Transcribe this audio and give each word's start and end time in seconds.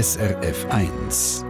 SRF 0.00 0.64
1. 0.70 1.44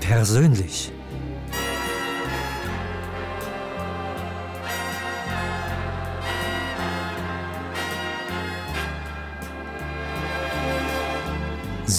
Persönlich. 0.00 0.92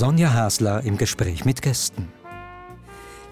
Sonja 0.01 0.33
Hasler 0.33 0.81
im 0.83 0.97
Gespräch 0.97 1.45
mit 1.45 1.61
Gästen. 1.61 2.11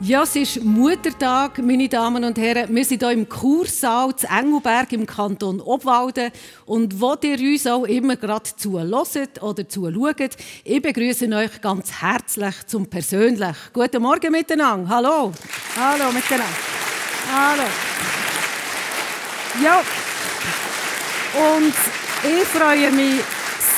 Ja, 0.01 0.21
es 0.21 0.35
ist 0.35 0.63
Muttertag, 0.63 1.57
meine 1.57 1.89
Damen 1.89 2.23
und 2.23 2.37
Herren. 2.37 2.75
Wir 2.75 2.85
sind 2.85 3.01
hier 3.01 3.09
im 3.11 3.27
Kursaal 3.27 4.15
zu 4.15 4.27
Engelberg 4.27 4.91
im 4.91 5.07
Kanton 5.07 5.61
Obwalden. 5.61 6.29
Und 6.67 7.01
wo 7.01 7.15
ihr 7.23 7.39
uns 7.39 7.65
auch 7.65 7.85
immer 7.85 8.17
gerade 8.17 8.51
zuhört 8.55 9.41
oder 9.41 9.67
zuschaut, 9.67 10.37
ich 10.63 10.79
begrüße 10.79 11.27
euch 11.35 11.59
ganz 11.59 11.91
herzlich 12.03 12.67
zum 12.67 12.85
Persönlich. 12.85 13.55
Guten 13.73 14.03
Morgen 14.03 14.31
miteinander. 14.31 14.87
Hallo. 14.89 15.33
Hallo 15.75 16.11
miteinander. 16.11 16.45
Hallo. 17.33 17.63
Ja. 19.63 19.81
Und 21.33 21.73
ich 22.23 22.47
freue 22.47 22.91
mich 22.91 23.21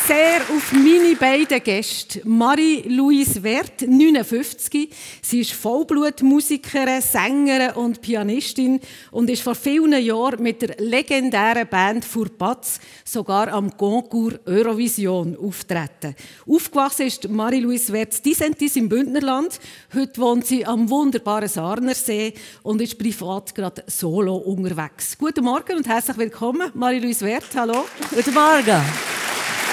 sehr 0.08 0.42
auf 0.50 0.72
meine 0.74 1.16
beiden 1.16 1.62
Gäste. 1.64 2.22
Marie-Louise 2.24 3.44
Wert, 3.44 3.82
59. 3.82 4.90
Sie 5.22 5.42
ist 5.42 5.52
Vollblutmusikerin, 5.52 7.02
Sängerin 7.02 7.72
und 7.76 8.02
Pianistin 8.02 8.80
und 9.12 9.30
ist 9.30 9.44
vor 9.44 9.56
vielen 9.56 10.02
Jahren 10.04 10.42
mit 10.42 10.62
der 10.62 10.76
legendären 10.78 11.68
Band 11.68 12.06
Furpatz 12.06 12.80
sogar 13.04 13.50
am 13.50 13.76
Concours 13.78 14.40
Eurovision 14.46 15.38
auftreten. 15.38 16.16
Aufgewachsen 16.48 17.08
ist 17.08 17.30
Marie-Louise 17.30 17.94
Wert 17.94 18.26
Disentis 18.26 18.76
im 18.76 18.90
Bündnerland. 18.90 19.60
Heute 19.94 20.22
wohnt 20.22 20.48
sie 20.48 20.66
am 20.66 20.90
wunderbaren 20.90 21.50
Sarnersee 21.50 22.34
und 22.64 22.82
ist 22.82 22.98
privat 22.98 23.54
gerade 23.54 23.84
solo 23.88 24.36
unterwegs. 24.38 25.18
Guten 25.18 25.44
Morgen 25.44 25.78
und 25.78 25.88
herzlich 25.88 26.18
willkommen, 26.18 26.72
Marie-Louise 26.74 27.26
Wert. 27.26 27.48
Hallo. 27.56 27.86
Guten 28.10 28.34
Morgen. 28.34 28.82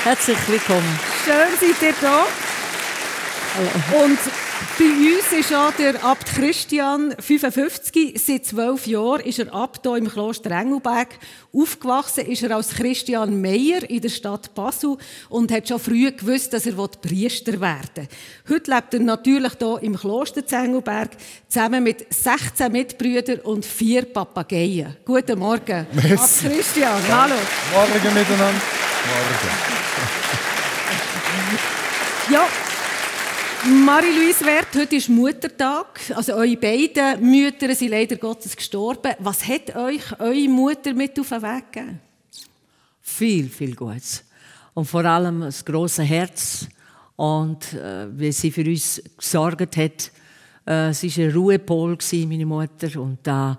Herzlich 0.04 0.38
willkommen. 0.48 0.98
Schön 1.24 1.58
seid 1.60 1.82
ihr 1.82 1.94
da. 2.00 2.24
Hallo. 3.56 4.04
Und 4.04 4.18
bei 4.78 4.84
uns 4.84 5.32
ist 5.32 5.52
auch 5.52 5.72
der 5.72 6.02
Abt 6.04 6.26
Christian, 6.36 7.14
55, 7.18 8.14
seit 8.24 8.46
zwölf 8.46 8.86
Jahren 8.86 9.20
ist 9.22 9.40
er 9.40 9.52
Abt 9.52 9.80
hier 9.82 9.96
im 9.96 10.08
Kloster 10.08 10.52
Engelberg. 10.52 11.08
Aufgewachsen 11.52 12.26
ist 12.26 12.44
er 12.44 12.54
als 12.54 12.70
Christian 12.70 13.40
Meyer 13.40 13.88
in 13.90 14.00
der 14.00 14.08
Stadt 14.08 14.54
Basel 14.54 14.96
und 15.28 15.50
hat 15.50 15.68
schon 15.68 15.80
früh 15.80 16.10
gewusst, 16.12 16.52
dass 16.52 16.66
er 16.66 16.78
Priester 17.02 17.60
werden 17.60 17.90
will. 17.96 18.56
Heute 18.56 18.70
lebt 18.70 18.94
er 18.94 19.00
natürlich 19.00 19.52
hier 19.58 19.78
im 19.82 19.96
Kloster 19.96 20.44
Engelberg 20.52 21.10
zusammen 21.48 21.82
mit 21.82 22.06
16 22.14 22.70
Mitbrüdern 22.70 23.40
und 23.40 23.66
vier 23.66 24.04
Papageien. 24.04 24.96
Guten 25.04 25.40
Morgen, 25.40 25.86
Abt 25.92 26.40
Christian. 26.40 27.02
Hallo. 27.10 27.34
Morgen 27.72 28.14
miteinander. 28.14 28.62
Morgen. 29.08 29.77
Ja, 32.30 32.46
Marie-Louise 33.64 34.44
Wert, 34.44 34.68
heute 34.74 34.96
ist 34.96 35.08
Muttertag. 35.08 35.98
Also 36.14 36.34
eure 36.34 36.58
beiden 36.58 37.30
Mütter 37.30 37.74
sind 37.74 37.90
leider 37.90 38.16
Gottes 38.16 38.54
gestorben. 38.54 39.14
Was 39.20 39.48
hat 39.48 39.74
euch 39.74 40.20
eure 40.20 40.48
Mutter 40.48 40.92
mit 40.92 41.18
auf 41.18 41.30
den 41.30 41.40
Weg 41.40 41.72
gegeben? 41.72 42.00
Viel, 43.00 43.48
viel 43.48 43.74
Gutes. 43.74 44.24
Und 44.74 44.84
vor 44.84 45.06
allem 45.06 45.40
das 45.40 45.64
große 45.64 46.02
Herz. 46.02 46.66
Und 47.16 47.72
äh, 47.72 48.06
wie 48.10 48.30
sie 48.30 48.50
für 48.50 48.64
uns 48.64 49.02
gesorgt 49.16 49.78
hat, 49.78 50.10
äh, 50.66 50.92
sie 50.92 51.16
war 51.16 51.24
ein 51.24 51.32
Ruhepol, 51.32 51.96
meine 52.26 52.44
Mutter. 52.44 53.00
Und 53.00 53.20
da 53.22 53.58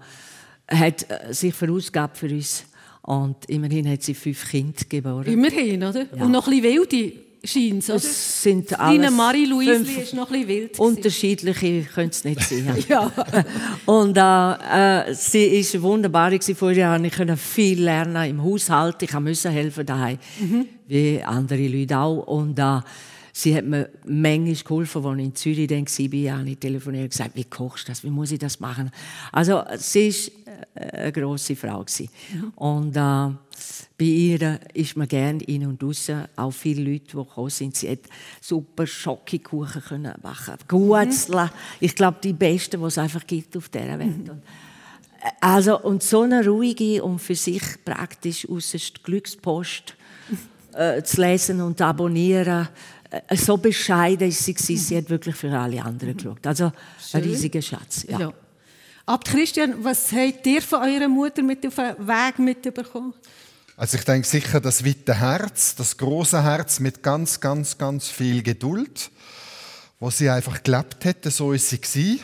äh, 0.67 0.75
hat 0.75 1.07
sich 1.31 1.55
vorausgegeben 1.55 2.13
für 2.13 2.29
uns. 2.29 2.65
Und 3.01 3.49
immerhin 3.49 3.89
hat 3.89 4.03
sie 4.03 4.13
fünf 4.13 4.47
Kinder 4.47 4.83
geboren. 4.87 5.25
Immerhin, 5.25 5.83
oder? 5.83 6.05
Ja. 6.15 6.23
Und 6.23 6.31
noch 6.31 6.47
ein 6.47 6.61
bisschen 6.61 6.87
wilde 6.91 7.28
scheint 7.43 7.87
es? 7.89 8.03
Es 8.03 8.43
sind 8.43 8.79
alles 8.79 9.11
Marie-Louise 9.11 9.71
ist 10.01 10.13
noch 10.13 10.29
ein 10.31 10.41
bisschen 10.41 10.47
wild. 10.47 10.79
Unterschiedliche 10.79 11.83
können 11.83 12.09
es 12.09 12.23
nicht 12.23 12.41
sein. 12.41 12.83
ja. 12.87 13.11
Und 13.85 14.17
äh, 14.17 15.09
äh, 15.09 15.13
sie 15.13 15.45
ist 15.45 15.81
wunderbar. 15.81 16.31
Vorher 16.55 16.99
konnte 16.99 17.33
ich 17.33 17.39
viel 17.39 17.83
lernen 17.83 18.29
im 18.29 18.43
Haushalt. 18.43 19.01
Ich 19.03 19.19
musste 19.19 19.49
helfen 19.49 19.85
daheim, 19.85 20.17
mhm. 20.39 20.65
wie 20.87 21.21
andere 21.23 21.67
Leute 21.67 21.97
auch. 21.97 22.27
Und 22.27 22.59
äh, 22.59 22.79
sie 23.39 23.55
hat 23.55 23.65
mir 23.65 23.89
manchmal 24.05 24.55
geholfen, 24.55 25.05
als 25.05 25.17
ich 25.17 25.25
in 25.25 25.35
Zürich 25.35 25.69
war, 25.69 26.45
ich 26.45 26.57
telefoniert 26.57 27.03
und 27.03 27.11
gesagt, 27.11 27.35
wie 27.35 27.45
kochst 27.45 27.87
du 27.87 27.91
das, 27.91 28.03
wie 28.03 28.09
muss 28.09 28.31
ich 28.31 28.39
das 28.39 28.59
machen? 28.59 28.91
Also 29.31 29.63
sie 29.77 30.11
war 30.45 30.83
äh, 30.83 30.97
eine 30.97 31.11
grosse 31.11 31.55
Frau. 31.55 31.85
Und 32.55 32.95
äh, 32.95 33.29
bei 33.97 34.05
ihr 34.05 34.59
ist 34.73 34.97
man 34.97 35.07
gerne 35.07 35.41
in 35.43 35.65
und 35.65 35.81
raus. 35.81 36.11
Auch 36.35 36.51
viele 36.51 36.83
Leute, 36.83 37.05
die 37.05 37.17
gekommen 37.17 37.49
sind, 37.49 37.75
sie 37.75 37.91
hat 37.91 37.99
super 38.41 38.85
Schokokuchen 38.85 39.83
können 39.83 40.13
machen 40.21 40.55
Gutzler. 40.67 41.45
Mhm. 41.45 41.51
Ich 41.79 41.95
glaube, 41.95 42.17
die 42.21 42.33
besten, 42.33 42.81
die 42.81 42.87
es 42.87 42.97
einfach 42.97 43.25
gibt 43.25 43.55
auf 43.55 43.69
dieser 43.69 43.99
Welt. 43.99 44.27
Mhm. 44.27 44.41
Also, 45.41 45.79
und 45.81 46.01
so 46.01 46.21
eine 46.21 46.45
ruhige 46.45 47.03
und 47.03 47.19
für 47.19 47.35
sich 47.35 47.61
praktisch 47.83 48.47
äußerst 48.47 49.03
Glückspost 49.03 49.95
äh, 50.73 51.03
zu 51.03 51.21
lesen 51.21 51.61
und 51.61 51.81
abonnieren. 51.81 52.69
Äh, 53.09 53.35
so 53.35 53.57
bescheiden 53.57 54.29
ist 54.29 54.43
sie, 54.43 54.53
mhm. 54.53 54.77
sie 54.77 54.97
hat 54.97 55.09
wirklich 55.09 55.35
für 55.35 55.57
alle 55.57 55.83
anderen 55.83 56.15
geschaut. 56.15 56.45
Also 56.45 56.71
Schön. 56.99 57.21
ein 57.21 57.29
riesiger 57.29 57.61
Schatz. 57.61 58.05
Ja. 58.07 58.19
ja. 58.19 58.33
Abt 59.05 59.27
Christian, 59.27 59.83
was 59.83 60.11
habt 60.11 60.45
ihr 60.45 60.61
von 60.61 60.83
eurer 60.83 61.07
Mutter 61.07 61.41
mit 61.41 61.65
auf 61.65 61.75
den 61.75 62.07
Weg 62.07 62.39
mitbekommen? 62.39 63.13
Also 63.75 63.97
ich 63.97 64.03
denke 64.03 64.27
sicher 64.27 64.59
das 64.59 64.85
weite 64.85 65.15
Herz, 65.15 65.73
das 65.75 65.97
große 65.97 66.43
Herz 66.43 66.79
mit 66.79 67.01
ganz, 67.01 67.39
ganz, 67.39 67.77
ganz 67.77 68.07
viel 68.09 68.43
Geduld, 68.43 69.09
wo 69.99 70.09
sie 70.09 70.29
einfach 70.29 70.61
gelebt 70.61 71.05
hätte, 71.05 71.31
so 71.31 71.53
ist 71.53 71.69
sie 71.69 71.79
gewesen. 71.79 72.19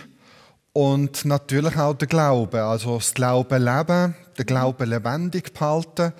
Und 0.74 1.24
natürlich 1.24 1.78
auch 1.78 1.94
der 1.94 2.10
Glaube, 2.10 2.64
also 2.64 2.98
das 2.98 3.14
Glauben 3.14 3.64
leben, 3.64 4.16
der 4.38 4.46
Glaube 4.46 4.84
lebendig 4.84 5.54
behalten 5.54 6.12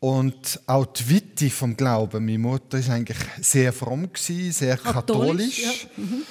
und 0.00 0.60
auch 0.66 0.86
die 0.86 1.08
Witte 1.08 1.50
vom 1.50 1.76
Glauben. 1.76 2.24
Meine 2.24 2.38
Mutter 2.38 2.78
ist 2.78 2.90
eigentlich 2.90 3.18
sehr 3.40 3.72
fromm 3.72 4.08
sehr 4.14 4.76
katholisch. 4.76 5.62
katholisch 5.62 5.88
ja. 5.96 6.04
mhm. 6.04 6.22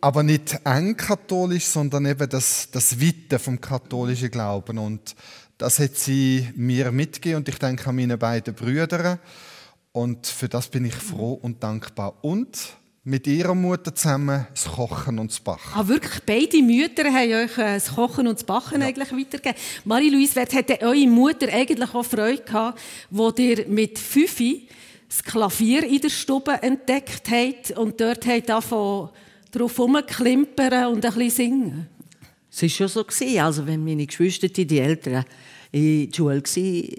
Aber 0.00 0.22
nicht 0.22 0.58
eng 0.64 0.96
katholisch, 0.96 1.66
sondern 1.66 2.06
eben 2.06 2.28
das, 2.28 2.68
das 2.70 2.98
Witte 2.98 3.38
vom 3.38 3.60
katholischen 3.60 4.30
Glauben. 4.30 4.78
Und 4.78 5.14
das 5.58 5.78
hat 5.78 5.94
sie 5.96 6.48
mir 6.56 6.90
mitgegeben 6.90 7.36
und 7.38 7.48
ich 7.48 7.58
denke 7.58 7.88
an 7.88 7.96
meine 7.96 8.18
beiden 8.18 8.54
Brüder. 8.54 9.18
Und 9.92 10.26
für 10.26 10.48
das 10.48 10.68
bin 10.68 10.84
ich 10.84 10.94
froh 10.94 11.34
und 11.34 11.62
dankbar. 11.62 12.14
Und 12.22 12.76
mit 13.04 13.26
ihrer 13.26 13.54
Mutter 13.54 13.94
zusammen 13.94 14.46
das 14.52 14.64
Kochen 14.66 15.18
und 15.18 15.30
das 15.30 15.40
Backen. 15.40 15.72
Ah, 15.74 15.86
wirklich? 15.86 16.22
Beide 16.24 16.62
Mütter 16.62 17.04
haben 17.12 17.32
euch 17.32 17.58
äh, 17.58 17.74
das 17.74 17.94
Kochen 17.94 18.28
und 18.28 18.38
das 18.38 18.44
Backen 18.44 18.80
ja. 18.80 18.86
eigentlich 18.86 19.10
weitergegeben. 19.10 19.58
Marie-Louise, 19.84 20.36
wer 20.36 20.46
hätte 20.46 20.80
eure 20.82 21.06
Mutter 21.08 21.48
eigentlich 21.52 21.94
auch 21.94 22.04
Freude 22.04 22.42
gehabt, 22.42 22.80
wo 23.10 23.30
ihr 23.30 23.66
mit 23.66 23.98
Fifi 23.98 24.68
das 25.08 25.22
Klavier 25.22 25.84
in 25.84 26.00
der 26.00 26.10
Stube 26.10 26.62
entdeckt 26.62 27.28
habt 27.28 27.72
und 27.72 28.00
dort 28.00 28.24
habt 28.24 28.48
davon 28.48 29.10
drauf 29.50 29.76
herumklimpern 29.76 30.86
und 30.92 31.04
ein 31.04 31.12
bisschen 31.12 31.30
singen? 31.30 31.88
Es 32.50 32.62
war 32.62 32.68
schon 32.68 32.88
so. 32.88 33.04
Also 33.40 33.66
wenn 33.66 33.84
meine 33.84 34.06
Geschwister, 34.06 34.48
die 34.48 34.78
Eltern, 34.78 35.24
in 35.74 36.10
die 36.10 36.14
Schule 36.14 36.42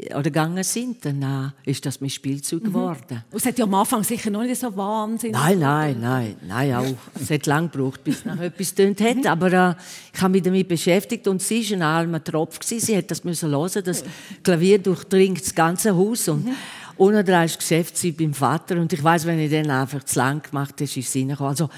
oder 0.09 0.23
gegangen 0.23 0.63
sind, 0.63 1.05
dann 1.05 1.53
ist 1.63 1.85
das 1.85 2.01
mein 2.01 2.09
Spielzeug 2.09 2.63
mhm. 2.63 2.67
geworden. 2.67 3.23
Und 3.29 3.37
es 3.37 3.45
hat 3.45 3.59
ja 3.59 3.65
am 3.65 3.73
Anfang 3.75 4.03
sicher 4.03 4.31
noch 4.31 4.41
nicht 4.41 4.59
so 4.59 4.75
wahnsinnig. 4.75 5.35
Nein, 5.35 5.59
nein, 5.59 5.97
nein, 6.01 6.35
nein, 6.47 6.73
auch. 6.73 7.21
es 7.21 7.29
hat 7.29 7.45
lange 7.45 7.69
gebraucht, 7.69 8.03
bis 8.03 8.17
es 8.17 8.25
noch 8.25 8.39
etwas 8.41 8.73
tönt 8.73 8.99
hat. 8.99 9.17
Mhm. 9.17 9.27
Aber 9.27 9.53
äh, 9.53 9.75
ich 10.11 10.21
habe 10.21 10.31
mich 10.31 10.41
damit 10.41 10.67
beschäftigt 10.67 11.27
und 11.27 11.39
sie 11.43 11.69
war 11.69 11.77
ein 11.77 11.81
almer 11.83 12.23
Tropf. 12.23 12.59
Sie 12.63 12.97
hat 12.97 13.11
das 13.11 13.23
müssen 13.23 13.51
hören. 13.51 13.83
Das 13.85 14.03
Klavier 14.41 14.79
durchdringt 14.79 15.41
das 15.41 15.53
ganze 15.53 15.95
Haus. 15.95 16.27
Und 16.27 16.45
mhm. 16.45 16.55
Unten 16.97 17.25
dran 17.25 17.45
ist 17.45 17.59
Geschäftszeit 17.59 18.17
beim 18.17 18.33
Vater. 18.33 18.77
Und 18.77 18.91
ich 18.91 19.03
weiß, 19.03 19.27
wenn 19.27 19.39
ich 19.39 19.51
dann 19.51 19.69
einfach 19.69 20.03
zu 20.03 20.17
lang 20.17 20.41
gemacht 20.41 20.73
habe, 20.73 20.83
ist 20.83 20.97
es 20.97 21.15
reingekommen. 21.15 21.49
Also, 21.49 21.69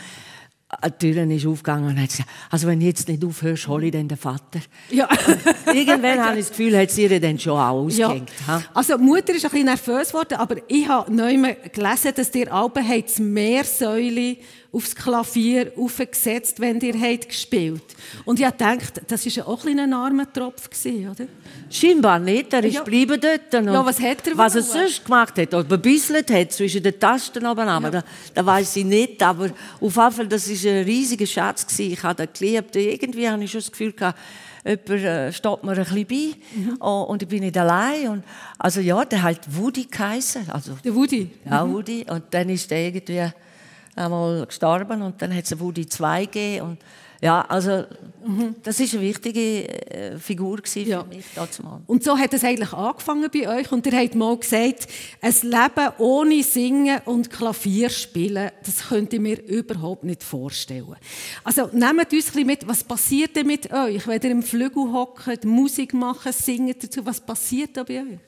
die 0.99 1.13
Tür 1.13 1.29
ist 1.29 1.45
aufgegangen 1.45 1.89
und 1.89 2.01
hat 2.01 2.09
gesagt, 2.09 2.29
also 2.49 2.67
wenn 2.67 2.79
du 2.79 2.85
jetzt 2.85 3.07
nicht 3.07 3.23
aufhörst, 3.23 3.67
hole 3.67 3.87
ich 3.87 3.91
dann 3.91 4.07
den 4.07 4.17
Vater. 4.17 4.59
Ja. 4.89 5.07
Irgendwann 5.73 6.23
habe 6.23 6.39
ich 6.39 6.47
das 6.47 6.49
Gefühl, 6.49 6.77
hat 6.77 6.91
sie 6.91 7.03
ihr 7.03 7.19
dann 7.19 7.39
schon 7.39 7.53
auch 7.53 7.85
ausgehängt. 7.85 8.29
Ja. 8.47 8.61
Also 8.73 8.97
die 8.97 9.03
Mutter 9.03 9.33
ist 9.33 9.45
ein 9.45 9.51
bisschen 9.51 9.65
nervös 9.65 10.09
geworden, 10.09 10.35
aber 10.35 10.55
ich 10.67 10.87
habe 10.87 11.13
neu 11.13 11.55
gelesen, 11.73 12.11
dass 12.15 12.33
ihr 12.35 12.53
Alben 12.53 12.83
das 13.05 13.19
Meersäule 13.19 14.37
aufs 14.75 14.93
Klavier 14.93 15.71
aufgesetzt, 15.77 16.59
wenn 16.59 16.81
ihr 16.81 16.99
habt 16.99 17.29
gespielt 17.29 17.83
Und 18.25 18.39
ich 18.39 18.49
dachte, 18.49 19.01
das 19.07 19.25
war 19.37 19.47
auch 19.47 19.65
ein, 19.65 19.93
armer 19.93 20.31
Tropf, 20.31 20.69
oder? 20.85 21.27
Scheinbar 21.69 22.19
nicht, 22.19 22.51
er 22.53 22.63
ist 22.63 22.73
ja. 22.73 22.79
geblieben 22.81 23.19
dort. 23.19 23.53
ja, 23.53 23.85
was 23.85 23.99
hat 24.01 24.27
er 24.27 24.37
Was 24.37 24.55
er 24.55 24.63
sonst 24.63 25.05
gemacht 25.05 25.37
hat, 25.37 25.53
oder 25.53 25.63
gebisselt 25.63 26.29
hat 26.29 26.51
zwischen 26.51 26.83
den 26.83 26.99
Tasten 26.99 27.45
oben 27.45 27.67
ja. 27.67 27.79
da, 27.79 28.03
da 28.33 28.45
weiß 28.45 28.75
ich 28.75 28.85
nicht, 28.85 29.23
aber 29.23 29.45
auf 29.45 29.95
jeden 29.95 30.11
Fall, 30.11 30.27
das 30.27 30.49
war 30.49 30.71
ein 30.71 30.83
riesiger 30.83 31.25
Schatz. 31.25 31.79
Ich 31.79 32.03
habe 32.03 32.23
ihn 32.23 32.29
geliebt. 32.37 32.75
Irgendwie 32.75 33.29
habe 33.29 33.43
ich 33.43 33.51
schon 33.51 33.61
das 33.61 33.71
Gefühl 33.71 33.93
gehabt, 33.93 34.19
jemand 34.65 34.89
äh, 34.89 35.31
steht 35.31 35.63
mir 35.63 35.71
ein 35.71 35.85
bisschen 35.85 36.05
bei 36.07 36.59
mhm. 36.59 36.77
oh, 36.79 37.03
und 37.03 37.21
ich 37.21 37.29
bin 37.29 37.41
nicht 37.41 37.57
allein. 37.57 38.09
Und, 38.09 38.23
also 38.57 38.81
ja, 38.81 39.05
der 39.05 39.23
hat 39.23 39.41
Woody 39.49 39.85
geheißen. 39.85 40.49
Also, 40.49 40.77
der 40.83 40.93
Woody? 40.93 41.29
Ja, 41.49 41.63
mhm. 41.63 41.73
Woody. 41.73 42.05
Und 42.09 42.23
dann 42.31 42.49
ist 42.49 42.69
der 42.69 42.87
irgendwie 42.87 43.31
einmal 43.95 44.45
gestorben 44.45 45.01
und 45.01 45.21
dann 45.21 45.35
hat 45.35 45.45
es 45.45 45.59
Woody 45.59 45.87
2 45.87 46.25
gegeben. 46.25 46.67
Und, 46.67 46.79
ja, 47.21 47.41
also 47.41 47.85
mhm. 48.25 48.55
das 48.61 48.79
ist 48.79 48.93
eine 48.93 49.03
wichtige 49.03 49.67
äh, 49.89 50.19
Figur 50.19 50.59
für 50.63 50.79
ja. 50.81 51.03
mich 51.03 51.25
mal. 51.63 51.81
Und 51.87 52.03
so 52.03 52.17
hat 52.17 52.33
es 52.33 52.43
eigentlich 52.43 52.73
angefangen 52.73 53.29
bei 53.33 53.47
euch 53.47 53.71
und 53.71 53.85
ihr 53.85 53.97
habt 53.97 54.15
mal 54.15 54.37
gesagt, 54.37 54.87
ein 55.21 55.33
Leben 55.41 55.93
ohne 55.97 56.43
Singen 56.43 56.99
und 57.05 57.29
Klavier 57.29 57.89
spielen, 57.89 58.51
das 58.63 58.89
könnt 58.89 59.13
ihr 59.13 59.21
mir 59.21 59.41
überhaupt 59.43 60.03
nicht 60.03 60.23
vorstellen. 60.23 60.95
Also 61.43 61.69
nehmt 61.71 61.93
uns 61.93 61.99
ein 62.01 62.07
bisschen 62.09 62.45
mit, 62.45 62.67
was 62.67 62.83
passiert 62.83 63.35
denn 63.35 63.47
mit 63.47 63.71
euch, 63.71 64.05
wenn 64.07 64.21
ihr 64.21 64.31
im 64.31 64.43
Flügel 64.43 64.91
hockt, 64.91 65.45
Musik 65.45 65.93
machen, 65.93 66.33
singen 66.33 66.75
dazu, 66.79 67.05
was 67.05 67.21
passiert 67.21 67.77
da 67.77 67.83
bei 67.83 68.01
euch? 68.01 68.19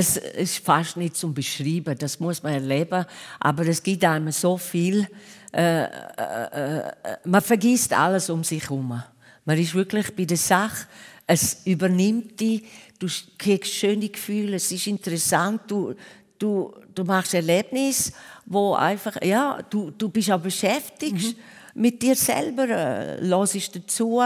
Es 0.00 0.16
ist 0.16 0.64
fast 0.64 0.96
nicht 0.96 1.14
zum 1.14 1.34
Beschreiben, 1.34 1.94
das 1.98 2.18
muss 2.18 2.42
man 2.42 2.54
erleben, 2.54 3.04
aber 3.38 3.66
es 3.66 3.82
gibt 3.82 4.02
einem 4.02 4.32
so 4.32 4.56
viel. 4.56 5.06
Äh, 5.52 5.82
äh, 5.82 5.88
äh, 5.88 6.92
man 7.24 7.42
vergisst 7.42 7.92
alles 7.92 8.30
um 8.30 8.42
sich 8.42 8.62
herum. 8.62 9.02
Man 9.44 9.58
ist 9.58 9.74
wirklich 9.74 10.16
bei 10.16 10.24
der 10.24 10.38
Sache. 10.38 10.86
Es 11.26 11.66
übernimmt 11.66 12.40
dich. 12.40 12.62
Du 12.98 13.08
kriegst 13.36 13.74
schöne 13.74 14.08
Gefühle. 14.08 14.56
Es 14.56 14.72
ist 14.72 14.86
interessant. 14.86 15.60
Du, 15.66 15.94
du, 16.38 16.74
du 16.94 17.04
machst 17.04 17.34
Erlebnisse, 17.34 18.14
wo 18.46 18.72
einfach, 18.72 19.20
ja, 19.22 19.60
du, 19.68 19.90
du 19.90 20.08
bist 20.08 20.30
auch 20.30 20.40
beschäftigt 20.40 21.36
mhm. 21.36 21.82
mit 21.82 22.00
dir 22.00 22.16
selber, 22.16 22.66
äh, 22.70 23.20
hörst 23.20 23.76
dazu, 23.76 24.22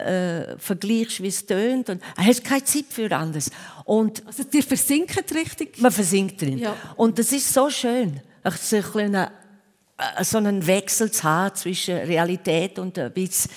äh, 0.00 0.58
vergleichst, 0.58 1.22
wie 1.22 1.28
es 1.28 1.46
tönt 1.46 1.90
und 1.90 2.02
hast 2.16 2.44
keine 2.44 2.64
Zeit 2.64 2.86
für 2.90 3.10
anderes. 3.16 3.50
Und 3.84 4.26
also 4.26 4.44
dir 4.44 4.62
versinkt 4.62 5.34
richtig? 5.34 5.80
Man 5.80 5.92
versinkt 5.92 6.40
drin. 6.40 6.58
Ja. 6.58 6.76
Und 6.96 7.18
das 7.18 7.32
ist 7.32 7.52
so 7.52 7.70
schön, 7.70 8.20
so, 8.58 8.98
ein 8.98 9.14
äh, 9.14 9.28
so 10.22 10.38
einen 10.38 10.66
Wechsel 10.66 11.10
zu 11.10 11.24
haben 11.24 11.54
zwischen 11.54 11.96
Realität 11.96 12.78
und 12.78 12.98
ein 12.98 13.12
bisschen 13.12 13.50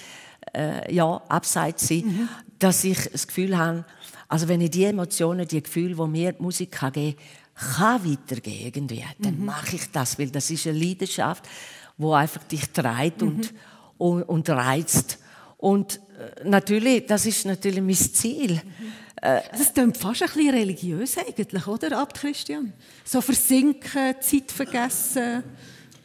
äh, 0.54 0.94
ja, 0.94 1.22
abseits 1.30 1.88
sein, 1.88 2.04
mhm. 2.06 2.30
dass 2.60 2.84
ich 2.84 3.10
das 3.12 3.28
Gefühl 3.28 3.58
habe, 3.58 3.86
also 4.28 4.48
wenn 4.48 4.62
ich 4.62 4.72
die 4.72 4.86
Emotionen, 4.86 5.48
die 5.48 5.62
Gefühle, 5.62 5.96
die 5.96 6.08
mir 6.08 6.34
die 6.34 6.42
Musik 6.42 6.72
kann 6.72 6.92
geben 6.92 7.18
kann, 7.54 8.04
weitergehen 8.04 8.66
irgendwie, 8.66 9.04
dann 9.20 9.40
mhm. 9.40 9.46
mache 9.46 9.76
ich 9.76 9.92
das, 9.92 10.18
weil 10.18 10.30
das 10.30 10.50
ist 10.50 10.68
eine 10.68 10.78
Leidenschaft, 10.78 11.48
wo 11.98 12.14
einfach 12.14 12.44
dich 12.44 12.70
treibt 12.72 13.22
mhm. 13.22 13.28
und, 13.28 13.54
und, 13.98 14.24
und 14.24 14.50
reizt. 14.50 15.20
Und 15.64 15.96
äh, 15.96 16.46
natürlich, 16.46 17.06
das 17.06 17.26
ist 17.26 17.46
natürlich 17.46 17.82
mein 17.82 17.96
Ziel. 17.96 18.62
Äh, 19.22 19.40
das 19.58 19.74
klingt 19.74 19.96
fast 19.96 20.22
ein 20.24 20.28
bisschen 20.28 20.54
religiös 20.54 21.18
eigentlich, 21.18 21.66
oder, 21.66 22.00
Abt 22.00 22.20
Christian? 22.20 22.74
So 23.06 23.22
versinken, 23.22 24.16
Zeit 24.20 24.52
vergessen. 24.52 25.42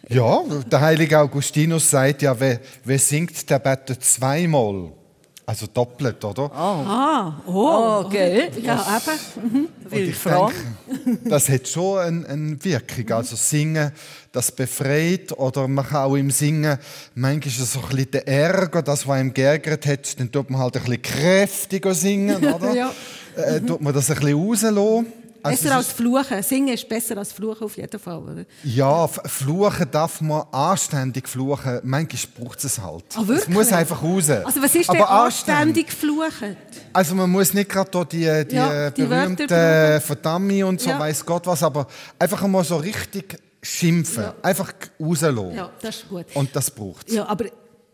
Ja, 0.08 0.44
der 0.64 0.80
heilige 0.80 1.18
Augustinus 1.18 1.90
sagt 1.90 2.22
ja, 2.22 2.38
wer, 2.38 2.60
wer 2.84 2.98
singt, 3.00 3.50
der 3.50 3.58
betet 3.58 4.04
zweimal. 4.04 4.92
Also 5.48 5.66
doppelt, 5.66 6.22
oder? 6.26 6.44
Oh. 6.44 6.84
Ah, 6.86 7.40
oh, 7.46 8.02
okay. 8.04 8.50
Ja, 8.60 8.98
eben. 8.98 9.50
Mhm. 9.50 9.68
ich 9.90 10.22
denke, 10.22 10.52
das 11.24 11.48
hat 11.48 11.66
schon 11.66 11.98
eine, 12.00 12.28
eine 12.28 12.62
Wirkung. 12.62 13.10
Also 13.12 13.34
Singen, 13.34 13.90
das 14.30 14.52
befreit. 14.52 15.32
Oder 15.32 15.66
man 15.66 15.86
kann 15.86 16.04
auch 16.04 16.16
im 16.16 16.30
Singen, 16.30 16.76
manchmal 17.14 17.46
ist 17.48 17.60
es 17.60 17.72
so 17.72 17.80
ein 17.80 17.88
bisschen 17.88 18.10
der 18.10 18.28
Ärger, 18.28 18.82
das, 18.82 19.08
was 19.08 19.16
einem 19.16 19.32
geärgert 19.32 19.86
hat, 19.86 20.20
dann 20.20 20.30
tut 20.30 20.50
man 20.50 20.60
halt 20.60 20.76
ein 20.76 20.82
bisschen 20.82 21.00
kräftiger 21.00 21.94
singen, 21.94 22.44
oder? 22.52 22.74
ja. 22.74 22.92
Äh, 23.34 23.62
tut 23.62 23.80
man 23.80 23.94
das 23.94 24.10
ein 24.10 24.18
bisschen 24.18 24.38
rauslassen. 24.38 25.06
Also 25.42 25.62
besser 25.62 25.76
als 25.76 25.92
Fluchen. 25.92 26.42
Singen 26.42 26.74
ist 26.74 26.88
besser 26.88 27.16
als 27.16 27.32
Fluchen 27.32 27.64
auf 27.64 27.76
jeden 27.76 27.98
Fall. 27.98 28.18
Oder? 28.18 28.44
Ja, 28.64 29.06
fluchen 29.06 29.90
darf 29.90 30.20
man 30.20 30.42
anständig 30.52 31.28
fluchen. 31.28 31.80
Manchmal 31.84 32.22
braucht 32.38 32.64
es 32.64 32.80
halt. 32.80 33.04
Wirklich? 33.16 33.40
Es 33.40 33.48
muss 33.48 33.72
einfach 33.72 34.02
raus. 34.02 34.30
Also 34.30 34.62
was 34.62 34.74
ist 34.74 34.92
denn 34.92 35.02
anständig 35.02 35.92
fluchen? 35.92 36.56
Also 36.92 37.14
man 37.14 37.30
muss 37.30 37.54
nicht 37.54 37.68
gerade 37.68 38.06
die, 38.06 38.44
die, 38.48 38.56
ja, 38.56 38.90
die 38.90 39.02
berühmten 39.02 39.48
Verdammi 40.00 40.62
und 40.62 40.80
so, 40.80 40.90
ja. 40.90 40.98
weiß 40.98 41.24
Gott 41.24 41.46
was, 41.46 41.62
aber 41.62 41.86
einfach 42.18 42.46
mal 42.46 42.64
so 42.64 42.76
richtig 42.76 43.38
schimpfen. 43.62 44.24
Ja. 44.24 44.34
Einfach 44.42 44.72
rauslassen. 45.00 45.54
Ja, 45.54 45.70
das 45.80 45.96
ist 45.96 46.08
gut. 46.08 46.26
Und 46.34 46.54
das 46.54 46.70
braucht 46.70 47.08
es. 47.08 47.14
Ja, 47.14 47.26
aber 47.26 47.46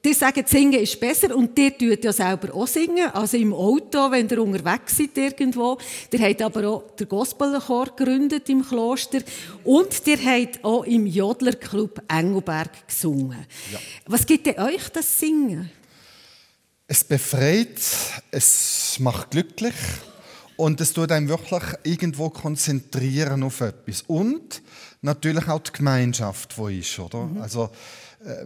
die 0.05 0.13
sagen, 0.13 0.45
singen 0.47 0.81
ist 0.81 1.01
besser 1.01 1.35
und 1.35 1.57
der 1.57 1.77
tut 1.77 2.05
ja 2.05 2.13
selber 2.13 2.55
auch 2.55 2.67
singen, 2.67 3.11
also 3.11 3.37
im 3.37 3.55
Auto, 3.55 4.11
wenn 4.11 4.29
ihr 4.29 4.43
unterwegs 4.43 4.99
seid 4.99 5.17
irgendwo. 5.17 5.79
Der 6.13 6.29
hat 6.29 6.43
aber 6.43 6.69
auch 6.69 6.91
den 6.97 7.09
Gospelchor 7.09 7.87
gegründet 7.97 8.49
im 8.51 8.63
Kloster 8.67 9.21
und 9.65 10.07
der 10.07 10.19
hat 10.19 10.63
auch 10.63 10.85
im 10.85 11.07
Jodlerclub 11.07 12.03
Engelberg 12.09 12.87
gesungen. 12.87 13.47
Ja. 13.73 13.79
Was 14.07 14.27
gibt 14.27 14.47
denn 14.47 14.59
euch 14.59 14.89
das 14.91 15.19
Singen? 15.19 15.71
Es 16.87 17.03
befreit, 17.03 17.81
es 18.31 18.99
macht 18.99 19.31
glücklich 19.31 19.75
und 20.57 20.81
es 20.83 20.93
tut 20.93 21.11
einem 21.13 21.29
wirklich 21.29 21.63
irgendwo 21.83 22.29
konzentrieren 22.29 23.43
auf 23.43 23.63
etwas 23.63 24.03
und 24.07 24.61
natürlich 25.01 25.49
auch 25.49 25.61
die 25.61 25.73
Gemeinschaft, 25.73 26.59
wo 26.59 26.69
ist, 26.69 26.99
oder? 26.99 27.23
Mhm. 27.23 27.41
Also 27.41 27.71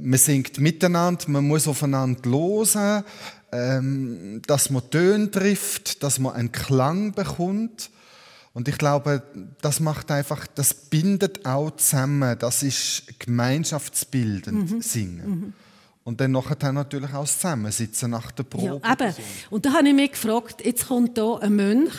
man 0.01 0.19
singt 0.19 0.59
miteinander, 0.59 1.25
man 1.29 1.47
muss 1.47 1.69
aufeinander 1.69 2.29
losen, 2.29 3.05
ähm, 3.53 4.43
dass 4.47 4.71
man 4.71 4.91
Töne 4.91 5.31
trifft, 5.31 6.03
dass 6.03 6.19
man 6.19 6.35
einen 6.35 6.53
Klang 6.53 7.13
bekommt. 7.13 7.91
Und 8.55 8.69
ich 8.69 8.77
glaube, 8.77 9.23
das 9.61 9.81
macht 9.81 10.11
einfach, 10.11 10.47
das 10.47 10.75
bindet 10.75 11.47
auch 11.47 11.71
zusammen. 11.77 12.37
Das 12.39 12.63
ist 12.63 13.05
gemeinschaftsbildend 13.21 14.73
mhm. 14.73 14.83
Singen. 14.83 15.31
Mhm. 15.31 15.53
Und 16.05 16.21
dann 16.21 16.33
nachher 16.33 16.73
natürlich 16.73 17.13
auch 17.13 17.27
zusammensitzen 17.27 18.11
nach 18.11 18.31
der 18.33 18.43
Probe. 18.45 18.81
Ja, 18.83 18.93
eben. 18.93 19.15
Und 19.51 19.67
da 19.67 19.75
habe 19.75 19.89
ich 19.89 19.95
mich 19.95 20.13
gefragt, 20.13 20.65
jetzt 20.65 20.89
kommt 20.89 21.19
hier 21.19 21.39
ein 21.43 21.55
Mönch, 21.55 21.93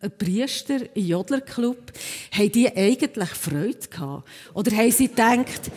ein 0.00 0.10
Priester 0.18 0.80
im 0.94 1.06
Jodlerclub. 1.06 1.92
Haben 2.32 2.52
die 2.52 2.68
eigentlich 2.74 3.30
Freude 3.30 3.88
gehabt? 3.90 4.28
Oder 4.54 4.76
haben 4.76 4.90
sie 4.90 5.08
gedacht, 5.08 5.70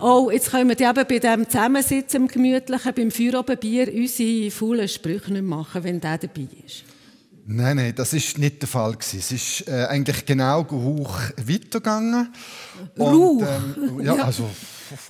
oh, 0.00 0.30
jetzt 0.32 0.50
können 0.50 0.68
wir 0.68 0.80
eben 0.80 1.06
bei 1.06 1.18
dem 1.18 1.48
Zusammensitzen, 1.48 2.22
im 2.22 2.28
Gemütlichen, 2.28 2.94
beim 2.94 3.10
Feierabendbier, 3.10 3.92
unsere 3.92 4.50
faulen 4.50 4.88
Sprüche 4.88 5.32
nicht 5.32 5.44
machen, 5.44 5.84
wenn 5.84 6.00
der 6.00 6.18
dabei 6.18 6.48
ist. 6.66 6.84
Nein, 7.46 7.76
nein, 7.76 7.94
das 7.94 8.14
ist 8.14 8.38
nicht 8.38 8.62
der 8.62 8.68
Fall 8.68 8.96
Es 8.98 9.30
ist 9.30 9.68
äh, 9.68 9.84
eigentlich 9.84 10.24
genau 10.24 10.66
hoch 10.70 11.18
weitergegangen. 11.36 12.32
Ruch? 12.98 13.42
Ähm, 13.42 14.00
ja, 14.00 14.16
ja, 14.16 14.24
also 14.24 14.48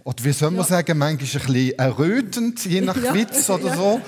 oder 0.05 0.25
wie 0.25 0.33
soll 0.33 0.51
man 0.51 0.61
ja. 0.61 0.65
sagen, 0.65 0.99
manchmal 0.99 1.43
ein 1.43 1.47
bisschen 1.49 1.79
errötend, 1.79 2.65
je 2.65 2.81
nach 2.81 3.01
ja. 3.03 3.15
Witz 3.15 3.49
oder 3.51 3.75
so. 3.75 4.01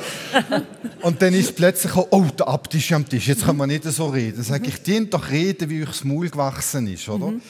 Und 1.02 1.20
dann 1.22 1.34
ist 1.34 1.54
plötzlich 1.54 1.94
auch, 1.94 2.08
oh, 2.10 2.24
der 2.36 2.48
Abt 2.48 2.74
ist 2.74 2.90
am 2.92 3.08
Tisch, 3.08 3.28
jetzt 3.28 3.44
kann 3.44 3.56
man 3.56 3.68
nicht 3.68 3.84
so 3.84 4.06
reden. 4.06 4.36
Dann 4.36 4.44
sage 4.44 4.68
ich, 4.68 4.82
dient 4.82 5.12
doch 5.12 5.28
reden, 5.28 5.68
wie 5.68 5.82
euch 5.82 5.88
das 5.88 6.04
Maul 6.04 6.28
gewachsen 6.28 6.86
ist, 6.86 7.08
oder? 7.08 7.28
Mhm 7.28 7.42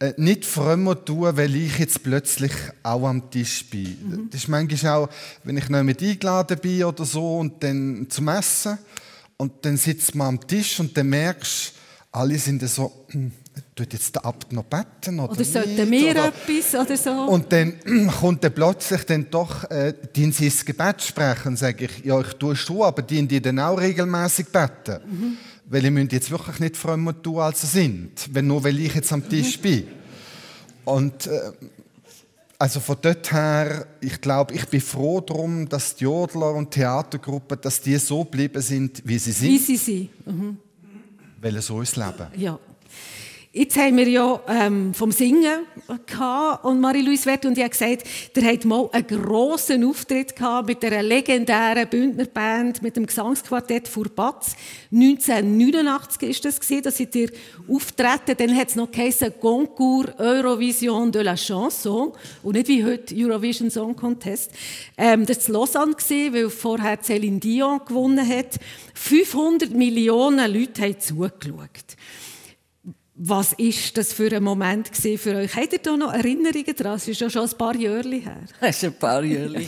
äh, 0.00 0.14
nicht 0.16 0.44
frömmer 0.44 1.04
tun, 1.04 1.36
weil 1.36 1.54
ich 1.56 1.78
jetzt 1.78 2.04
plötzlich 2.04 2.52
auch 2.84 3.08
am 3.08 3.30
Tisch 3.30 3.64
bin. 3.68 3.98
Mhm. 4.00 4.28
Das 4.30 4.42
ist 4.42 4.48
manchmal 4.48 4.94
auch, 4.94 5.08
wenn 5.42 5.56
ich 5.56 5.68
noch 5.68 5.82
mit 5.82 6.00
eingeladen 6.00 6.56
bin 6.60 6.84
oder 6.84 7.04
so 7.04 7.38
und 7.38 7.62
dann 7.62 8.06
zum 8.08 8.28
Essen 8.28 8.78
und 9.38 9.52
dann 9.62 9.76
sitzt 9.78 10.14
man 10.14 10.28
am 10.28 10.46
Tisch 10.46 10.78
und 10.78 10.96
dann 10.96 11.08
merkst 11.08 11.72
alle 12.10 12.38
sind 12.38 12.66
so, 12.68 13.04
hm, 13.10 13.32
tut 13.74 13.92
jetzt 13.92 14.14
der 14.14 14.24
Abt 14.24 14.52
noch 14.52 14.64
beten 14.64 15.20
oder, 15.20 15.32
oder 15.32 15.44
sollten 15.44 15.90
wir 15.90 16.10
oder, 16.10 16.28
etwas 16.28 16.74
oder 16.74 16.96
so? 16.96 17.10
Und 17.10 17.52
dann 17.52 17.74
kommt 18.20 18.42
dann 18.42 18.52
plötzlich 18.52 19.04
dann 19.04 19.30
doch, 19.30 19.70
äh, 19.70 19.94
die 20.14 20.32
sie 20.32 20.48
das 20.48 20.64
Gebet 20.64 21.02
sprechen, 21.02 21.56
sage 21.56 21.84
ich, 21.84 22.04
ja, 22.04 22.20
ich 22.20 22.32
tue 22.34 22.56
schon, 22.56 22.82
aber 22.82 23.02
die 23.02 23.26
die 23.26 23.40
dann 23.40 23.58
auch 23.58 23.78
regelmäßig 23.78 24.46
beten. 24.46 25.00
Mhm. 25.06 25.36
Weil 25.66 25.84
ich 25.84 25.90
müsste 25.90 26.16
jetzt 26.16 26.30
wirklich 26.30 26.60
nicht 26.60 26.76
frömmer 26.76 27.20
tun, 27.20 27.40
als 27.40 27.60
sie 27.60 27.66
sind, 27.66 28.28
wenn 28.32 28.46
nur 28.46 28.64
weil 28.64 28.78
ich 28.80 28.94
jetzt 28.94 29.12
am 29.12 29.28
Tisch 29.28 29.58
mhm. 29.58 29.62
bin. 29.62 29.88
Und 30.84 31.26
äh, 31.26 31.52
also 32.58 32.80
von 32.80 32.96
dort 33.00 33.32
her, 33.32 33.86
ich 34.00 34.20
glaube, 34.20 34.54
ich 34.54 34.66
bin 34.66 34.80
froh 34.80 35.20
darum, 35.20 35.68
dass 35.68 35.94
die 35.94 36.04
Jodler 36.04 36.54
und 36.54 36.72
Theatergruppen, 36.72 37.60
dass 37.60 37.80
die 37.80 37.96
so 37.96 38.24
geblieben 38.24 38.60
sind, 38.60 39.00
wie 39.04 39.18
sie 39.18 39.32
sind. 39.32 39.48
Wie 39.48 39.58
sie 39.58 39.76
sind. 39.76 40.26
Mhm. 40.26 40.58
Weil 41.40 41.62
so 41.62 41.80
ist 41.80 41.96
Leben. 41.96 42.26
Ja. 42.36 42.58
Jetzt 43.50 43.78
haben 43.78 43.96
wir 43.96 44.06
ja 44.06 44.40
ähm, 44.46 44.92
vom 44.92 45.10
Singen 45.10 45.60
gehabt 46.04 46.66
und 46.66 46.80
Marie-Louise 46.80 47.24
Wert 47.24 47.46
und 47.46 47.56
ich 47.56 47.64
haben 47.64 47.70
gesagt, 47.70 48.02
der 48.36 48.44
hat 48.44 48.66
mal 48.66 48.90
einen 48.92 49.06
grossen 49.06 49.84
Auftritt 49.84 50.36
gehabt 50.36 50.68
mit 50.68 50.84
einer 50.84 51.02
legendären 51.02 51.88
Bündnerband 51.88 52.82
mit 52.82 52.96
dem 52.96 53.06
Gesangsquartett 53.06 53.88
Batz. 54.14 54.54
1989 54.92 56.28
ist 56.28 56.44
das 56.44 56.60
gewesen, 56.60 56.82
da 56.82 56.90
seid 56.90 57.14
ihr 57.14 57.30
auftreten. 57.66 58.36
Dann 58.36 58.54
hat 58.54 58.68
es 58.68 58.76
noch 58.76 58.90
geheißen 58.90 59.32
Concours 59.40 60.10
Eurovision 60.18 61.10
de 61.10 61.22
la 61.22 61.34
Chanson 61.34 62.12
und 62.42 62.52
nicht 62.54 62.68
wie 62.68 62.84
heute 62.84 63.14
Eurovision 63.16 63.70
Song 63.70 63.96
Contest. 63.96 64.50
Ähm, 64.98 65.24
das 65.24 65.48
war 65.48 65.60
Lausanne 65.60 65.94
gewesen, 65.94 66.34
weil 66.34 66.50
vorher 66.50 67.00
Céline 67.00 67.40
Dion 67.40 67.80
gewonnen 67.86 68.28
hat. 68.28 68.58
500 68.92 69.70
Millionen 69.70 70.52
Leute 70.52 70.82
haben 70.82 71.00
zugeschaut. 71.00 71.96
Was 73.20 73.52
ist 73.54 73.96
das 73.96 74.12
für 74.12 74.30
ein 74.30 74.44
Moment 74.44 74.90
für 74.94 75.34
euch? 75.34 75.56
Habt 75.56 75.72
ihr 75.72 75.80
da 75.80 75.96
noch 75.96 76.12
Erinnerungen 76.12 76.76
daran? 76.76 76.96
Es 76.96 77.08
ist 77.08 77.20
ja 77.20 77.28
schon 77.28 77.42
ein 77.48 77.58
paar 77.58 77.74
Jahre 77.74 78.08
her. 78.08 78.36
Es 78.60 78.76
ist 78.76 78.84
ein 78.84 78.94
paar 78.94 79.24
Jahre 79.24 79.60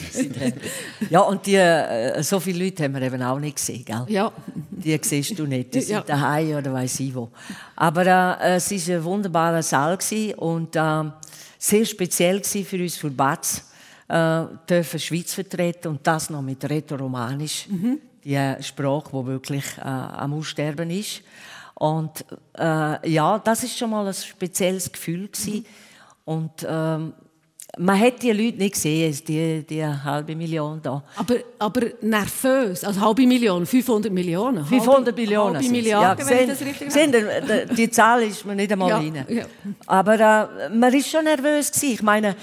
Ja, 1.09 1.19
und 1.19 1.45
die, 1.45 1.55
äh, 1.55 2.23
so 2.23 2.39
viele 2.39 2.63
Leute 2.63 2.85
haben 2.85 2.93
wir 2.93 3.01
eben 3.01 3.21
auch 3.21 3.39
nicht 3.39 3.57
gesehen, 3.57 3.83
gell? 3.83 4.05
Ja. 4.07 4.31
Die 4.69 4.97
siehst 5.01 5.37
du 5.37 5.45
nicht. 5.45 5.73
Die 5.73 5.81
sind 5.81 5.95
ja. 5.95 6.01
daheim 6.01 6.55
oder 6.55 6.71
weiß 6.71 7.01
ich 7.01 7.13
wo. 7.13 7.29
Aber 7.75 8.05
äh, 8.41 8.55
es 8.55 8.71
war 8.71 8.95
ein 8.95 9.03
wunderbarer 9.03 9.63
Saal 9.63 9.97
und 10.37 10.75
äh, 10.77 11.03
sehr 11.57 11.85
speziell 11.85 12.41
für 12.41 12.77
uns 12.77 12.95
für 12.95 13.09
Batz. 13.09 13.65
Äh, 14.07 14.45
dürfen 14.69 14.99
Schweiz 14.99 15.33
vertreten 15.33 15.89
und 15.89 16.07
das 16.07 16.29
noch 16.29 16.41
mit 16.41 16.69
Rätoromanisch. 16.69 17.67
Mhm. 17.67 17.99
Die 18.23 18.63
Sprache, 18.63 19.09
die 19.11 19.25
wirklich 19.25 19.65
äh, 19.77 19.81
am 19.81 20.35
Aussterben 20.35 20.89
ist. 20.89 21.21
Und 21.81 22.23
äh, 22.59 23.09
ja, 23.09 23.39
das 23.39 23.63
ist 23.63 23.75
schon 23.75 23.89
mal 23.89 24.05
ein 24.05 24.13
spezielles 24.13 24.91
Gefühl 24.91 25.27
gewesen. 25.27 25.65
Und 26.25 26.51
ähm, 26.69 27.13
man 27.75 27.99
hat 27.99 28.21
die 28.21 28.31
Leute 28.31 28.59
nicht 28.59 28.75
gesehen, 28.75 29.19
die, 29.27 29.65
die 29.67 29.83
halbe 29.83 30.35
Million 30.35 30.79
da. 30.79 31.01
Aber, 31.15 31.35
aber 31.57 31.81
nervös, 32.01 32.83
also 32.83 33.01
halbe 33.01 33.25
Million, 33.25 33.65
500 33.65 34.13
Millionen. 34.13 34.63
500 34.63 35.17
Millionen. 35.17 35.55
Halbe 35.55 35.69
Milliarden, 35.69 36.27
ja, 36.29 36.45
das 36.45 36.61
richtig 36.61 36.91
sehen, 36.91 37.15
Die 37.75 37.89
Zahl 37.89 38.21
ist 38.21 38.45
mir 38.45 38.53
nicht 38.55 38.71
einmal 38.71 38.89
ja, 38.89 38.97
rein. 38.97 39.25
Ja. 39.27 39.45
Aber 39.87 40.19
äh, 40.19 40.69
man 40.69 40.93
ist 40.93 41.09
schon 41.09 41.23
nervös 41.23 41.71
gewesen. 41.71 41.93
Ich 41.93 42.03
meine, 42.03 42.35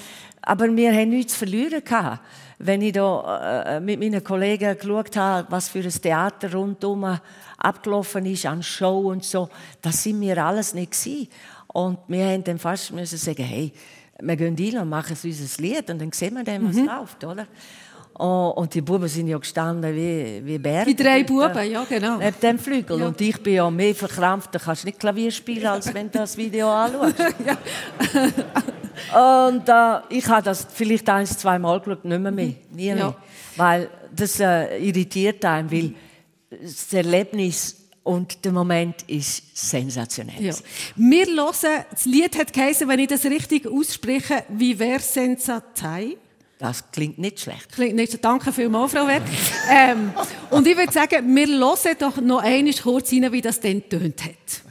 aber 0.42 0.74
wir 0.74 0.92
haben 0.92 1.10
nichts 1.10 1.34
zu 1.34 1.38
verlieren 1.38 1.84
gehabt. 1.84 2.22
Wenn 2.58 2.82
ich 2.82 2.92
da 2.92 3.76
äh, 3.76 3.80
mit 3.80 4.00
meinen 4.00 4.24
Kollegen 4.24 4.76
geschaut 4.76 5.16
habe, 5.16 5.46
was 5.48 5.68
für 5.68 5.78
ein 5.78 6.02
Theater 6.02 6.52
rundum 6.52 7.06
abgelaufen 7.58 8.24
ist 8.26 8.46
an 8.46 8.62
Show 8.62 9.10
und 9.10 9.24
so, 9.24 9.48
das 9.82 10.02
sind 10.02 10.20
wir 10.20 10.42
alles 10.42 10.74
nicht 10.74 10.92
gewesen. 10.92 11.28
Und 11.66 11.98
wir 12.08 12.26
haben 12.26 12.44
dann 12.44 12.58
fast 12.58 12.92
müssen 12.92 13.18
sagen, 13.18 13.44
hey, 13.44 13.72
wir 14.20 14.36
gehen 14.36 14.56
rein 14.58 14.82
und 14.82 14.88
machen 14.88 15.16
unser 15.22 15.62
Lied 15.62 15.90
und 15.90 16.00
dann 16.00 16.12
sehen 16.12 16.34
wir 16.34 16.44
dann, 16.44 16.68
was 16.68 16.76
mhm. 16.76 16.86
läuft, 16.86 17.24
oder? 17.24 17.46
Oh, 18.20 18.52
und 18.56 18.74
die 18.74 18.80
Buben 18.80 19.06
sind 19.06 19.28
ja 19.28 19.38
gestanden 19.38 19.94
wie, 19.94 20.44
wie 20.44 20.58
Berge. 20.58 20.92
Die 20.92 20.96
drei 21.00 21.22
Buben, 21.22 21.70
ja, 21.70 21.84
genau. 21.84 22.16
Neben 22.16 22.40
dem 22.40 22.58
Flügel. 22.58 22.98
Ja. 22.98 23.06
Und 23.06 23.20
ich 23.20 23.40
bin 23.40 23.54
ja 23.54 23.70
mehr 23.70 23.94
verkrampft, 23.94 24.52
da 24.52 24.58
kannst 24.58 24.82
du 24.82 24.88
nicht 24.88 24.98
Klavier 24.98 25.30
spielen, 25.30 25.66
als 25.66 25.94
wenn 25.94 26.10
du 26.10 26.18
das 26.18 26.36
Video 26.36 26.68
anschaust. 26.68 27.14
und 29.14 29.68
äh, 29.68 30.00
ich 30.08 30.26
habe 30.26 30.42
das 30.42 30.66
vielleicht 30.72 31.08
ein, 31.08 31.26
zwei 31.26 31.60
Mal 31.60 31.78
geschaut, 31.78 32.04
nicht 32.04 32.20
mehr, 32.20 32.32
mehr. 32.32 32.54
Nie 32.72 32.92
mehr. 32.92 32.96
Ja. 32.96 33.14
Weil 33.56 33.88
das 34.16 34.40
äh, 34.40 34.78
irritiert 34.78 35.44
einen, 35.44 35.70
weil 35.70 35.94
das 36.50 36.92
Erlebnis 36.92 37.76
und 38.02 38.44
der 38.44 38.52
Moment 38.52 39.02
ist 39.06 39.42
sensationell. 39.54 40.42
Ja. 40.42 40.54
Wir 40.96 41.26
hören, 41.26 41.84
das 41.90 42.04
Lied 42.06 42.38
hat 42.38 42.52
geheißen, 42.52 42.88
wenn 42.88 43.00
ich 43.00 43.08
das 43.08 43.24
richtig 43.26 43.66
ausspreche, 43.66 44.44
wie 44.48 44.78
wäre 44.78 45.00
Sensatei? 45.00 46.16
Das 46.58 46.90
klingt 46.90 47.18
nicht 47.18 47.38
schlecht. 47.40 47.70
Klingt 47.72 47.94
nicht 47.94 48.10
so. 48.10 48.18
Danke 48.18 48.52
vielmals, 48.52 48.92
Frau 48.92 49.06
Wert. 49.06 49.22
ähm, 49.70 50.12
und 50.50 50.66
ich 50.66 50.76
würde 50.76 50.92
sagen, 50.92 51.36
wir 51.36 51.46
hören 51.46 51.96
doch 51.98 52.16
noch 52.20 52.42
einmal 52.42 52.74
kurz 52.74 53.12
rein, 53.12 53.30
wie 53.30 53.40
das 53.40 53.60
dann 53.60 53.88
tönt 53.88 54.24
hat. 54.24 54.62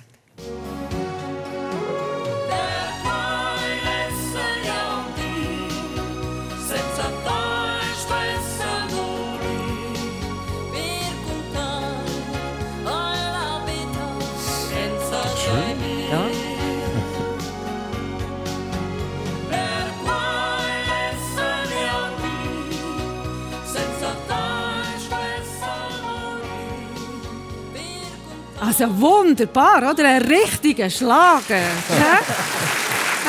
Also 28.67 28.99
wunderbar, 28.99 29.91
oder? 29.91 30.03
Ein 30.03 30.23
richtiger 30.23 30.89
Schlager. 30.89 31.61
Ja? 31.89 32.19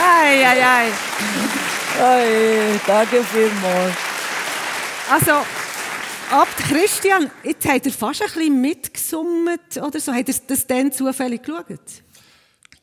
Ei, 0.01 0.45
ei, 0.45 0.65
ei. 0.65 0.93
Hey, 1.97 2.81
danke 2.85 3.23
vielmals. 3.23 3.95
Also, 5.11 5.33
Abt 6.31 6.57
Christian, 6.57 7.31
jetzt 7.45 7.67
habt 7.69 7.87
ihr 7.87 7.93
fast 7.93 8.21
ein 8.23 8.29
bisschen 8.29 8.61
mitgesummt 8.61 9.77
oder 9.81 10.01
so. 10.01 10.13
Habt 10.13 10.29
ihr 10.29 10.35
das 10.47 10.67
dann 10.67 10.91
zufällig 10.91 11.43
geschaut? 11.43 11.79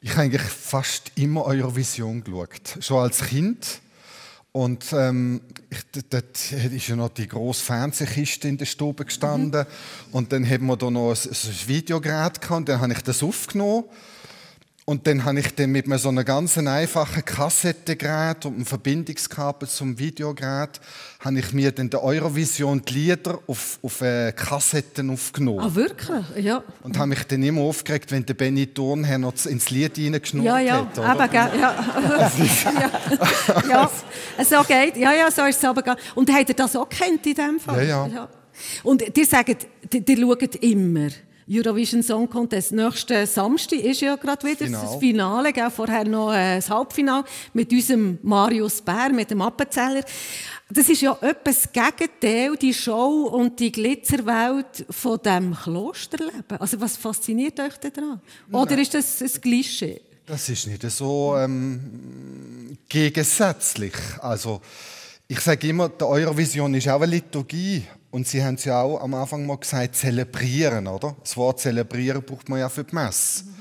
Ich 0.01 0.11
habe 0.11 0.21
eigentlich 0.21 0.41
fast 0.41 1.11
immer 1.15 1.45
Eurovision 1.45 2.23
geschaut. 2.23 2.77
Schon 2.79 3.03
als 3.03 3.21
Kind. 3.25 3.81
Und 4.55 4.93
ähm, 4.93 5.41
ich, 5.69 5.79
dort 6.09 6.53
ist 6.53 6.87
ja 6.87 6.95
noch 6.95 7.09
die 7.09 7.27
grosse 7.27 7.61
Fernsehkiste 7.61 8.47
in 8.47 8.57
der 8.57 8.63
Stube 8.63 9.03
gestanden. 9.03 9.65
Mhm. 9.67 10.13
Und 10.13 10.31
dann 10.31 10.49
haben 10.49 10.67
wir 10.67 10.77
da 10.77 10.89
noch 10.89 11.11
ein, 11.11 11.29
ein 11.29 11.67
Videogerät 11.67 12.39
gehabt. 12.39 12.51
Und 12.51 12.69
dann 12.69 12.79
habe 12.79 12.93
ich 12.93 13.01
das 13.01 13.21
aufgenommen. 13.21 13.83
Und 14.87 15.07
dann 15.07 15.25
habe 15.25 15.39
ich 15.39 15.55
dann 15.55 15.71
mit 15.71 15.87
so 15.99 16.09
einem 16.09 16.23
ganz 16.23 16.59
einfachen 16.59 17.25
Kassettengerät 17.25 18.45
und 18.45 18.53
einem 18.53 18.65
Verbindungskabel 18.67 19.67
zum 19.67 19.97
Videogerät 19.97 20.79
habe 21.21 21.39
ich 21.39 21.53
mir 21.53 21.71
dann 21.71 21.89
der 21.89 22.03
Eurovision 22.03 22.83
die 22.85 22.93
Lieder 22.93 23.39
auf, 23.47 23.79
auf 23.81 24.01
äh, 24.01 24.31
Kassetten 24.31 25.09
aufgenommen. 25.09 25.61
Ah, 25.61 25.73
wirklich? 25.73 26.23
Ja. 26.37 26.63
Und 26.83 26.99
habe 26.99 27.07
mich 27.07 27.23
dann 27.23 27.41
immer 27.41 27.61
aufgeregt, 27.61 28.11
wenn 28.11 28.27
der 28.27 28.35
Benny 28.35 28.67
Thurnherr 28.67 29.17
noch 29.17 29.33
ins 29.47 29.71
Lied 29.71 29.97
reingeschnurrt 29.97 30.45
ja, 30.45 30.59
ja. 30.59 30.75
hat. 30.75 30.99
Oder? 30.99 31.25
Eben, 31.25 31.33
ja, 31.33 31.51
ja. 32.79 33.63
ja. 33.69 33.91
So 34.43 34.63
geht 34.67 34.97
Ja, 34.97 35.13
ja, 35.13 35.31
so 35.31 35.45
ist 35.45 35.57
es 35.57 35.65
aber. 35.65 35.95
Und 36.13 36.31
habt 36.31 36.49
ihr 36.49 36.55
das 36.55 36.75
auch 36.75 36.87
kennt 36.87 37.25
in 37.25 37.33
dem 37.33 37.59
Fall? 37.59 37.87
Ja, 37.87 38.05
ja. 38.05 38.13
ja. 38.13 38.29
Und 38.83 39.17
ihr 39.17 39.25
sagt, 39.25 39.65
ihr 39.91 40.17
schaut 40.17 40.55
immer. 40.57 41.09
Eurovision 41.49 42.01
Song 42.01 42.27
Contest. 42.27 42.71
Nächsten 42.71 43.25
Samstag 43.27 43.79
ist 43.79 44.01
ja 44.01 44.15
gerade 44.15 44.47
wieder 44.47 44.65
Final. 44.65 44.81
das 44.81 44.95
Finale, 44.95 45.53
gell? 45.53 45.69
vorher 45.69 46.05
noch 46.05 46.33
äh, 46.33 46.55
das 46.55 46.69
Halbfinale 46.69 47.23
mit 47.53 47.71
unserem 47.71 48.17
Marius 48.23 48.81
Bär, 48.81 49.09
mit 49.11 49.29
dem 49.29 49.41
Appenzeller. 49.41 50.03
Das 50.69 50.89
ist 50.89 51.01
ja 51.01 51.15
etwas 51.21 51.71
Gegenteil, 51.71 52.55
die 52.55 52.73
Show 52.73 53.29
und 53.31 53.59
die 53.59 53.71
Glitzerwelt 53.71 54.85
von 54.89 55.19
dem 55.23 55.55
Klosterleben. 55.55 56.57
Also 56.59 56.81
was 56.81 56.97
fasziniert 56.97 57.59
euch 57.59 57.77
daran? 57.77 58.19
Oder 58.51 58.77
ist 58.79 58.95
das 58.95 59.21
ein 59.21 59.41
Klischee? 59.41 60.01
Das 60.25 60.49
ist 60.49 60.65
nicht 60.65 60.81
so 60.89 61.35
ähm, 61.37 62.75
gegensätzlich. 62.89 63.93
Also 64.19 64.61
ich 65.27 65.39
sage 65.39 65.69
immer, 65.69 65.89
die 65.89 66.03
Eurovision 66.03 66.73
ist 66.75 66.87
auch 66.87 67.01
eine 67.01 67.11
Liturgie. 67.11 67.83
Und 68.11 68.27
Sie 68.27 68.43
haben 68.43 68.55
es 68.55 68.65
ja 68.65 68.81
auch 68.81 69.01
am 69.01 69.13
Anfang 69.13 69.45
mal 69.45 69.57
gesagt, 69.57 69.95
zelebrieren, 69.95 70.87
oder? 70.87 71.15
Das 71.21 71.35
Wort 71.35 71.59
zelebrieren 71.59 72.23
braucht 72.23 72.47
man 72.47 72.59
ja 72.59 72.69
für 72.69 72.83
die 72.83 72.95
Messe. 72.95 73.43
Mhm. 73.43 73.55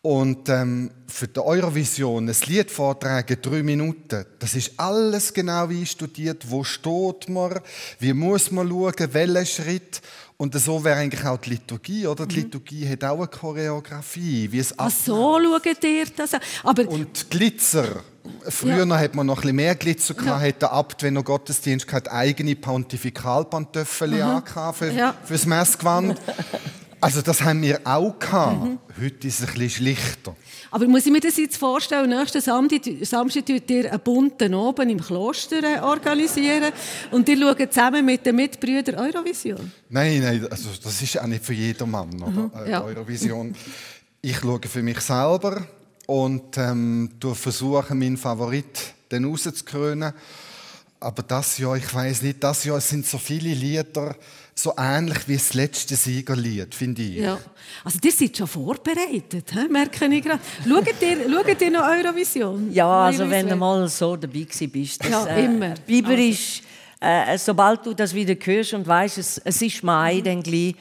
Und 0.00 0.48
ähm, 0.50 0.90
für 1.06 1.28
die 1.28 1.40
Eurovision 1.40 2.28
ein 2.28 2.36
Lied 2.46 2.70
vortragen, 2.70 3.38
drei 3.40 3.62
Minuten, 3.62 4.26
das 4.38 4.54
ist 4.54 4.72
alles 4.78 5.32
genau 5.32 5.68
wie 5.70 5.86
studiert. 5.86 6.44
Wo 6.50 6.62
steht 6.62 7.28
man? 7.28 7.60
Wie 7.98 8.12
muss 8.12 8.50
man 8.50 8.68
schauen? 8.68 9.08
Welchen 9.12 9.46
Schritt? 9.46 10.02
Und 10.36 10.54
so 10.60 10.84
wäre 10.84 10.98
eigentlich 10.98 11.24
auch 11.24 11.38
die 11.38 11.50
Liturgie, 11.50 12.06
oder? 12.06 12.26
Die 12.26 12.36
mhm. 12.36 12.42
Liturgie 12.42 12.88
hat 12.88 13.04
auch 13.04 13.18
eine 13.18 13.28
Choreografie, 13.28 14.50
wie 14.52 14.58
es 14.58 14.78
Ach 14.78 14.90
so 14.90 15.38
schaut 15.42 15.84
ihr 15.84 16.06
das 16.14 16.32
Aber 16.62 16.86
Und 16.88 17.30
Glitzer. 17.30 18.02
Früher 18.48 18.86
ja. 18.86 18.98
hat 18.98 19.14
man 19.14 19.26
noch 19.26 19.36
ein 19.36 19.42
bisschen 19.42 19.56
mehr 19.56 19.74
Glitzer 19.74 20.14
gehabt, 20.14 20.42
ja. 20.42 20.48
hat 20.48 20.62
der 20.62 20.72
Abt, 20.72 21.02
wenn 21.02 21.16
er 21.16 21.22
Gottesdienst 21.22 21.92
hatte, 21.92 22.10
eigene 22.10 22.56
Pontifikalpantöffel 22.56 24.10
für, 24.72 24.90
ja. 24.92 25.14
fürs 25.24 25.46
Messgewand. 25.46 26.18
Also 27.04 27.20
das 27.20 27.42
haben 27.42 27.60
wir 27.60 27.82
auch 27.84 28.18
gehabt. 28.18 28.64
Mhm. 28.64 28.78
Heute 28.98 29.28
ist 29.28 29.40
es 29.40 29.46
ein 29.46 29.52
bisschen 29.58 29.68
schlichter. 29.68 30.34
Aber 30.70 30.88
muss 30.88 31.04
ich 31.04 31.12
mir 31.12 31.20
das 31.20 31.36
jetzt 31.36 31.58
vorstellen, 31.58 32.08
nächsten 32.08 32.40
Samstag, 32.40 32.80
Samstag 33.02 33.46
ihr 33.50 33.92
einen 33.92 34.00
bunten 34.00 34.54
oben 34.54 34.88
im 34.88 34.98
Kloster 34.98 35.62
äh, 35.62 35.80
organisieren 35.80 36.72
und 37.10 37.28
ihr 37.28 37.38
schaut 37.38 37.74
zusammen 37.74 38.06
mit 38.06 38.24
den 38.24 38.36
Mitbrüdern 38.36 38.94
Eurovision? 38.94 39.70
Nein, 39.90 40.22
nein, 40.22 40.46
also 40.50 40.70
das 40.82 41.02
ist 41.02 41.20
auch 41.20 41.26
nicht 41.26 41.44
für 41.44 41.52
jedermann, 41.52 42.08
oder? 42.22 42.30
Mhm, 42.30 42.70
ja. 42.70 42.82
Eurovision. 42.82 43.54
Ich 44.22 44.38
schaue 44.38 44.60
für 44.62 44.82
mich 44.82 45.00
selber 45.00 45.66
und 46.06 46.58
ähm, 46.58 47.10
versuche, 47.32 47.94
meinen 47.94 48.16
Favorit 48.16 48.94
dann 49.08 49.24
rauszukrönen. 49.24 50.12
Aber 51.00 51.22
das 51.22 51.58
Jahr, 51.58 51.76
ich 51.76 51.94
weiß 51.94 52.22
nicht, 52.22 52.42
das 52.42 52.64
Jahr 52.64 52.80
sind 52.80 53.06
so 53.06 53.18
viele 53.18 53.52
Lieder, 53.52 54.16
so 54.54 54.72
ähnlich 54.76 55.28
wie 55.28 55.34
das 55.34 55.52
letzte 55.52 55.96
Siegerlied, 55.96 56.74
finde 56.74 57.02
ich. 57.02 57.16
Ja. 57.16 57.38
Also, 57.82 57.98
ihr 58.02 58.12
seid 58.12 58.36
schon 58.36 58.46
vorbereitet, 58.46 59.50
he? 59.52 59.68
merke 59.68 60.06
ich 60.06 60.22
gerade. 60.22 60.40
Schaut 60.66 61.02
ihr, 61.02 61.30
schaut 61.30 61.60
ihr 61.60 61.70
noch 61.70 61.82
Eurovision? 61.82 62.72
Ja, 62.72 63.04
also 63.04 63.28
wenn 63.28 63.48
du 63.48 63.56
mal 63.56 63.86
so 63.88 64.16
dabei 64.16 64.46
bist. 64.72 65.02
Das, 65.02 65.10
ja, 65.10 65.26
äh, 65.26 65.44
immer. 65.44 65.74
Biber 65.86 66.10
also. 66.10 66.22
ist, 66.22 66.62
äh, 67.00 67.36
sobald 67.36 67.84
du 67.84 67.92
das 67.92 68.14
wieder 68.14 68.34
hörst 68.34 68.72
und 68.72 68.86
weißt, 68.86 69.18
es, 69.18 69.38
es 69.38 69.60
ist 69.60 69.82
Mai, 69.82 70.14
mhm. 70.14 70.24
dann 70.24 70.42
gleich, 70.42 70.74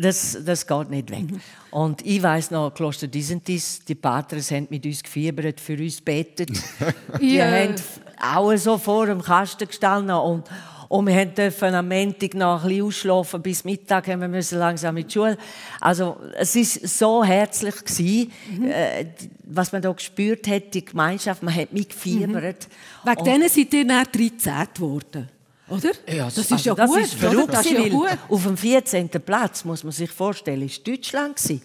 das, 0.00 0.38
das 0.44 0.66
geht 0.66 0.90
nicht 0.90 1.10
weg. 1.10 1.30
Mhm. 1.30 1.40
Und 1.70 2.06
ich 2.06 2.22
weiß 2.22 2.50
noch, 2.50 2.72
Kloster 2.72 3.06
Disentis, 3.06 3.80
die 3.86 3.94
Patres 3.94 4.50
haben 4.50 4.66
mit 4.70 4.84
uns 4.86 5.02
gefiebert, 5.02 5.60
für 5.60 5.76
uns 5.76 6.00
betet. 6.00 6.50
Die 7.20 7.36
yeah. 7.36 7.50
haben 7.50 7.74
auch 8.20 8.56
so 8.56 8.78
vor 8.78 9.06
dem 9.06 9.22
Kasten 9.22 9.66
gestanden 9.66 10.16
und 10.16 10.44
und 10.88 11.06
wir 11.06 11.26
durften 11.26 11.74
am 11.74 11.88
Montag 11.88 12.34
noch 12.34 12.62
ein 12.62 12.68
bisschen 12.68 12.84
ausschlafen. 12.86 13.42
Bis 13.42 13.62
Mittag 13.64 14.08
haben 14.08 14.22
wir 14.22 14.28
müssen 14.28 14.58
langsam 14.58 14.96
in 14.96 15.06
die 15.06 15.12
Schule. 15.12 15.36
Also, 15.80 16.16
es 16.34 16.56
war 16.56 16.88
so 16.88 17.24
herzlich 17.24 17.76
gewesen, 17.84 18.32
mhm. 18.50 18.70
äh, 18.70 19.06
was 19.44 19.70
man 19.70 19.82
da 19.82 19.92
gespürt 19.92 20.48
hat, 20.48 20.72
die 20.72 20.84
Gemeinschaft. 20.84 21.42
Man 21.42 21.54
hat 21.54 21.74
mitgefiebert. 21.74 22.68
Mhm. 23.04 23.10
Wegen 23.10 23.24
denen 23.24 23.48
seid 23.50 23.74
ihr 23.74 23.86
dann 23.86 24.06
13 24.10 24.52
geworden. 24.74 25.28
Oder? 25.68 25.90
Ja, 26.06 26.24
das, 26.24 26.34
das 26.34 26.50
ist 26.50 26.64
ja 26.64 26.74
das 26.74 26.90
gut. 26.90 27.00
Ist 27.00 27.14
verrückt, 27.14 27.52
das 27.52 27.66
ist 27.66 27.72
ja 27.72 27.88
gut. 27.88 28.08
Auf 28.28 28.42
dem 28.42 28.56
14. 28.56 29.08
Platz, 29.08 29.64
muss 29.64 29.84
man 29.84 29.92
sich 29.92 30.10
vorstellen, 30.10 30.62
war 30.62 30.68
Deutschland. 30.84 31.38
Eben. 31.50 31.60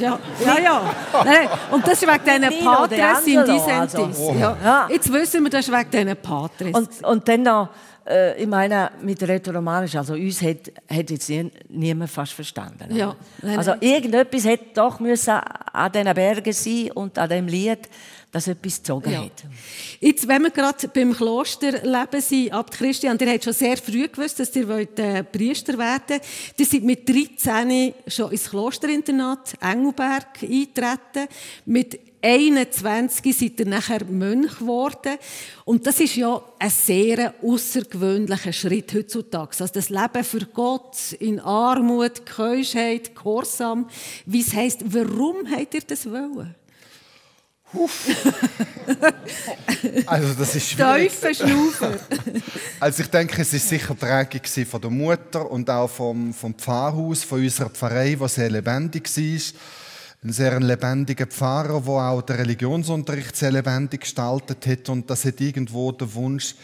Ja, 0.00 0.18
ja. 0.44 0.58
ja. 0.58 0.94
Nein, 1.24 1.48
und 1.70 1.86
das 1.86 2.02
ist 2.02 2.08
wegen 2.08 2.42
diesen 2.42 2.64
Patres 2.64 3.26
in 3.26 3.44
Disentis. 3.44 3.94
Also. 3.94 4.36
Ja. 4.38 4.88
Jetzt 4.90 5.12
wissen 5.12 5.42
wir, 5.44 5.50
das 5.50 5.68
ist 5.68 5.72
wegen 5.72 5.90
diesen 5.90 6.16
Patres. 6.16 6.74
Und, 6.74 7.04
und 7.04 7.28
dann 7.28 7.42
noch 7.42 7.68
äh, 8.10 8.42
ich 8.42 8.48
meine, 8.48 8.90
mit 9.02 9.22
Rätoromanisch, 9.22 9.94
also 9.94 10.14
uns 10.14 10.42
hat, 10.42 10.72
hat 10.90 11.10
jetzt 11.10 11.30
niemand 11.68 12.10
fast 12.10 12.32
verstanden. 12.32 12.94
Ja, 12.94 13.14
nein, 13.42 13.58
also 13.58 13.74
irgendetwas 13.80 14.44
hätte 14.44 14.66
doch 14.74 14.98
müssen 15.00 15.30
an 15.30 15.92
diesen 15.92 16.14
Bergen 16.14 16.52
sein 16.52 16.90
und 16.92 17.18
an 17.18 17.28
dem 17.28 17.46
Lied, 17.46 17.88
dass 18.32 18.46
etwas 18.46 18.76
gezogen 18.76 19.10
ja. 19.10 19.24
hat. 19.24 19.44
Jetzt, 20.00 20.28
wenn 20.28 20.42
wir 20.42 20.50
gerade 20.50 20.88
beim 20.88 21.12
Klosterleben 21.12 22.20
sind, 22.20 22.52
Abt 22.52 22.74
Christian, 22.74 23.18
ihr 23.18 23.32
habt 23.32 23.44
schon 23.44 23.52
sehr 23.52 23.76
früh 23.76 24.06
gewusst, 24.08 24.38
dass 24.38 24.54
ihr 24.54 24.68
wollt, 24.68 24.98
äh, 24.98 25.24
Priester 25.24 25.76
werden 25.76 26.02
wollt. 26.08 26.22
Ihr 26.56 26.66
seid 26.66 26.82
mit 26.82 27.08
13 27.08 27.94
schon 28.06 28.30
ins 28.30 28.48
Klosterinternat 28.50 29.54
Engelberg 29.60 30.42
eingetreten. 30.42 31.28
Mit 31.66 31.98
21 32.22 33.36
seid 33.36 33.60
ihr 33.60 33.66
nachher 33.66 34.04
Mönch 34.04 34.58
geworden. 34.58 35.16
Und 35.64 35.86
das 35.86 36.00
ist 36.00 36.16
ja 36.16 36.40
ein 36.58 36.70
sehr 36.70 37.34
außergewöhnlicher 37.42 38.52
Schritt 38.52 38.92
heutzutage. 38.92 39.56
Also 39.58 39.72
das 39.72 39.88
Leben 39.88 40.24
für 40.24 40.46
Gott 40.46 41.12
in 41.18 41.40
Armut, 41.40 42.26
Keuschheit, 42.26 43.14
Gehorsam. 43.14 43.88
Wie 44.26 44.40
es 44.40 44.54
heisst, 44.54 44.80
warum 44.84 45.50
habt 45.50 45.74
ihr 45.74 45.80
das 45.80 46.08
wollen? 46.10 46.54
also 50.06 50.34
das 50.34 50.56
ist 50.56 50.70
schwierig. 50.70 51.12
Schnaufer. 51.36 51.92
also 52.80 53.02
ich 53.02 53.08
denke, 53.08 53.42
es 53.42 53.52
ist 53.52 53.68
sicher 53.68 53.94
Prägung 53.94 54.40
von 54.66 54.80
der 54.80 54.90
Mutter 54.90 55.50
und 55.50 55.70
auch 55.70 55.88
vom, 55.88 56.34
vom 56.34 56.54
Pfarrhaus, 56.54 57.22
von 57.22 57.40
unserer 57.40 57.70
Pfarrei, 57.70 58.16
was 58.18 58.34
sehr 58.34 58.50
lebendig 58.50 59.08
war 59.16 59.40
ein 60.22 60.32
sehr 60.32 60.60
lebendiger 60.60 61.26
Pfarrer, 61.26 61.80
der 61.80 61.92
auch 61.92 62.22
den 62.22 62.36
Religionsunterricht 62.36 63.34
sehr 63.34 63.52
lebendig 63.52 64.02
gestaltet 64.02 64.66
hat. 64.66 64.88
Und 64.90 65.08
das 65.08 65.24
hat 65.24 65.40
irgendwo 65.40 65.92
der 65.92 66.12
Wunsch, 66.12 66.54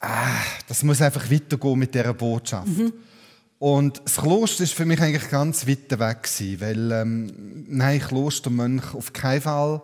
ah, 0.00 0.34
das 0.68 0.82
muss 0.82 1.00
einfach 1.00 1.30
weitergehen 1.30 1.78
mit 1.78 1.94
dieser 1.94 2.12
Botschaft. 2.12 2.68
Mhm. 2.68 2.92
Und 3.58 4.02
das 4.04 4.16
Kloster 4.16 4.64
ist 4.64 4.74
für 4.74 4.86
mich 4.86 5.00
eigentlich 5.00 5.30
ganz 5.30 5.66
weit 5.66 5.98
weg 5.98 6.22
gewesen, 6.22 6.60
weil 6.60 6.92
ähm, 6.92 7.64
nein, 7.68 8.00
Klostermönch 8.00 8.94
auf 8.94 9.12
keinen 9.12 9.42
Fall. 9.42 9.82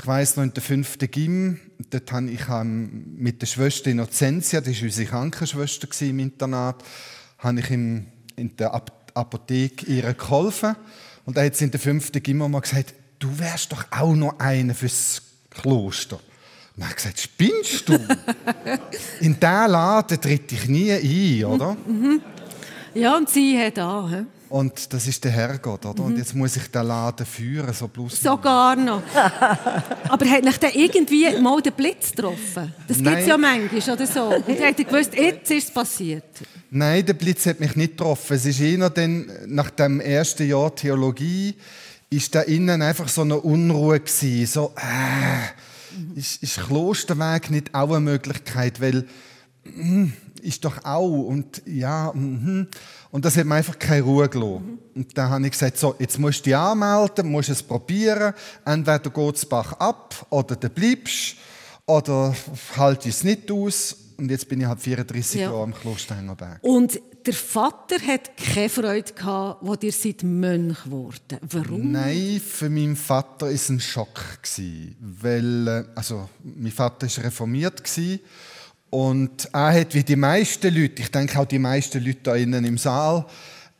Ich 0.00 0.06
weiß 0.06 0.36
noch 0.36 0.44
in 0.44 0.54
der 0.54 0.62
fünften 0.62 1.10
Gym, 1.10 1.58
dort 1.90 2.12
habe 2.12 2.30
ich 2.30 2.46
mit 2.46 3.42
der 3.42 3.46
Schwester 3.46 3.90
Innocentia, 3.90 4.60
die 4.60 4.76
war 4.76 4.84
unsere 4.84 5.08
Krankenschwester 5.08 5.88
im 6.06 6.20
Internat, 6.20 6.84
habe 7.38 7.58
ich 7.58 7.70
in, 7.72 8.06
in 8.36 8.56
der 8.56 8.80
Apotheke 9.14 9.86
ihr 9.86 10.14
geholfen. 10.14 10.76
Und 11.26 11.36
da 11.36 11.42
hat 11.42 11.56
sie 11.56 11.64
in 11.64 11.72
der 11.72 11.80
fünften 11.80 12.22
Gimmer 12.22 12.48
mal 12.48 12.60
gesagt, 12.60 12.94
du 13.18 13.40
wärst 13.40 13.72
doch 13.72 13.86
auch 13.90 14.14
noch 14.14 14.38
einer 14.38 14.72
fürs 14.72 15.20
Kloster. 15.50 16.20
Und 16.76 16.84
habe 16.84 16.92
ich 16.92 16.96
gesagt, 16.96 17.18
spinnst 17.18 17.88
du? 17.88 17.94
in 19.20 19.34
diesen 19.34 19.40
Laden 19.40 20.20
tritt 20.20 20.52
ich 20.52 20.68
nie 20.68 20.92
ein, 20.92 21.44
oder? 21.44 21.76
Mhm. 21.88 22.22
Ja, 22.94 23.16
und 23.16 23.28
sie 23.28 23.58
hat 23.58 23.80
auch. 23.80 24.08
Und 24.48 24.92
das 24.92 25.06
ist 25.06 25.22
der 25.24 25.30
Herrgott, 25.30 25.84
oder? 25.84 26.02
Mhm. 26.02 26.08
Und 26.08 26.18
jetzt 26.18 26.34
muss 26.34 26.56
ich 26.56 26.68
den 26.68 26.86
Laden 26.86 27.26
führen, 27.26 27.72
so 27.74 27.88
plus. 27.88 28.20
Sogar 28.20 28.76
noch. 28.76 29.02
Aber 30.08 30.30
hat 30.30 30.42
nicht 30.42 30.62
dann 30.62 30.70
irgendwie 30.72 31.38
mal 31.40 31.60
den 31.60 31.74
Blitz 31.74 32.12
getroffen? 32.12 32.72
Das 32.86 32.96
gibt 32.96 33.08
es 33.08 33.26
ja 33.26 33.36
manchmal, 33.36 33.94
oder 33.94 34.06
so. 34.06 34.24
Und 34.28 34.60
hat 34.60 34.76
gewusst, 34.76 35.14
jetzt 35.14 35.50
ist 35.50 35.68
es 35.68 35.70
passiert. 35.70 36.24
Nein, 36.70 37.04
der 37.04 37.14
Blitz 37.14 37.44
hat 37.46 37.60
mich 37.60 37.76
nicht 37.76 37.98
getroffen. 37.98 38.36
Es 38.36 38.46
ist 38.46 38.60
eher 38.60 38.88
dann, 38.90 39.30
nach 39.46 39.70
dem 39.70 40.00
ersten 40.00 40.48
Jahr 40.48 40.74
Theologie, 40.74 41.54
ist 42.10 42.34
da 42.34 42.40
innen 42.42 42.80
einfach 42.80 43.08
so 43.08 43.22
eine 43.22 43.38
Unruhe 43.38 44.00
gewesen. 44.00 44.46
So, 44.46 44.74
äh, 44.76 46.18
ist, 46.18 46.42
ist 46.42 46.60
Klosterweg 46.60 47.50
nicht 47.50 47.74
auch 47.74 47.90
eine 47.90 48.00
Möglichkeit? 48.00 48.80
Weil, 48.80 49.06
mh, 49.64 50.12
ist 50.40 50.64
doch 50.64 50.84
auch, 50.84 51.26
und 51.26 51.62
ja, 51.66 52.12
mh. 52.14 52.66
Und 53.10 53.24
das 53.24 53.36
hat 53.36 53.46
mir 53.46 53.54
einfach 53.54 53.78
keine 53.78 54.02
Ruhe 54.02 54.28
gelassen. 54.28 54.78
Mhm. 54.94 55.00
Und 55.02 55.16
dann 55.16 55.30
habe 55.30 55.46
ich 55.46 55.52
gesagt, 55.52 55.78
so, 55.78 55.94
jetzt 55.98 56.18
musst 56.18 56.40
du 56.40 56.44
dich 56.44 56.56
anmelden, 56.56 57.30
musst 57.30 57.48
es 57.48 57.62
probieren. 57.62 58.34
Entweder 58.64 59.10
geht 59.10 59.36
es 59.36 59.46
Bach 59.46 59.72
ab, 59.74 60.26
oder 60.30 60.56
du 60.56 60.68
bleibst, 60.68 61.36
oder 61.86 62.34
halt 62.76 63.06
es 63.06 63.24
nicht 63.24 63.50
aus. 63.50 63.96
Und 64.18 64.30
jetzt 64.30 64.48
bin 64.48 64.60
ich 64.60 64.66
halt 64.66 64.80
34 64.80 65.40
ja. 65.40 65.46
Jahre 65.48 65.62
am 65.62 65.72
Kloster 65.72 66.16
Hengerberg. 66.16 66.58
Und 66.62 67.00
der 67.24 67.34
Vater 67.34 67.96
hat 68.04 68.36
keine 68.36 68.68
Freude 68.68 69.12
gehabt, 69.12 69.58
wo 69.62 69.74
ihr 69.80 69.92
seid 69.92 70.22
Mönch 70.22 70.82
geworden. 70.84 71.38
Warum? 71.42 71.92
Nein, 71.92 72.40
für 72.44 72.68
meinen 72.68 72.96
Vater 72.96 73.46
war 73.46 73.52
es 73.52 73.68
ein 73.68 73.80
Schock 73.80 74.38
weil 75.00 75.68
äh, 75.68 75.84
also 75.94 76.28
mein 76.42 76.72
Vater 76.72 77.06
war 77.06 77.24
reformiert 77.24 77.82
und 78.90 79.48
er 79.52 79.80
hat 79.80 79.94
wie 79.94 80.02
die 80.02 80.16
meisten 80.16 80.74
Leute, 80.74 81.02
ich 81.02 81.10
denke 81.10 81.38
auch 81.38 81.46
die 81.46 81.58
meisten 81.58 82.02
Leute 82.02 82.20
da 82.22 82.34
innen 82.34 82.64
im 82.64 82.78
Saal, 82.78 83.26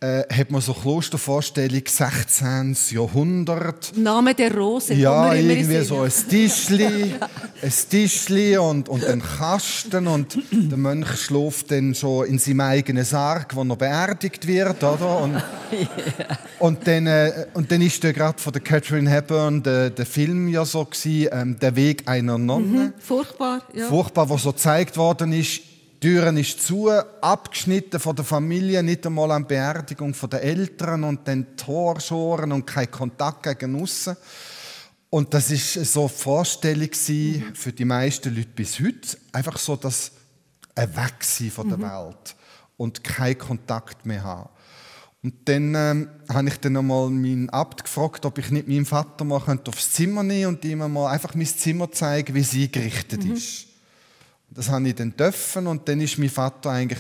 äh, 0.00 0.22
hat 0.32 0.50
man 0.52 0.61
so 0.61 0.74
Klostervorstellung 0.74 1.82
16. 1.84 2.76
Jahrhundert. 2.90 3.96
Name 3.96 4.32
der 4.34 4.54
Rose. 4.54 4.94
Ja, 4.94 5.34
irgendwie 5.34 5.80
so 5.80 6.02
ein 6.02 6.12
Tischli, 6.28 7.14
ein 7.61 7.72
Tischli 7.90 8.56
und, 8.58 8.88
und 8.88 9.04
ein 9.04 9.20
Kasten 9.20 10.06
und 10.06 10.38
der 10.52 10.78
Mönch 10.78 11.08
schläft 11.16 11.72
dann 11.72 11.96
schon 11.96 12.26
in 12.26 12.38
seinem 12.38 12.61
eigenen 12.61 13.04
Sarg, 13.04 13.56
wo 13.56 13.62
er 13.62 13.76
beerdigt 13.76 14.46
wird, 14.46 14.84
oder? 14.84 15.20
Und, 15.20 15.32
yeah. 15.32 16.38
und, 16.61 16.87
dann, 16.87 17.06
äh, 17.08 17.46
und 17.54 17.72
dann 17.72 17.82
ist 17.82 18.00
gerade 18.00 18.38
von 18.38 18.52
der 18.52 18.62
Catherine 18.62 19.11
Hepburn 19.11 19.64
der, 19.64 19.90
der 19.90 20.06
Film 20.06 20.46
ja 20.46 20.64
so 20.64 20.84
gewesen, 20.84 21.28
ähm, 21.32 21.58
der 21.58 21.74
Weg 21.74 22.04
einer 22.06 22.38
Nonne. 22.38 22.66
Mhm, 22.66 22.92
furchtbar, 23.00 23.62
ja. 23.74 23.87
Furchtbar, 23.88 24.28
wo 24.28 24.38
so 24.38 24.52
gezeigt 24.52 24.96
worden 24.96 25.32
ist, 25.32 25.67
Türen 26.00 26.37
ist 26.37 26.64
zu, 26.64 26.90
abgeschnitten 26.90 27.98
von 27.98 28.14
der 28.14 28.24
Familie, 28.24 28.82
nicht 28.82 29.06
einmal 29.06 29.30
an 29.32 29.46
Beerdigung 29.46 30.14
der 30.30 30.42
Eltern 30.42 31.04
und 31.04 31.26
dann 31.26 31.56
Torschoren 31.56 32.52
und 32.52 32.66
kein 32.66 32.90
Kontakt 32.90 33.42
gegen 33.42 33.80
aussen. 33.82 34.16
Und 35.11 35.32
das 35.32 35.50
ist 35.50 35.74
so 35.92 36.00
eine 36.00 36.08
Vorstellung 36.11 36.90
für 37.54 37.72
die 37.72 37.84
meisten 37.84 38.34
Leute 38.34 38.48
bis 38.48 38.78
heute. 38.78 39.18
Einfach 39.32 39.58
so 39.58 39.76
das 39.76 40.12
ein 40.74 40.96
Wegsein 40.96 41.50
von 41.50 41.68
der 41.68 41.78
mhm. 41.78 41.82
Welt 41.82 42.37
und 42.76 43.02
kein 43.02 43.37
Kontakt 43.37 44.06
mehr 44.06 44.22
haben. 44.22 44.50
Und 45.22 45.48
dann 45.48 45.74
ähm, 45.74 46.08
habe 46.28 46.48
ich 46.48 46.61
dann 46.61 46.76
einmal 46.76 47.11
meinen 47.11 47.50
Abt 47.50 47.82
gefragt, 47.82 48.24
ob 48.24 48.38
ich 48.38 48.50
nicht 48.50 48.68
meinen 48.68 48.87
Vater 48.87 49.24
mal 49.24 49.42
aufs 49.66 49.92
Zimmer 49.92 50.22
nehmen 50.22 50.54
und 50.54 50.64
ihm 50.64 50.78
mal 50.78 51.11
einfach 51.11 51.34
mein 51.34 51.46
Zimmer 51.46 51.90
zeigen, 51.90 52.34
wie 52.34 52.40
es 52.40 52.54
eingerichtet 52.54 53.24
mhm. 53.24 53.32
ist. 53.32 53.67
Das 54.50 54.68
habe 54.68 54.88
ich 54.88 54.94
dann 54.94 55.14
dürfen 55.16 55.66
und 55.66 55.88
dann 55.88 56.00
ist 56.00 56.18
mein 56.18 56.30
Vater 56.30 56.70
eigentlich 56.70 56.98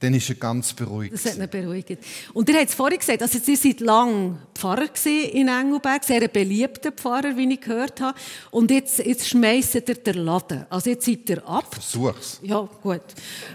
dann 0.00 0.14
ist 0.14 0.30
er 0.30 0.34
ganz 0.36 0.72
beruhigt. 0.72 1.12
Das 1.12 1.26
hat 1.26 1.36
ihn 1.36 1.48
beruhigt. 1.48 1.98
Und 2.32 2.48
ihr 2.48 2.56
habt 2.56 2.70
es 2.70 2.74
vorhin 2.74 2.98
gesagt, 2.98 3.20
also 3.20 3.38
Sie 3.38 3.54
seid 3.54 3.80
lang 3.80 4.38
Pfarrer 4.54 4.88
in 5.04 5.48
Engelberg, 5.48 6.02
sehr 6.04 6.22
ein 6.22 6.30
beliebter 6.32 6.90
Pfarrer, 6.90 7.36
wie 7.36 7.52
ich 7.52 7.60
gehört 7.60 8.00
habe. 8.00 8.18
Und 8.50 8.70
jetzt, 8.70 8.98
jetzt 8.98 9.28
schmeißt 9.28 9.74
ihr 9.74 9.82
den 9.82 10.24
Laden. 10.24 10.64
Also 10.70 10.90
jetzt 10.90 11.04
seid 11.04 11.28
ihr 11.28 11.46
ab. 11.46 11.66
Versuch's. 11.70 12.40
Ja, 12.42 12.66
gut. 12.82 13.02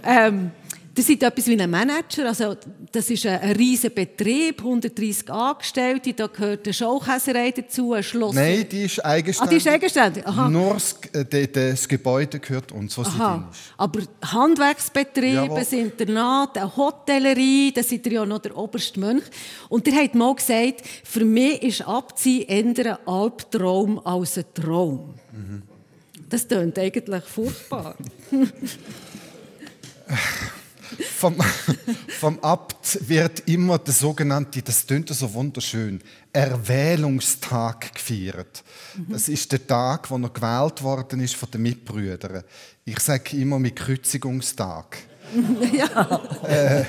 Ähm, 0.04 0.52
das 0.96 1.10
ist 1.10 1.22
etwas 1.22 1.48
wie 1.48 1.62
ein 1.62 1.70
Manager, 1.70 2.28
also 2.28 2.56
das 2.90 3.10
ist 3.10 3.26
ein, 3.26 3.38
ein 3.42 3.52
riesiger 3.58 3.94
Betrieb, 3.94 4.60
130 4.60 5.30
Angestellte, 5.30 6.14
da 6.14 6.28
gehört 6.28 6.66
eine 6.66 6.74
Schaukäserei 6.74 7.52
dazu, 7.52 7.92
ein 7.92 8.02
Schloss. 8.02 8.34
Nein, 8.34 8.66
die 8.72 8.84
ist 8.84 9.04
eigenständig. 9.04 9.42
Ah, 9.42 9.50
die 9.50 9.58
ist 9.58 9.68
eigenständig? 9.68 10.26
Aha. 10.26 10.50
Nur 10.50 10.76
das, 10.76 10.98
äh, 11.12 11.48
das 11.48 11.86
Gebäude 11.90 12.40
gehört 12.40 12.72
uns, 12.72 12.98
was 12.98 13.08
Aha. 13.10 13.44
sie 13.52 13.58
ist. 13.58 13.74
Aber 13.76 14.00
Handwerksbetriebe, 14.24 15.36
Jawohl. 15.36 15.60
das 15.60 15.74
Internat, 15.74 16.58
eine 16.58 16.78
Hotellerie, 16.78 17.74
da 17.74 17.84
seid 17.84 18.06
ihr 18.06 18.14
ja 18.14 18.26
noch 18.26 18.40
der 18.40 18.56
oberste 18.56 18.98
Mönch. 18.98 19.24
Und 19.68 19.86
ihr 19.88 19.96
habt 19.98 20.16
mal 20.16 20.34
gesagt, 20.34 20.82
für 21.04 21.26
mich 21.26 21.62
ist 21.62 21.82
Abziehen 21.82 22.48
eher 22.48 22.98
ein 23.00 23.08
Albtraum 23.08 24.00
als 24.00 24.38
ein 24.38 24.46
Traum. 24.54 25.14
Mhm. 25.34 25.64
Das 26.30 26.48
klingt 26.48 26.80
eigentlich 26.80 27.24
furchtbar. 27.26 27.98
Vom, 31.00 31.36
vom 32.20 32.40
Abt 32.40 33.00
wird 33.08 33.48
immer 33.48 33.78
der 33.80 33.94
sogenannte, 33.94 34.62
das 34.62 34.86
tönt 34.86 35.10
so 35.10 35.34
wunderschön, 35.34 36.02
Erwählungstag 36.34 37.94
gefeiert. 37.94 38.64
Das 39.10 39.30
ist 39.30 39.52
der 39.52 39.66
Tag, 39.66 40.10
wo 40.10 40.18
er 40.18 40.30
gewählt 40.30 40.82
worden 40.84 41.20
ist 41.22 41.36
von 41.36 41.50
den 41.52 41.62
Mitbrüdern. 41.62 42.44
Ich 42.86 43.00
sage 43.00 43.38
immer 43.38 43.60
mit 43.60 43.76
Kreuzigungstag. 43.76 44.98
Äh, 46.48 46.84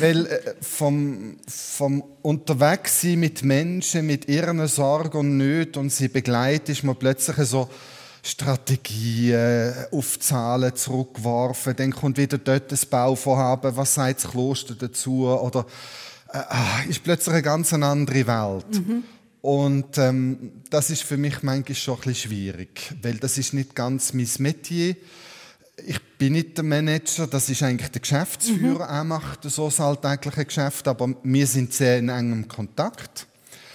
weil 0.00 0.26
äh, 0.26 0.54
vom, 0.62 1.36
vom 1.46 2.02
Unterwegssein 2.22 3.20
mit 3.20 3.44
Menschen, 3.44 4.06
mit 4.06 4.28
ihren 4.28 4.66
Sorgen 4.66 5.18
und 5.18 5.36
Nöten 5.36 5.80
und 5.80 5.90
sie 5.90 6.08
begleitet, 6.08 6.70
ist 6.70 6.84
man 6.84 6.96
plötzlich 6.96 7.36
so 7.46 7.68
Strategien 8.26 9.72
auf 9.92 10.18
Zahlen 10.18 10.74
zurückgeworfen. 10.74 11.76
Dann 11.76 11.92
kommt 11.92 12.18
wieder 12.18 12.38
dort 12.38 12.72
das 12.72 12.84
Bauvorhaben. 12.84 13.76
Was 13.76 13.94
sagt 13.94 14.24
das 14.24 14.30
Kloster 14.30 14.74
dazu? 14.74 15.26
Oder 15.28 15.66
äh, 16.32 16.38
ah, 16.38 16.80
ist 16.88 17.04
plötzlich 17.04 17.34
eine 17.34 17.42
ganz 17.42 17.72
andere 17.72 18.26
Welt. 18.26 18.82
Und 19.42 19.96
ähm, 19.98 20.62
das 20.70 20.90
ist 20.90 21.04
für 21.04 21.16
mich 21.16 21.44
manchmal 21.44 21.76
schon 21.76 21.94
ein 21.94 22.00
bisschen 22.00 22.30
schwierig, 22.30 22.94
weil 23.02 23.18
das 23.18 23.38
ist 23.38 23.54
nicht 23.54 23.76
ganz 23.76 24.12
mein 24.12 24.28
Metier. 24.38 24.96
Ich 25.86 26.02
bin 26.18 26.32
nicht 26.32 26.56
der 26.56 26.64
Manager, 26.64 27.28
das 27.28 27.48
ist 27.48 27.62
eigentlich 27.62 27.92
der 27.92 28.00
Geschäftsführer, 28.00 28.86
er 28.86 29.04
macht 29.04 29.44
so 29.44 29.66
das 29.66 29.78
alltägliche 29.78 30.46
Geschäft, 30.46 30.88
aber 30.88 31.14
wir 31.22 31.46
sind 31.46 31.72
sehr 31.72 31.98
in 31.98 32.08
engem 32.08 32.48
Kontakt. 32.48 33.28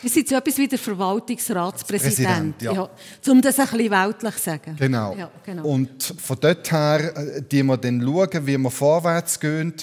Ihr 0.03 0.09
seid 0.09 0.27
so 0.27 0.35
etwas 0.35 0.57
wie 0.57 0.67
der 0.67 0.79
Verwaltungsratspräsident. 0.79 2.57
Präsident, 2.57 2.61
ja. 2.61 2.89
um 3.31 3.41
das 3.41 3.59
ein 3.59 3.67
bisschen 3.67 3.91
weltlich 3.91 4.35
zu 4.35 4.41
sagen. 4.41 4.75
Genau. 4.77 5.15
Ja, 5.15 5.31
genau. 5.45 5.65
Und 5.65 6.03
von 6.03 6.37
dort 6.39 6.71
her, 6.71 7.15
äh, 7.15 7.41
die 7.41 7.63
wir 7.63 7.77
dann 7.77 8.01
schauen, 8.01 8.47
wie 8.47 8.57
wir 8.57 8.71
vorwärts 8.71 9.39
gehen. 9.39 9.73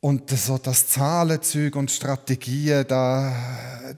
Und 0.00 0.28
so 0.30 0.58
das 0.58 0.86
Zahlenzeug 0.88 1.76
und 1.76 1.90
Strategien, 1.90 2.84
da, 2.86 3.34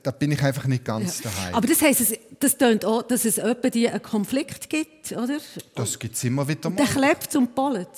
da 0.02 0.10
bin 0.12 0.30
ich 0.30 0.42
einfach 0.42 0.66
nicht 0.66 0.84
ganz 0.84 1.20
daheim. 1.20 1.52
Aber 1.54 1.66
das 1.66 1.82
heisst, 1.82 2.16
das 2.38 2.56
tönt 2.56 2.84
auch, 2.84 3.02
dass 3.02 3.24
es 3.24 3.38
etwa 3.38 3.68
die 3.70 3.88
einen 3.88 4.00
Konflikt 4.00 4.70
gibt, 4.70 5.10
oder? 5.10 5.38
das 5.74 5.98
gibt 5.98 6.14
es 6.14 6.22
immer 6.22 6.46
wieder 6.46 6.70
mal. 6.70 6.76
Der 6.76 6.86
klebt 6.86 7.34
und 7.34 7.54
bollet. 7.56 7.88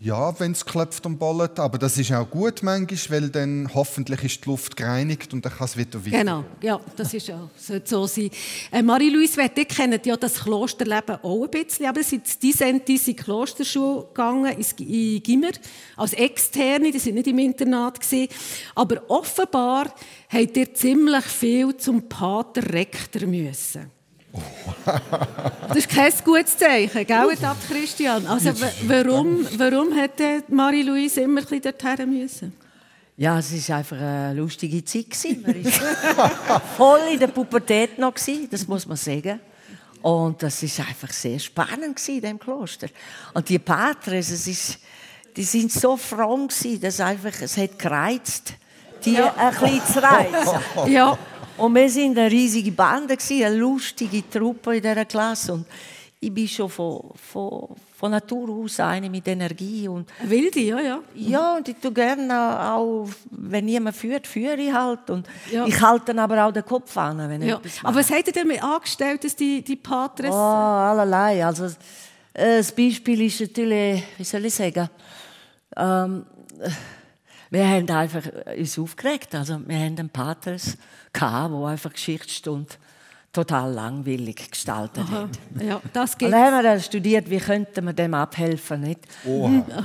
Ja, 0.00 0.38
wenn 0.38 0.52
es 0.52 0.66
klopft 0.66 1.06
und 1.06 1.18
bollet, 1.18 1.58
aber 1.58 1.78
das 1.78 1.96
ist 1.96 2.12
auch 2.12 2.28
gut 2.28 2.62
manchmal, 2.62 3.22
weil 3.22 3.30
dann 3.30 3.70
hoffentlich 3.72 4.24
ist 4.24 4.44
die 4.44 4.50
Luft 4.50 4.76
gereinigt 4.76 5.32
und 5.32 5.44
dann 5.44 5.52
kann 5.52 5.64
es 5.64 5.76
wieder 5.76 6.04
weiter. 6.04 6.18
Genau, 6.18 6.44
ja, 6.60 6.78
das 6.96 7.14
ist 7.14 7.26
sollte 7.56 7.88
so 7.88 8.06
sein. 8.06 8.28
Äh, 8.70 8.82
Marie-Louise 8.82 9.40
ihr 9.40 9.64
kennt 9.64 10.04
ja 10.04 10.16
das 10.16 10.34
Klosterleben 10.42 11.16
auch 11.22 11.44
ein 11.44 11.50
bisschen, 11.50 11.86
aber 11.86 12.02
sind 12.02 12.42
die 12.42 12.52
sind 12.52 12.86
in 12.88 13.00
die 13.06 13.16
Klosterschule 13.16 14.08
gegangen, 14.08 14.58
in 14.78 15.22
Gimmer, 15.22 15.52
als 15.96 16.12
Externe, 16.12 16.90
die 16.90 16.98
sind 16.98 17.14
nicht 17.14 17.28
im 17.28 17.38
Internat 17.38 18.00
gewesen. 18.00 18.28
Aber 18.74 19.02
offenbar 19.08 19.94
habt 20.28 20.56
ihr 20.56 20.74
ziemlich 20.74 21.24
viel 21.24 21.76
zum 21.76 22.08
Pater 22.08 22.62
Rektor 22.72 23.26
müssen. 23.26 23.93
Das 25.68 25.76
ist 25.78 25.88
kein 25.88 26.12
gutes 26.24 26.56
Zeichen, 26.56 27.06
gell, 27.06 27.36
Ab 27.42 27.56
Christian? 27.68 28.26
Also, 28.26 28.60
wa- 28.60 28.72
warum, 28.86 29.46
warum 29.56 29.94
hat 29.96 30.20
äh, 30.20 30.42
Marie-Louise 30.48 31.20
immer 31.22 31.40
ein 31.40 31.46
bisschen 31.46 31.62
dorthin 31.78 32.10
müssen? 32.10 32.52
Ja, 33.16 33.38
es 33.38 33.68
war 33.68 33.76
einfach 33.76 33.96
eine 33.96 34.34
lustige 34.34 34.84
Zeit. 34.84 35.06
Man 35.42 35.64
war 35.64 36.60
voll 36.76 37.00
in 37.12 37.18
der 37.18 37.28
Pubertät 37.28 37.98
noch, 37.98 38.14
das 38.50 38.66
muss 38.66 38.86
man 38.86 38.96
sagen. 38.96 39.40
Und 40.02 40.42
das 40.42 40.62
war 40.78 40.86
einfach 40.86 41.12
sehr 41.12 41.38
spannend 41.38 42.08
in 42.08 42.20
diesem 42.20 42.38
Kloster. 42.38 42.88
Und 43.32 43.48
die 43.48 43.58
Patres, 43.58 44.30
es 44.30 44.46
ist, 44.46 44.78
die 45.36 45.44
sind 45.44 45.72
so 45.72 45.96
fromm, 45.96 46.48
dass 46.80 47.00
einfach, 47.00 47.32
es 47.40 47.56
hat 47.56 47.78
gereizt, 47.78 48.52
die 49.04 49.16
ein 49.18 49.50
bisschen 49.54 49.82
zu 49.86 50.02
reizen. 50.02 50.92
Ja, 50.92 51.16
Und 51.56 51.74
wir 51.74 51.82
waren 51.82 52.18
eine 52.18 52.30
riesige 52.30 52.72
Bande, 52.72 53.16
eine 53.30 53.56
lustige 53.56 54.28
Truppe 54.28 54.76
in 54.76 54.82
dieser 54.82 55.04
Klasse. 55.04 55.54
Und 55.54 55.66
ich 56.20 56.32
bin 56.32 56.48
schon 56.48 56.68
von, 56.68 57.12
von, 57.14 57.76
von 57.96 58.10
Natur 58.10 58.48
aus 58.50 58.80
eine 58.80 59.08
mit 59.10 59.28
Energie. 59.28 59.86
Und 59.86 60.08
Wilde, 60.22 60.60
ja, 60.60 60.80
ja. 60.80 61.00
ja, 61.14 61.56
und 61.56 61.68
ich 61.68 61.76
tue 61.76 61.92
gerne 61.92 62.72
auch, 62.72 63.08
wenn 63.30 63.68
jemand 63.68 63.94
führt, 63.94 64.26
führe 64.26 64.56
ich 64.56 64.72
halt. 64.72 65.10
Und 65.10 65.26
Ja. 65.50 65.66
ich 65.66 65.80
halte 65.80 66.06
dann 66.06 66.18
aber 66.20 66.44
auch 66.44 66.52
den 66.52 66.64
Kopf 66.64 66.96
an, 66.96 67.18
wenn 67.28 67.42
Ja. 67.42 67.60
Aber 67.82 67.96
was 67.96 68.10
habt 68.10 68.34
ihr 68.34 68.44
mit 68.44 68.62
angestellt, 68.62 69.24
dass 69.24 69.36
die, 69.36 69.62
die 69.62 69.76
Patres... 69.76 70.30
Oh, 70.30 70.34
allerlei. 70.34 71.44
Also, 71.44 71.66
äh, 72.32 72.58
das 72.58 72.72
Beispiel 72.72 73.22
ist 73.22 73.40
natürlich, 73.40 74.02
wie 74.16 74.24
soll 74.24 74.44
ich 74.46 74.54
sagen, 74.54 74.88
ähm, 75.76 76.24
wir 77.54 77.68
haben 77.68 77.88
einfach 77.88 78.22
uns 78.58 78.78
aufgeregt. 78.78 79.34
Also, 79.34 79.60
wir 79.64 79.76
haben 79.76 79.96
einen 79.96 80.08
Paters 80.08 80.76
gehabt, 81.12 81.54
der 81.54 81.66
einfach 81.66 81.92
Geschichtsstunde 81.92 82.74
total 83.32 83.72
langweilig 83.72 84.50
gestaltet 84.50 85.04
hat. 85.10 85.30
Ja, 85.60 85.80
das 85.92 86.12
Und 86.12 86.18
geht. 86.18 86.32
dann 86.32 86.40
haben 86.40 86.54
wir 86.56 86.62
dann 86.62 86.80
studiert, 86.80 87.28
wie 87.30 87.38
könnten 87.38 87.84
wir 87.84 87.92
dem 87.92 88.14
abhelfen, 88.14 88.80
nicht? 88.80 89.00
Oha. 89.24 89.62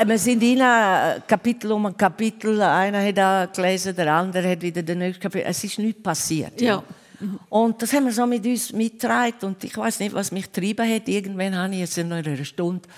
Äh, 0.00 0.06
wir 0.06 0.18
sind 0.18 0.42
in 0.42 0.62
ein 0.62 1.22
Kapitel 1.26 1.72
um 1.72 1.86
ein 1.86 1.96
Kapitel. 1.96 2.62
Einer 2.62 3.04
hat 3.04 3.18
da 3.18 3.46
gelesen, 3.46 3.96
der 3.96 4.12
andere 4.12 4.50
hat 4.52 4.62
wieder 4.62 4.82
den 4.82 4.98
nächsten 4.98 5.22
Kapitel. 5.22 5.46
Es 5.48 5.62
ist 5.64 5.78
nichts 5.78 6.00
passiert. 6.02 6.60
Ja. 6.60 6.82
Und 7.48 7.82
das 7.82 7.92
haben 7.92 8.04
wir 8.04 8.12
so 8.12 8.26
mit 8.26 8.46
uns 8.46 8.72
mitgetragen. 8.72 9.34
Und 9.42 9.64
ich 9.64 9.76
weiß 9.76 9.98
nicht, 10.00 10.14
was 10.14 10.30
mich 10.30 10.44
getrieben 10.52 10.88
hat. 10.88 11.08
Irgendwann 11.08 11.56
habe 11.56 11.74
ich 11.74 11.80
jetzt 11.80 11.98
in 11.98 12.12
einer 12.12 12.44
Stunde 12.44 12.88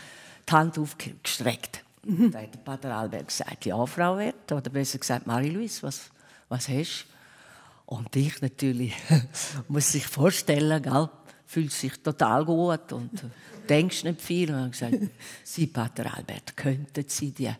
die 0.46 0.52
Hand 0.52 0.78
aufgestreckt. 0.78 1.82
Da 2.04 2.38
hat 2.40 2.54
der 2.54 2.58
Pater 2.60 2.96
Albert 2.96 3.28
gesagt, 3.28 3.66
ja, 3.66 3.84
Frau 3.86 4.16
Wert, 4.16 4.50
oder 4.52 4.70
besser 4.70 4.98
gesagt, 4.98 5.26
Marie-Louise, 5.26 5.82
was, 5.82 6.10
was 6.48 6.68
hast 6.68 7.06
du? 7.06 7.94
Und 7.94 8.14
ich 8.16 8.40
natürlich, 8.42 8.94
muss 9.68 9.92
sich 9.92 10.06
vorstellen, 10.06 10.82
gell, 10.82 11.08
fühlt 11.46 11.72
sich 11.72 12.02
total 12.02 12.44
gut 12.44 12.92
und 12.92 13.10
denkst 13.68 14.04
nicht 14.04 14.20
viel. 14.20 14.50
Und 14.50 14.60
habe 14.60 14.70
gesagt, 14.70 14.94
Sie, 15.44 15.66
Pater 15.66 16.14
Albert, 16.14 16.56
könnten 16.56 17.04
Sie 17.08 17.32
die, 17.32 17.50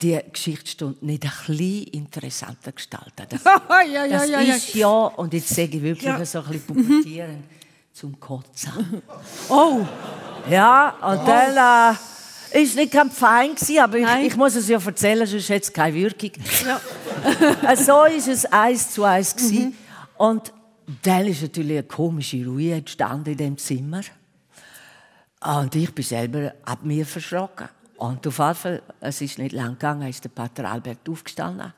die 0.00 0.18
Geschichtsstunde 0.30 1.04
nicht 1.04 1.24
ein 1.24 1.30
bisschen 1.46 1.84
interessanter 1.84 2.72
gestalten? 2.72 3.26
Das, 3.30 3.44
ja, 3.44 3.82
ja, 3.84 4.08
das 4.08 4.28
ja, 4.28 4.40
ist 4.40 4.74
ja, 4.74 4.88
und 4.88 5.32
jetzt 5.32 5.48
sage 5.48 5.76
ich 5.76 5.82
wirklich 5.82 6.28
so 6.28 6.40
ein 6.40 6.48
bisschen 6.50 6.66
pubertieren, 6.66 7.44
zum 7.92 8.20
Kotzen. 8.20 9.02
Oh, 9.48 9.86
Ja, 10.48 10.96
und 11.02 11.26
dann 11.26 11.94
äh, 11.94 11.98
ist 12.52 12.76
nicht 12.76 12.92
kein 12.92 13.10
Fein 13.10 13.54
gewesen, 13.54 13.78
aber 13.78 13.98
ich, 13.98 14.26
ich 14.26 14.36
muss 14.36 14.54
es 14.54 14.68
ja 14.68 14.78
erzählen, 14.84 15.26
sonst 15.26 15.50
hat 15.50 15.62
es 15.62 15.72
keine 15.72 15.94
Wirkung. 15.94 16.30
ja. 16.64 16.80
So 17.76 18.04
ist 18.04 18.28
es 18.28 18.46
eins 18.46 18.90
zu 18.90 19.04
eins 19.04 19.34
gewesen. 19.34 19.76
Und 20.16 20.52
dann 21.02 21.26
ist 21.26 21.42
natürlich 21.42 21.78
eine 21.78 21.82
komische 21.86 22.44
Ruhe 22.44 22.74
entstanden 22.74 23.30
in 23.32 23.36
dem 23.36 23.58
Zimmer. 23.58 24.02
Und 25.40 25.74
ich 25.74 25.94
bin 25.94 26.04
selber 26.04 26.52
ab 26.64 26.80
mir 26.82 27.06
verschrocken. 27.06 27.68
Und 27.96 28.26
auf 28.26 28.38
jeden 28.38 28.54
Fall, 28.54 28.82
es 29.00 29.20
ist 29.20 29.38
nicht 29.38 29.52
lang 29.52 29.72
gegangen, 29.72 30.08
ist 30.08 30.24
der 30.24 30.30
Pater 30.30 30.70
Albert 30.70 31.08
aufgestanden 31.08 31.72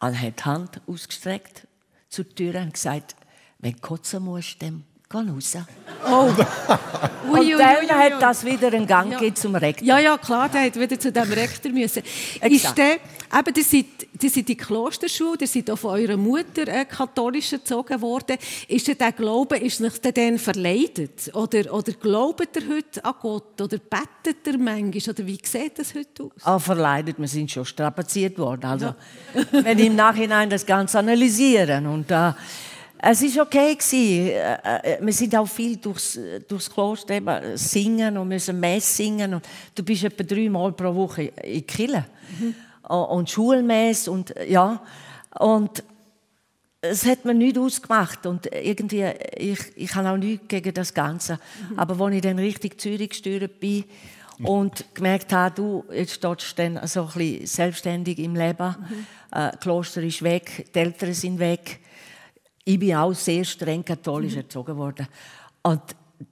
und 0.00 0.20
hat 0.20 0.38
die 0.38 0.44
Hand 0.44 0.80
ausgestreckt 0.86 1.66
zur 2.08 2.28
Tür 2.28 2.60
und 2.60 2.74
gesagt, 2.74 3.16
wenn 3.58 3.72
du 3.72 3.80
kotzen 3.80 4.22
musst, 4.22 4.62
dann 4.62 4.84
geh 5.10 5.18
raus. 5.18 5.56
Oh. 6.06 6.30
Ui, 7.32 7.54
und 7.54 7.58
dann 7.58 7.76
ui, 7.82 7.88
hat 7.88 8.22
das 8.22 8.44
wieder 8.44 8.68
einen 8.68 8.86
Gang 8.86 9.20
ja. 9.20 9.34
zum 9.34 9.54
Rektor. 9.54 9.86
Ja, 9.86 9.98
ja, 9.98 10.16
klar, 10.16 10.48
der 10.48 10.62
hat 10.62 10.76
wieder 10.78 10.98
zu 10.98 11.12
dem 11.12 11.30
Rektor 11.32 11.72
müssen. 11.72 12.02
Ist 12.42 12.76
der, 12.76 12.94
eben, 12.94 13.54
ihr 13.54 13.64
seid, 13.64 13.86
ihr 14.20 14.30
seid 14.30 14.48
die 14.48 14.56
Klosterschule, 14.56 15.38
ihr 15.40 15.46
seid 15.46 15.70
auch 15.70 15.78
von 15.78 15.98
eurer 15.98 16.16
Mutter 16.16 16.68
äh, 16.68 16.84
katholisch 16.84 17.52
erzogen 17.52 18.00
worden. 18.00 18.38
Ist 18.68 18.88
der 18.88 19.12
Glaube, 19.12 19.58
ist 19.58 19.80
euch 19.82 20.00
dann 20.00 20.38
verleidet? 20.38 21.34
Oder, 21.34 21.72
oder 21.72 21.92
glaubt 21.92 22.56
ihr 22.56 22.68
heute 22.68 23.04
an 23.04 23.14
Gott? 23.20 23.60
Oder 23.60 23.78
betet 23.78 24.46
ihr 24.46 24.58
manchmal? 24.58 25.14
Oder 25.14 25.26
wie 25.26 25.38
sieht 25.42 25.78
das 25.78 25.94
heute 25.94 26.24
aus? 26.24 26.44
Auch 26.44 26.60
verleidet, 26.60 27.18
wir 27.18 27.28
sind 27.28 27.50
schon 27.50 27.64
strapaziert 27.64 28.38
worden. 28.38 28.64
Also, 28.64 28.86
ja. 28.86 28.94
wenn 29.50 29.78
ich 29.78 29.86
im 29.86 29.96
Nachhinein 29.96 30.48
das 30.48 30.64
Ganze 30.64 30.98
analysieren 30.98 31.86
und 31.86 32.10
äh, 32.10 32.32
es 33.00 33.36
war 33.36 33.44
okay. 33.44 33.76
Äh, 33.92 34.94
äh, 34.94 34.98
wir 35.00 35.12
sind 35.12 35.34
auch 35.36 35.46
viel 35.48 35.76
durchs, 35.76 36.18
durchs 36.48 36.70
Kloster 36.70 37.14
eben 37.14 37.56
singen 37.56 38.18
und 38.18 38.28
müssen 38.28 38.58
Mess 38.58 38.96
singen. 38.96 39.34
Und 39.34 39.48
du 39.74 39.82
bist 39.82 40.04
etwa 40.04 40.24
dreimal 40.24 40.72
pro 40.72 40.94
Woche 40.94 41.24
in 41.42 41.66
Kille 41.66 42.04
mhm. 42.40 42.54
und 42.88 43.30
Schulmess 43.30 44.08
und 44.08 44.34
ja 44.48 44.82
und 45.38 45.84
es 46.80 47.04
hat 47.06 47.24
mir 47.24 47.34
nichts 47.34 47.58
ausgemacht 47.58 48.24
und 48.26 48.46
irgendwie 48.52 49.04
ich, 49.36 49.58
ich 49.76 49.94
habe 49.94 50.10
auch 50.10 50.16
nichts 50.16 50.46
gegen 50.48 50.72
das 50.72 50.94
Ganze. 50.94 51.38
Mhm. 51.70 51.78
Aber 51.78 52.04
als 52.04 52.14
ich 52.14 52.22
dann 52.22 52.38
richtig 52.38 52.80
Zürich 52.80 53.10
gesteuert 53.10 53.58
bin 53.58 53.84
und 54.42 54.84
gemerkt 54.94 55.32
habe, 55.32 55.54
du 55.54 55.84
jetzt 55.92 56.14
stehst 56.14 56.52
du 56.52 56.62
dann 56.62 56.86
so 56.86 57.02
ein 57.02 57.12
bisschen 57.12 57.46
selbstständig 57.46 58.18
im 58.18 58.34
Leben, 58.34 58.74
mhm. 58.78 59.06
äh, 59.36 59.50
Kloster 59.60 60.02
ist 60.02 60.22
weg, 60.22 60.66
die 60.74 60.78
Eltern 60.78 61.14
sind 61.14 61.38
weg 61.38 61.80
ich 62.68 62.78
bin 62.78 62.94
auch 62.94 63.14
sehr 63.14 63.44
streng 63.44 63.82
katholisch 63.82 64.32
mhm. 64.32 64.40
erzogen 64.40 64.76
worden. 64.76 65.08
Und 65.62 65.80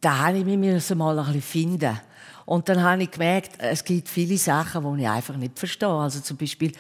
da 0.03 0.19
habe 0.19 0.39
ich 0.39 0.45
mich 0.45 0.95
mal 0.95 1.19
ein 1.19 1.25
bisschen 1.25 1.41
finden. 1.41 1.99
Und 2.45 2.69
dann 2.69 2.83
habe 2.83 3.03
ich 3.03 3.11
gemerkt, 3.11 3.53
es 3.59 3.83
gibt 3.83 4.07
viele 4.07 4.37
Sachen, 4.37 4.97
die 4.97 5.03
ich 5.03 5.09
einfach 5.09 5.37
nicht 5.37 5.59
verstehe. 5.59 5.89
Also 5.89 6.21
zum 6.21 6.37
Beispiel, 6.37 6.73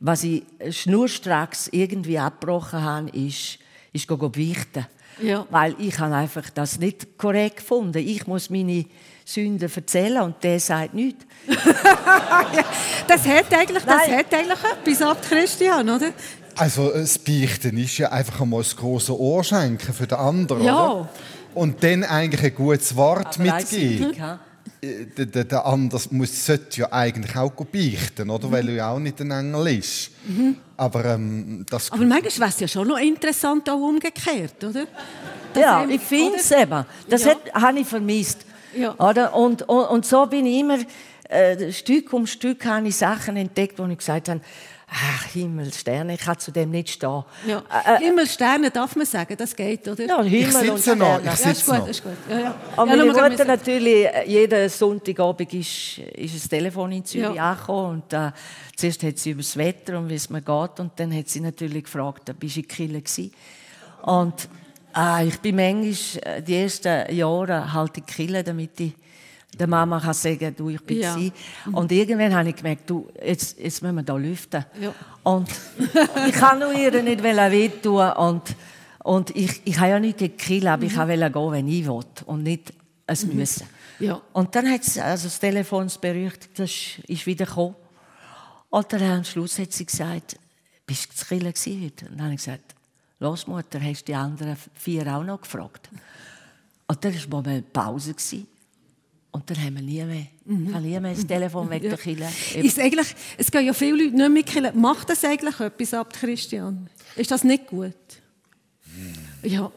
was 0.00 0.24
ich 0.24 0.42
schnurstracks 0.70 1.68
irgendwie 1.68 2.18
abgebrochen 2.18 2.82
habe, 2.82 3.10
ist, 3.10 3.58
ist 3.92 4.08
beichten. 4.08 4.86
Ja. 5.22 5.46
Weil 5.50 5.76
ich 5.78 5.96
habe 6.00 6.14
einfach 6.16 6.50
das 6.50 6.80
nicht 6.80 7.16
korrekt 7.16 7.58
gefunden. 7.58 7.98
Ich 7.98 8.26
muss 8.26 8.50
meine 8.50 8.86
Sünden 9.24 9.70
erzählen 9.72 10.22
und 10.22 10.42
der 10.42 10.58
sagt 10.58 10.94
nichts. 10.94 11.24
das 13.06 13.24
hat 13.24 13.54
eigentlich, 13.54 13.84
das 13.84 14.08
hat 14.08 14.34
eigentlich 14.34 14.58
etwas 14.64 15.02
ab 15.02 15.22
Christian, 15.22 15.88
oder? 15.88 16.12
Also 16.56 16.90
das 16.90 17.18
Beichten 17.18 17.76
ist 17.76 17.98
ja 17.98 18.10
einfach 18.10 18.40
einmal 18.40 18.62
das 18.62 18.76
große 18.76 19.18
Ohr 19.18 19.44
schenken 19.44 19.92
für 19.92 20.06
den 20.06 20.18
anderen, 20.18 20.64
ja. 20.64 20.90
Oder? 20.90 21.08
Und 21.54 21.82
dann 21.82 22.04
eigentlich 22.04 22.42
ein 22.42 22.54
gutes 22.54 22.96
Wort 22.96 23.38
Aber 23.38 23.42
mitgeben. 23.42 24.14
Äh, 24.82 25.06
der, 25.16 25.26
der, 25.26 25.44
der 25.44 25.66
andere 25.66 26.00
muss, 26.10 26.46
sollte 26.46 26.80
ja 26.80 26.92
eigentlich 26.92 27.36
auch 27.36 27.50
beichten, 27.50 28.30
oder? 28.30 28.48
Mhm. 28.48 28.52
weil 28.52 28.68
er 28.68 28.74
ja 28.74 28.90
auch 28.90 28.98
nicht 28.98 29.20
ein 29.20 29.30
Engel 29.30 29.78
ist. 29.78 30.10
Mhm. 30.26 30.56
Aber, 30.76 31.04
ähm, 31.04 31.64
das 31.68 31.90
Aber 31.90 32.04
manchmal 32.04 32.38
wäre 32.38 32.48
es 32.50 32.60
ja 32.60 32.68
schon 32.68 32.88
noch 32.88 32.98
interessant, 32.98 33.68
auch 33.70 33.80
umgekehrt, 33.80 34.62
oder? 34.64 34.86
Das 35.54 35.62
ja, 35.62 35.82
eben, 35.82 35.92
ich 35.92 36.02
finde 36.02 36.36
es 36.36 36.50
eben. 36.50 36.84
Das 37.08 37.24
ja. 37.24 37.34
habe 37.54 37.80
ich 37.80 37.86
vermisst. 37.86 38.40
Ja. 38.76 38.94
Oder? 38.98 39.34
Und, 39.34 39.62
und, 39.62 39.84
und 39.84 40.04
so 40.04 40.26
bin 40.26 40.44
ich 40.44 40.60
immer, 40.60 40.78
äh, 41.28 41.72
Stück 41.72 42.12
um 42.12 42.26
Stück 42.26 42.64
habe 42.66 42.88
ich 42.88 42.96
Sachen 42.96 43.36
entdeckt, 43.36 43.78
wo 43.78 43.86
ich 43.86 43.98
gesagt 43.98 44.28
habe, 44.28 44.40
Ach, 44.88 45.24
Himmel, 45.32 45.72
Sterne, 45.72 46.14
ich 46.14 46.20
kann 46.20 46.38
zu 46.38 46.52
dem 46.52 46.70
nicht 46.70 46.90
stehen. 46.90 47.24
Ja. 47.46 47.58
Äh, 47.58 47.96
äh 47.96 47.98
Himmel, 47.98 48.26
Sterne 48.26 48.70
darf 48.70 48.94
man 48.94 49.04
sagen, 49.04 49.36
das 49.36 49.54
geht, 49.54 49.86
oder? 49.88 50.04
Ja, 50.04 50.22
Himmel 50.22 50.70
und 50.70 50.80
Sterne. 50.80 51.00
Noch, 51.00 51.18
ich 51.18 51.44
ja, 51.44 51.50
ist 51.50 51.66
gut, 51.66 51.88
ist 51.88 52.02
gut. 52.04 52.12
Ja, 52.30 52.38
ja. 52.38 52.54
Aber 52.76 52.90
ja, 52.90 53.04
meine 53.04 53.12
Mutter 53.12 53.44
natürlich, 53.44 54.06
äh, 54.06 54.28
jeden 54.28 54.68
Sonntagabend 54.68 55.52
ist, 55.52 55.98
ist 55.98 56.44
ein 56.44 56.48
Telefon 56.48 56.92
in 56.92 57.04
Zürich 57.04 57.34
ja. 57.34 57.50
angekommen 57.50 58.02
und 58.02 58.12
äh, 58.12 58.30
zuerst 58.76 59.02
hat 59.02 59.18
sie 59.18 59.30
über 59.30 59.42
das 59.42 59.56
Wetter 59.56 59.98
und 59.98 60.08
wie 60.08 60.14
es 60.14 60.30
mir 60.30 60.40
geht 60.40 60.80
und 60.80 60.92
dann 60.94 61.16
hat 61.16 61.28
sie 61.28 61.40
natürlich 61.40 61.84
gefragt, 61.84 62.32
bist 62.38 62.56
du 62.56 62.60
in 62.60 62.68
Kille 62.68 63.00
gewesen? 63.00 63.32
Und 64.02 64.48
äh, 64.96 65.26
ich 65.26 65.40
bin 65.40 65.56
manchmal 65.56 66.36
äh, 66.36 66.42
die 66.42 66.56
ersten 66.62 67.12
Jahre 67.12 67.72
halt 67.72 67.98
in 67.98 68.06
Kille, 68.06 68.44
damit 68.44 68.78
ich 68.78 68.92
der 69.58 69.66
Mama 69.66 70.00
kann 70.00 70.14
sagen, 70.14 70.54
du, 70.54 70.68
ich 70.68 70.80
bin 70.82 71.00
ja. 71.00 71.16
Und 71.72 71.90
irgendwann 71.90 72.34
habe 72.34 72.50
ich 72.50 72.56
gemerkt, 72.56 72.88
du, 72.90 73.08
jetzt, 73.24 73.58
jetzt 73.58 73.82
müssen 73.82 73.96
wir 73.96 74.04
hier 74.04 74.18
lüften. 74.18 74.64
Ja. 74.80 74.94
Und 75.22 75.48
ich 76.28 76.32
kann 76.32 76.58
nur 76.58 76.72
ihr 76.72 77.02
nicht 77.02 77.22
wehtun. 77.22 78.12
Und, 78.12 78.42
und 79.02 79.34
ich, 79.34 79.62
ich 79.64 79.78
habe 79.78 79.90
ja 79.90 80.00
nicht 80.00 80.18
gekillt, 80.18 80.66
aber 80.66 80.82
mhm. 80.82 80.88
ich 80.88 80.96
wollte 80.96 81.30
gehen, 81.30 81.52
wenn 81.52 81.68
ich 81.68 81.86
will. 81.86 82.04
Und 82.26 82.42
nicht 82.42 82.72
es 83.06 83.24
mhm. 83.24 83.36
müssen. 83.36 83.66
Ja. 83.98 84.20
Und 84.32 84.54
dann 84.54 84.70
hat 84.70 84.84
sie, 84.84 85.00
also 85.00 85.24
das 85.24 85.38
Telefon 85.38 85.90
berührt, 86.00 86.48
das 86.56 86.70
ist 87.06 87.26
wieder 87.26 87.46
gekommen. 87.46 87.76
Und 88.68 88.92
dann 88.92 89.02
am 89.02 89.24
Schluss 89.24 89.58
hat 89.58 89.72
sie 89.72 89.86
gesagt, 89.86 90.36
bist 90.86 91.10
du 91.10 91.16
zu 91.16 91.24
Kille 91.26 91.52
heute? 91.56 92.06
Und 92.06 92.16
dann 92.16 92.24
habe 92.24 92.34
ich 92.34 92.44
gesagt, 92.44 92.74
los 93.20 93.46
Mutter, 93.46 93.80
hast 93.80 94.02
du 94.02 94.06
die 94.06 94.14
anderen 94.14 94.56
vier 94.74 95.06
auch 95.06 95.22
noch 95.22 95.40
gefragt? 95.40 95.88
Und 96.86 97.04
dann 97.04 97.32
war 97.32 97.42
mal 97.42 97.50
eine 97.50 97.62
Pause. 97.62 98.12
Gewesen. 98.12 98.46
Und 99.36 99.50
dann 99.50 99.62
haben 99.62 99.74
wir 99.74 99.82
nie 99.82 100.02
mehr, 100.02 100.26
mhm. 100.46 100.72
kann 100.72 100.82
nie 100.82 100.98
mehr 100.98 101.12
das 101.12 101.26
Telefon 101.26 101.68
weg 101.68 101.82
ja. 101.82 101.94
Kille. 101.94 102.26
Ist 102.54 102.78
eigentlich, 102.78 103.14
es 103.36 103.50
gehen 103.50 103.66
ja 103.66 103.74
viele 103.74 104.04
Leute 104.04 104.16
nicht 104.16 104.30
mehr 104.30 104.42
killen. 104.42 104.80
Macht 104.80 105.10
das 105.10 105.22
eigentlich 105.24 105.60
etwas 105.60 105.92
ab, 105.92 106.10
Christian? 106.14 106.88
Ist 107.16 107.30
das 107.30 107.44
nicht 107.44 107.66
gut? 107.66 107.92
Mhm. 108.86 109.50
Ja. 109.50 109.70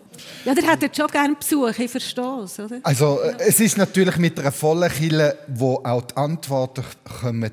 Ja, 0.46 0.56
der 0.56 0.66
hätte 0.66 0.90
schon 0.96 1.08
gerne 1.08 1.36
Besuch, 1.36 1.78
ich 1.78 1.92
verstehe 1.92 2.44
es, 2.44 2.58
oder? 2.58 2.80
Also, 2.84 3.20
ja. 3.22 3.32
es 3.40 3.60
ist 3.60 3.78
natürlich 3.78 4.16
mit 4.16 4.40
einer 4.40 4.54
vollen 4.54 4.90
Kille, 4.90 5.38
wo 5.50 5.82
auch 5.84 6.04
die 6.04 6.16
Antworten 6.16 6.86
kommen, 7.20 7.52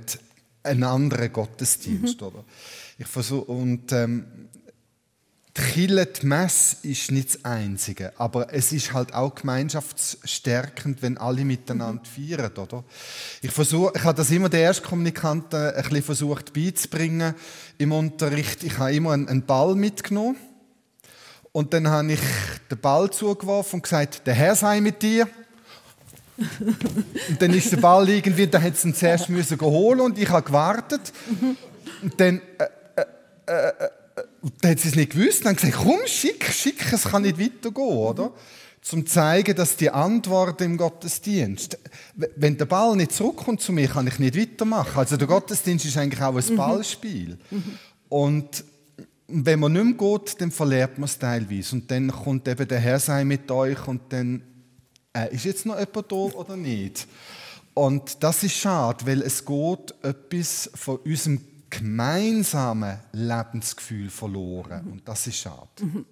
ein 0.62 0.82
anderer 0.84 1.28
Gottesdienst, 1.28 2.20
mhm. 2.20 2.26
oder? 2.28 2.44
Ich 2.98 3.08
versuche, 3.08 3.50
und 3.50 3.90
ähm, 3.90 4.26
die 5.58 6.26
Messe 6.26 6.76
ist 6.82 7.10
nicht 7.10 7.34
das 7.34 7.44
Einzige, 7.44 8.12
aber 8.18 8.52
es 8.52 8.72
ist 8.72 8.92
halt 8.92 9.14
auch 9.14 9.34
gemeinschaftsstärkend, 9.34 11.00
wenn 11.00 11.16
alle 11.16 11.44
miteinander 11.44 12.02
feiern, 12.04 12.52
oder? 12.56 12.84
Ich 13.40 13.50
versuche, 13.50 13.92
ich 13.96 14.04
habe 14.04 14.16
das 14.16 14.30
immer 14.30 14.48
den 14.48 14.60
Erstkommunikanten 14.60 15.74
ein 15.74 15.82
bisschen 15.82 16.02
versucht 16.02 16.52
beizubringen 16.52 17.34
im 17.78 17.92
Unterricht. 17.92 18.64
Ich 18.64 18.76
habe 18.78 18.94
immer 18.94 19.12
einen 19.12 19.46
Ball 19.46 19.74
mitgenommen 19.74 20.36
und 21.52 21.72
dann 21.72 21.88
habe 21.88 22.12
ich 22.12 22.20
den 22.70 22.78
Ball 22.78 23.10
zugeworfen 23.10 23.76
und 23.76 23.82
gesagt, 23.82 24.26
der 24.26 24.34
Herr 24.34 24.56
sei 24.56 24.80
mit 24.82 25.00
dir. 25.02 25.26
und 26.36 27.40
dann 27.40 27.54
ist 27.54 27.72
der 27.72 27.78
Ball 27.78 28.06
irgendwie, 28.10 28.46
da 28.46 28.60
hat 28.60 28.76
sie 28.76 28.88
ihn 28.88 28.94
zuerst 28.94 29.30
müssen 29.30 29.58
holen 29.62 30.00
und 30.00 30.18
ich 30.18 30.28
habe 30.28 30.44
gewartet. 30.44 31.00
Und 32.02 32.20
dann 32.20 32.42
äh, 32.58 32.64
äh, 32.96 33.04
äh, 33.46 33.68
äh 33.68 33.88
und 34.46 34.52
dann 34.60 34.70
hat 34.70 34.78
sie 34.78 34.90
es 34.90 34.94
nicht 34.94 35.10
gewusst. 35.10 35.44
Dann 35.44 35.56
gesagt, 35.56 35.74
komm, 35.74 35.98
schick, 36.06 36.44
schick, 36.44 36.92
es 36.92 37.02
kann 37.02 37.22
nicht 37.22 37.36
weitergehen, 37.36 37.98
oder? 37.98 38.32
Zum 38.80 39.04
zu 39.04 39.12
zeigen, 39.12 39.56
dass 39.56 39.76
die 39.76 39.90
Antwort 39.90 40.60
im 40.60 40.76
Gottesdienst, 40.76 41.76
wenn 42.14 42.56
der 42.56 42.66
Ball 42.66 42.94
nicht 42.94 43.10
zurückkommt 43.10 43.60
zu 43.60 43.72
mir, 43.72 43.88
kann 43.88 44.06
ich 44.06 44.20
nicht 44.20 44.38
weitermachen. 44.38 44.98
Also 44.98 45.16
der 45.16 45.26
Gottesdienst 45.26 45.84
ist 45.84 45.96
eigentlich 45.96 46.22
auch 46.22 46.36
ein 46.36 46.44
mhm. 46.48 46.56
Ballspiel. 46.56 47.38
Mhm. 47.50 47.64
Und 48.08 48.64
wenn 49.26 49.58
man 49.58 49.72
nicht 49.72 49.84
mehr 49.84 49.94
geht, 49.94 50.40
dann 50.40 50.52
verliert 50.52 50.96
man 50.96 51.08
es 51.08 51.18
teilweise. 51.18 51.74
Und 51.74 51.90
dann 51.90 52.12
kommt 52.12 52.46
eben 52.46 52.68
der 52.68 52.78
Herr 52.78 53.00
sein 53.00 53.26
mit 53.26 53.50
euch 53.50 53.88
und 53.88 54.00
dann 54.10 54.42
äh, 55.12 55.34
ist 55.34 55.44
jetzt 55.44 55.66
noch 55.66 55.76
jemand 55.76 56.12
da 56.12 56.14
oder 56.14 56.56
nicht. 56.56 57.08
Und 57.74 58.22
das 58.22 58.44
ist 58.44 58.54
schade, 58.54 59.04
weil 59.06 59.22
es 59.22 59.44
geht 59.44 59.92
etwas 60.04 60.70
von 60.72 60.98
unserem 60.98 61.40
gemeinsame 61.78 63.00
Lebensgefühl 63.12 64.10
verloren. 64.10 64.86
Und 64.92 65.08
das 65.08 65.26
ist 65.26 65.38
schade. 65.38 65.68
Mhm. 65.80 66.04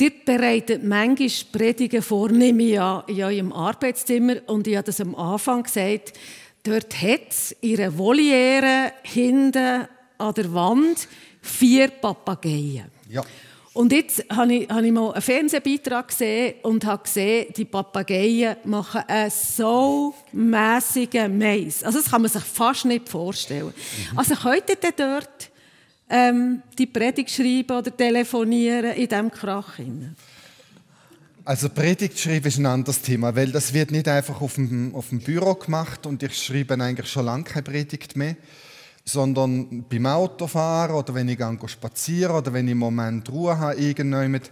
Ihr 0.00 0.12
bereitet 0.24 0.82
manchmal 0.82 1.28
Predigen 1.52 2.00
vor, 2.00 2.30
nehme 2.30 2.62
ich 2.62 2.70
ja 2.72 3.04
in 3.06 3.22
eurem 3.22 3.52
Arbeitszimmer. 3.52 4.36
Und 4.46 4.66
ich 4.66 4.76
habe 4.76 4.86
das 4.86 5.00
am 5.00 5.14
Anfang 5.14 5.62
gesagt, 5.62 6.14
dort 6.62 7.02
hat 7.02 7.28
es 7.28 7.54
ihre 7.60 7.96
Voliere 7.96 8.92
hinten 9.02 9.86
an 10.16 10.34
der 10.34 10.54
Wand 10.54 11.06
vier 11.42 11.88
Papageien. 11.88 12.90
Ja. 13.08 13.22
Und 13.72 13.92
jetzt 13.92 14.24
habe 14.28 14.52
ich, 14.52 14.68
habe 14.68 14.84
ich 14.84 14.92
mal 14.92 15.12
einen 15.12 15.22
Fernsehbeitrag 15.22 16.08
gesehen 16.08 16.54
und 16.62 16.84
habe 16.84 17.04
gesehen, 17.04 17.52
die 17.56 17.64
Papageien 17.64 18.56
machen 18.64 19.02
einen 19.06 19.30
so 19.30 20.12
mässigen 20.32 21.38
Mais. 21.38 21.84
Also 21.84 22.00
das 22.00 22.10
kann 22.10 22.22
man 22.22 22.30
sich 22.30 22.42
fast 22.42 22.84
nicht 22.84 23.08
vorstellen. 23.08 23.68
Mhm. 23.68 24.18
Also 24.18 24.34
könnt 24.34 24.68
ihr 24.68 24.76
denn 24.76 24.92
dort 24.96 25.50
ähm, 26.08 26.62
die 26.76 26.86
Predigt 26.86 27.30
schreiben 27.30 27.78
oder 27.78 27.96
telefonieren 27.96 28.92
in 28.92 29.08
diesem 29.08 29.30
Krach? 29.30 29.78
Also 31.44 31.68
Predigt 31.68 32.18
schreiben 32.18 32.48
ist 32.48 32.58
ein 32.58 32.66
anderes 32.66 33.00
Thema, 33.02 33.34
weil 33.36 33.52
das 33.52 33.72
wird 33.72 33.92
nicht 33.92 34.08
einfach 34.08 34.40
auf 34.40 34.56
dem, 34.56 34.94
auf 34.96 35.10
dem 35.10 35.20
Büro 35.20 35.54
gemacht 35.54 36.06
und 36.06 36.24
ich 36.24 36.36
schreibe 36.36 36.74
eigentlich 36.74 37.08
schon 37.08 37.24
lange 37.24 37.44
keine 37.44 37.62
Predigt 37.62 38.16
mehr 38.16 38.34
sondern 39.04 39.84
beim 39.88 40.06
Autofahren 40.06 40.94
oder 40.94 41.14
wenn 41.14 41.28
ich 41.28 41.38
spazieren 41.66 42.36
oder 42.36 42.52
wenn 42.52 42.66
ich 42.66 42.72
im 42.72 42.78
Moment 42.78 43.30
Ruhe 43.30 43.58
habe, 43.58 43.80
irgendjemand, 43.80 44.50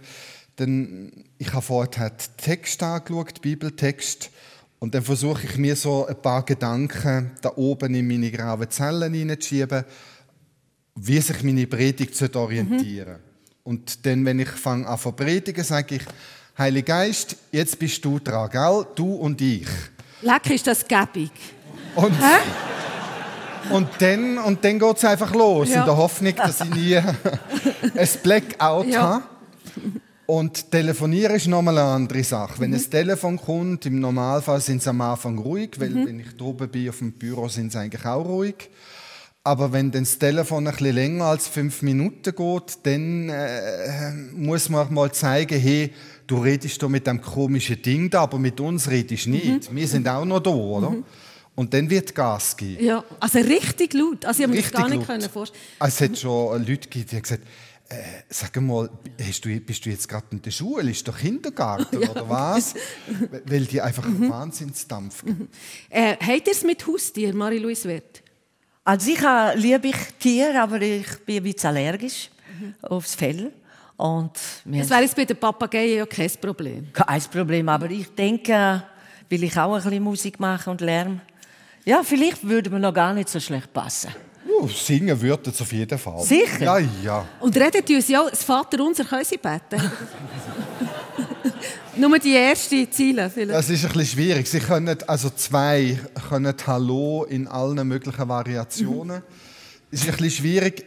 dann, 0.55 1.11
ich 1.37 1.53
habe 1.53 1.61
vorher 1.61 2.09
den 2.09 2.17
Text 2.37 2.83
angeschaut, 2.83 3.41
Bibeltext, 3.41 4.31
und 4.79 4.95
dann 4.95 5.03
versuche 5.03 5.45
ich 5.45 5.57
mir 5.57 5.75
so 5.75 6.05
ein 6.05 6.21
paar 6.21 6.43
Gedanken 6.43 7.31
da 7.41 7.51
oben 7.57 7.93
in 7.95 8.07
meine 8.07 8.31
grauen 8.31 8.69
Zellen 8.69 9.13
hineinzuschieben, 9.13 9.83
wie 10.95 11.19
sich 11.19 11.43
meine 11.43 11.67
Predigt 11.67 12.35
orientieren 12.35 13.13
mhm. 13.13 13.29
Und 13.63 14.05
dann, 14.05 14.25
wenn 14.25 14.39
ich 14.39 14.49
fange 14.49 14.87
an 14.87 14.97
zu 14.97 15.11
predigen, 15.11 15.63
sage 15.63 15.95
ich, 15.95 16.01
Heiliger 16.57 16.95
Geist, 16.95 17.35
jetzt 17.51 17.77
bist 17.77 18.03
du 18.03 18.19
dran, 18.19 18.49
gell? 18.49 18.85
Du 18.95 19.13
und 19.13 19.39
ich. 19.41 19.67
Leck 20.21 20.49
ist 20.49 20.65
das 20.65 20.85
gäbig. 20.87 21.31
Und, 21.95 22.11
Hä? 22.11 22.39
Und 23.71 23.87
dann, 23.99 24.37
und 24.37 24.63
dann 24.63 24.79
geht 24.79 24.97
es 24.97 25.05
einfach 25.05 25.33
los, 25.33 25.69
ja. 25.69 25.81
in 25.81 25.85
der 25.85 25.97
Hoffnung, 25.97 26.35
dass 26.35 26.61
ich 26.61 26.69
nie 26.73 26.95
ein 27.95 28.09
Blackout 28.23 28.87
ja. 28.87 29.01
habe. 29.01 29.23
Und 30.25 30.69
telefonieren 30.69 31.35
ist 31.35 31.47
nochmal 31.47 31.79
eine 31.79 31.87
andere 31.89 32.23
Sache. 32.23 32.59
Wenn 32.59 32.69
mhm. 32.69 32.75
ein 32.75 32.89
Telefon 32.91 33.37
kommt, 33.37 33.87
im 33.87 33.99
Normalfall 33.99 34.61
sind 34.61 34.83
sie 34.83 34.89
am 34.91 35.01
Anfang 35.01 35.39
ruhig, 35.39 35.71
weil 35.79 35.89
mhm. 35.89 36.05
wenn 36.05 36.19
ich 36.19 36.37
droben 36.37 36.69
bin 36.69 36.89
auf 36.89 36.99
dem 36.99 37.13
Büro, 37.13 37.47
sind 37.47 37.71
sie 37.71 37.79
eigentlich 37.79 38.05
auch 38.05 38.25
ruhig. 38.25 38.69
Aber 39.43 39.71
wenn 39.71 39.89
das 39.89 40.19
Telefon 40.19 40.67
ein 40.67 40.73
bisschen 40.73 40.93
länger 40.93 41.25
als 41.25 41.47
fünf 41.47 41.81
Minuten 41.81 42.35
geht, 42.35 42.77
dann 42.83 43.29
äh, 43.29 44.11
muss 44.35 44.69
man 44.69 44.85
auch 44.85 44.91
mal 44.91 45.11
zeigen, 45.11 45.59
hey, 45.59 45.93
du 46.27 46.37
redest 46.37 46.83
da 46.83 46.87
mit 46.87 47.07
dem 47.07 47.21
komischen 47.21 47.81
Ding 47.81 48.11
da, 48.11 48.21
aber 48.21 48.37
mit 48.37 48.59
uns 48.59 48.89
redest 48.91 49.25
du 49.25 49.31
nicht. 49.31 49.71
Mhm. 49.71 49.75
Wir 49.75 49.87
sind 49.87 50.07
auch 50.07 50.25
noch 50.25 50.41
da, 50.41 50.51
oder? 50.51 50.93
Und 51.59 51.73
dann 51.73 51.89
wird 51.89 52.15
Gas 52.15 52.55
geben. 52.55 52.81
Ja, 52.81 53.03
also 53.19 53.39
richtig 53.39 53.93
laut. 53.93 54.23
Also 54.23 54.39
ich 54.39 54.47
habe 54.47 54.55
mir 54.55 54.61
das 54.61 54.71
gar 54.71 54.87
nicht 54.87 55.05
können 55.05 55.29
vorstellen. 55.29 55.61
Es 55.81 55.99
hat 55.99 56.17
schon 56.17 56.57
Leute 56.65 56.87
gegeben, 56.87 57.05
die 57.11 57.15
haben 57.17 57.21
gesagt, 57.21 57.43
äh, 57.89 57.95
sag 58.29 58.61
mal, 58.61 58.89
du, 59.17 59.59
bist 59.59 59.85
du 59.85 59.89
jetzt 59.89 60.07
gerade 60.07 60.25
in 60.31 60.41
der 60.41 60.51
Schule? 60.51 60.89
Ist 60.89 61.05
doch 61.05 61.17
Kindergarten 61.17 62.01
ja. 62.01 62.11
oder 62.11 62.29
was? 62.29 62.75
Weil 63.45 63.65
die 63.65 63.81
einfach 63.81 64.05
mhm. 64.05 64.29
Wahnsinnsdampf 64.29 65.21
mhm. 65.25 65.49
äh, 65.89 66.15
Habt 66.15 66.47
ihr 66.47 66.53
es 66.53 66.63
mit 66.63 66.87
Haustier, 66.87 67.35
Marie-Louise 67.35 67.89
Wert? 67.89 68.23
Also 68.85 69.11
ich 69.11 69.19
liebe 69.55 69.89
ich 69.89 69.97
Tiere, 70.17 70.61
aber 70.61 70.81
ich 70.81 71.09
bin 71.25 71.35
ein 71.35 71.43
bisschen 71.43 71.75
allergisch 71.75 72.29
mhm. 72.57 72.75
aufs 72.83 73.15
Fell. 73.15 73.51
Und 73.97 74.31
das 74.63 74.89
wäre 74.89 75.01
jetzt 75.01 75.13
bei 75.13 75.25
den 75.25 75.35
Papageien 75.35 75.97
ja 75.97 76.05
kein 76.05 76.31
Problem. 76.39 76.87
Kein 76.93 77.21
Problem, 77.23 77.67
aber 77.67 77.91
ich 77.91 78.07
denke, 78.15 78.81
will 79.27 79.43
ich 79.43 79.57
auch 79.57 79.75
ein 79.75 79.83
bisschen 79.83 80.03
Musik 80.03 80.39
machen 80.39 80.69
und 80.69 80.79
Lärm. 80.79 81.19
Ja, 81.85 82.03
vielleicht 82.03 82.47
würde 82.47 82.69
man 82.69 82.81
noch 82.81 82.93
gar 82.93 83.13
nicht 83.13 83.29
so 83.29 83.39
schlecht 83.39 83.71
passen. 83.73 84.11
Uh, 84.47 84.67
singen 84.67 85.19
würde 85.21 85.49
es 85.49 85.61
auf 85.61 85.71
jeden 85.71 85.97
Fall. 85.97 86.21
Sicher? 86.23 86.63
Ja, 86.63 86.79
ja. 87.03 87.25
Und 87.39 87.55
redet 87.55 87.89
uns 87.89 88.07
ja 88.07 88.27
das 88.29 88.43
Vater 88.43 88.83
unser 88.83 89.03
können 89.03 89.23
Sie 89.23 89.37
beten? 89.37 89.79
Nur 91.95 92.17
die 92.19 92.35
ersten 92.35 92.91
Ziele 92.91 93.29
vielleicht. 93.29 93.57
Das 93.57 93.69
ist 93.69 93.85
ein 93.85 93.91
bisschen 93.91 94.17
schwierig. 94.17 94.47
Sie 94.47 94.59
können, 94.59 94.97
also 95.05 95.29
zwei 95.31 95.99
können 96.29 96.55
Hallo 96.65 97.25
in 97.25 97.47
allen 97.47 97.87
möglichen 97.87 98.27
Variationen. 98.27 99.17
Mhm. 99.17 99.23
Es 99.91 100.01
ist 100.01 100.09
ein 100.09 100.17
bisschen 100.17 100.31
schwierig, 100.31 100.85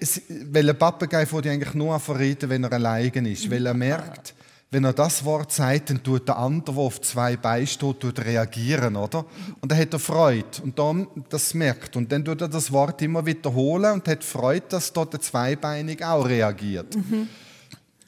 weil 0.50 0.70
ein 0.70 0.78
Papagei 0.78 1.26
vor 1.26 1.44
eigentlich 1.44 1.74
nur 1.74 1.98
verreden, 2.00 2.48
wenn 2.48 2.64
er 2.64 2.72
allein 2.72 3.26
ist. 3.26 3.50
Weil 3.50 3.66
er 3.66 3.74
merkt, 3.74 4.34
wenn 4.72 4.84
er 4.84 4.94
das 4.94 5.22
Wort 5.26 5.52
sagt, 5.52 5.90
dann 5.90 6.02
tut 6.02 6.26
der 6.26 6.38
andere, 6.38 6.74
der 6.74 6.82
auf 6.82 7.00
zwei 7.02 7.36
Beinen 7.36 7.66
steht, 7.66 8.00
tut 8.00 8.18
reagieren, 8.24 8.96
oder? 8.96 9.26
Und 9.60 9.70
dann 9.70 9.78
hat 9.78 9.92
er 9.92 9.98
Freude 9.98 10.62
und 10.62 10.78
dann 10.78 11.06
das 11.28 11.52
merkt 11.52 11.94
und 11.94 12.10
dann 12.10 12.24
tut 12.24 12.40
er 12.40 12.48
das 12.48 12.72
Wort 12.72 13.02
immer 13.02 13.24
wiederholen 13.26 13.92
und 13.92 14.08
hat 14.08 14.24
Freude, 14.24 14.64
dass 14.70 14.90
dort 14.90 15.12
der 15.12 15.20
Zweibeinig 15.20 16.02
auch 16.02 16.26
reagiert. 16.26 16.96
Mhm. 16.96 17.28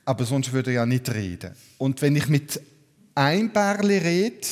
Aber 0.06 0.24
sonst 0.24 0.54
würde 0.54 0.70
er 0.70 0.76
ja 0.76 0.86
nicht 0.86 1.12
reden. 1.12 1.54
Und 1.76 2.00
wenn 2.00 2.16
ich 2.16 2.28
mit 2.28 2.58
ein 3.14 3.52
Bärli 3.52 3.98
rede, 3.98 4.46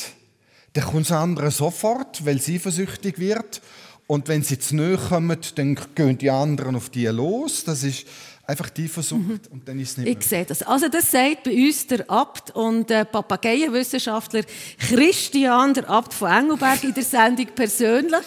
dann 0.73 0.85
kommt 0.85 1.09
das 1.09 1.17
andere 1.17 1.49
sofort, 1.49 2.23
weil 2.25 2.39
sie 2.39 2.59
versüchtig 2.59 3.17
wird. 3.17 3.61
Und 4.05 4.27
wenn 4.27 4.43
sie 4.43 4.59
zu 4.59 4.75
nahe 4.75 4.97
kommen, 4.97 5.39
dann 5.55 5.79
gehen 5.95 6.17
die 6.19 6.29
anderen 6.29 6.75
auf 6.75 6.89
die 6.89 7.07
los. 7.07 7.63
Das 7.63 7.83
ist 7.83 8.05
einfach 8.45 8.69
die 8.69 8.87
versucht 8.87 9.21
mhm. 9.21 9.39
und 9.51 9.67
dann 9.67 9.79
ist 9.79 9.91
es 9.91 9.97
nicht 9.97 10.05
mehr. 10.05 10.17
Ich 10.17 10.25
sehe 10.25 10.45
das. 10.45 10.63
Also 10.63 10.89
das 10.89 11.09
sagt 11.09 11.43
bei 11.43 11.51
uns 11.51 11.87
der 11.87 12.09
Abt 12.09 12.51
und 12.51 12.91
äh, 12.91 13.05
Papageienwissenschaftler 13.05 14.43
Christian, 14.77 15.73
der 15.73 15.89
Abt 15.89 16.13
von 16.13 16.29
Engelberg 16.29 16.83
in 16.83 16.93
der 16.93 17.03
Sendung 17.03 17.47
persönlich. 17.55 18.25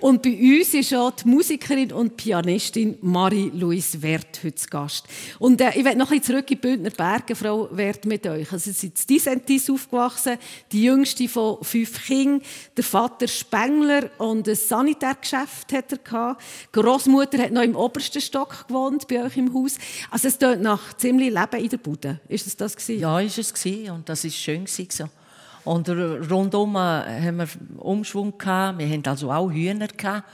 Und 0.00 0.22
bei 0.22 0.30
uns 0.30 0.74
ist 0.74 0.94
auch 0.94 1.10
die 1.10 1.26
Musikerin 1.26 1.92
und 1.92 2.16
Pianistin 2.16 2.98
Marie-Louise 3.00 4.00
Wert 4.00 4.40
heute 4.44 4.54
zu 4.54 4.68
Gast. 4.68 5.06
Und 5.40 5.60
äh, 5.60 5.70
ich 5.74 5.84
werde 5.84 5.98
noch 5.98 6.10
ein 6.10 6.18
bisschen 6.18 6.34
zurück 6.34 6.50
in 6.50 6.56
die 6.56 6.68
Bündner 6.68 6.90
Berge, 6.90 7.34
Frau 7.34 7.68
Wert, 7.72 8.04
mit 8.04 8.24
euch. 8.26 8.52
Also, 8.52 8.70
sie 8.70 8.72
sind 8.72 8.98
in 9.00 9.06
Disentis 9.08 9.68
aufgewachsen, 9.68 10.38
die 10.70 10.84
jüngste 10.84 11.28
von 11.28 11.58
fünf 11.62 12.06
Kindern. 12.06 12.42
Der 12.76 12.84
Vater 12.84 13.26
Spengler 13.26 14.10
und 14.18 14.48
ein 14.48 14.54
Sanitärgeschäft 14.54 15.72
hat 15.72 15.92
er 15.92 15.98
gehabt. 15.98 16.42
Die 16.42 16.80
Großmutter 16.80 17.38
hat 17.38 17.50
noch 17.50 17.62
im 17.62 17.74
obersten 17.74 18.20
Stock 18.20 18.68
gewohnt, 18.68 19.08
bei 19.08 19.24
euch 19.24 19.36
im 19.36 19.52
Haus. 19.52 19.78
Also 20.10 20.28
es 20.28 20.38
tönt 20.38 20.62
nach 20.62 20.96
ziemlich 20.96 21.34
Leben 21.34 21.60
in 21.60 21.68
der 21.68 21.78
Bude. 21.78 22.20
Ist 22.28 22.46
es 22.46 22.56
das 22.56 22.76
gewesen? 22.76 23.00
Ja, 23.00 23.18
ist 23.20 23.38
es 23.38 23.52
gewesen. 23.52 23.90
und 23.90 24.08
das 24.08 24.24
ist 24.24 24.36
schön 24.36 24.64
gewesen. 24.64 25.10
Und 25.64 25.88
rundum 25.88 26.76
äh, 26.76 26.78
haben 26.78 27.36
wir 27.38 27.48
Umschwung 27.78 28.36
gehabt. 28.36 28.78
Wir 28.78 28.88
hatten 28.88 29.08
also 29.08 29.30
auch 29.30 29.50
Hühner 29.50 29.88
gehabt. 29.88 30.28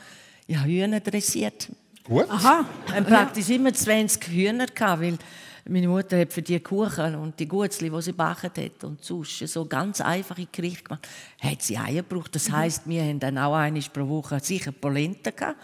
Ich 0.46 0.56
habe 0.56 0.68
Hühner 0.68 1.00
dressiert. 1.00 1.68
Gut. 2.04 2.26
Aha. 2.28 2.64
Wir 2.86 2.96
haben 2.96 3.06
praktisch 3.06 3.48
immer 3.48 3.72
20 3.72 4.28
Hühner 4.28 4.66
gehabt, 4.66 5.02
weil 5.02 5.18
meine 5.66 5.88
Mutter 5.88 6.18
hat 6.20 6.32
für 6.32 6.42
die 6.42 6.60
Kuchen 6.60 7.14
und 7.14 7.40
die 7.40 7.48
Gutzli, 7.48 7.88
die 7.88 8.02
sie 8.02 8.10
gebacken 8.10 8.50
hat 8.54 8.84
und 8.84 9.02
sonst 9.02 9.38
so 9.38 9.64
ganz 9.64 10.02
einfache 10.02 10.46
Gerichte 10.52 10.84
gemacht, 10.84 11.08
hat 11.40 11.62
sie 11.62 11.78
Eier 11.78 12.02
gebraucht. 12.02 12.34
Das 12.34 12.52
heisst, 12.52 12.82
wir 12.86 13.02
haben 13.02 13.18
dann 13.18 13.38
auch 13.38 13.54
einmal 13.54 13.82
pro 13.90 14.06
Woche 14.06 14.38
sicher 14.40 14.72
Polenta 14.72 15.30
gehabt 15.30 15.56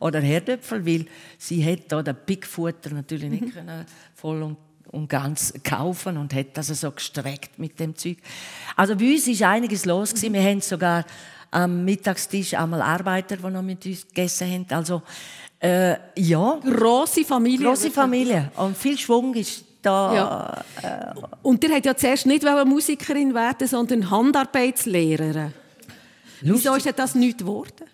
oder 0.00 0.20
Herdöpfel, 0.20 0.84
weil 0.84 1.06
sie 1.38 1.64
hat 1.64 1.92
da 1.92 2.02
den 2.02 2.16
Pickfutter 2.26 2.90
natürlich 2.90 3.30
nicht 3.30 3.54
mhm. 3.54 3.84
voll 4.14 4.42
und 4.42 4.56
und 4.94 5.08
ganz 5.08 5.52
kaufen 5.62 6.16
und 6.16 6.32
hat 6.32 6.56
das 6.56 6.68
so 6.68 6.90
gestreckt 6.90 7.58
mit 7.58 7.78
dem 7.80 7.96
Zeug. 7.96 8.18
Also 8.76 8.96
bei 8.96 9.12
uns 9.12 9.26
ist 9.26 9.42
einiges 9.42 9.84
los 9.84 10.14
gewesen. 10.14 10.32
Wir 10.32 10.42
haben 10.42 10.60
sogar 10.60 11.04
am 11.50 11.84
Mittagstisch 11.84 12.54
einmal 12.54 12.82
Arbeiter, 12.82 13.36
die 13.36 13.50
noch 13.50 13.62
mit 13.62 13.84
uns 13.86 14.06
gegessen 14.06 14.50
haben. 14.50 14.66
Also 14.70 15.02
äh, 15.60 15.96
ja. 16.16 16.58
Grosse 16.62 17.24
Familie. 17.24 17.66
Grosse 17.66 17.90
Familie 17.90 18.50
und 18.56 18.76
viel 18.76 18.98
Schwung 18.98 19.34
ist 19.34 19.64
da. 19.82 20.14
Ja. 20.14 20.64
Äh, 20.82 21.20
und 21.42 21.62
ihr 21.64 21.74
habt 21.74 21.86
ja 21.86 21.96
zuerst 21.96 22.26
nicht 22.26 22.44
Musikerin 22.66 23.34
werden, 23.34 23.68
sondern 23.68 24.10
Handarbeitslehrerin. 24.10 25.52
Wieso 26.40 26.74
ist 26.74 26.92
das 26.96 27.14
nicht 27.14 27.38
geworden? 27.38 27.86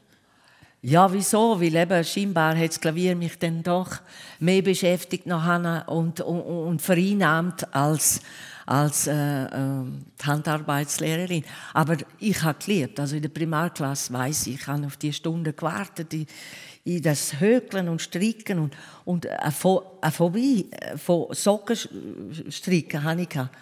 Ja, 0.82 1.12
wieso? 1.12 1.60
Weil 1.60 1.76
eben 1.76 2.04
scheinbar 2.04 2.56
hat 2.56 2.70
das 2.70 2.80
Klavier 2.80 3.14
mich 3.14 3.38
dann 3.38 3.62
doch 3.62 3.98
mehr 4.38 4.62
beschäftigt 4.62 5.26
nachher 5.26 5.86
und, 5.88 6.22
und, 6.22 6.40
und 6.40 6.80
vereinnahmt 6.80 7.74
als, 7.74 8.20
als 8.64 9.06
äh, 9.06 9.12
äh, 9.12 9.48
die 10.22 10.26
Handarbeitslehrerin. 10.26 11.44
Aber 11.74 11.98
ich 12.18 12.42
habe 12.42 12.58
gelernt, 12.64 12.98
also 12.98 13.14
in 13.14 13.20
der 13.20 13.28
Primarklasse 13.28 14.10
weiß 14.10 14.46
ich, 14.46 14.54
ich 14.54 14.66
habe 14.66 14.86
auf 14.86 14.96
die 14.96 15.12
Stunde 15.12 15.52
gewartet, 15.52 16.14
in, 16.14 16.26
in 16.84 17.02
das 17.02 17.38
Hökeln 17.38 17.90
und 17.90 18.00
Stricken 18.00 18.58
und, 18.58 18.74
und 19.04 19.26
eine, 19.26 19.52
Phobie 19.52 20.70
äh, 20.70 20.96
von 20.96 21.26
Sockenstricken 21.30 23.04
habe 23.04 23.20
ich 23.20 23.28
gehabt. 23.28 23.54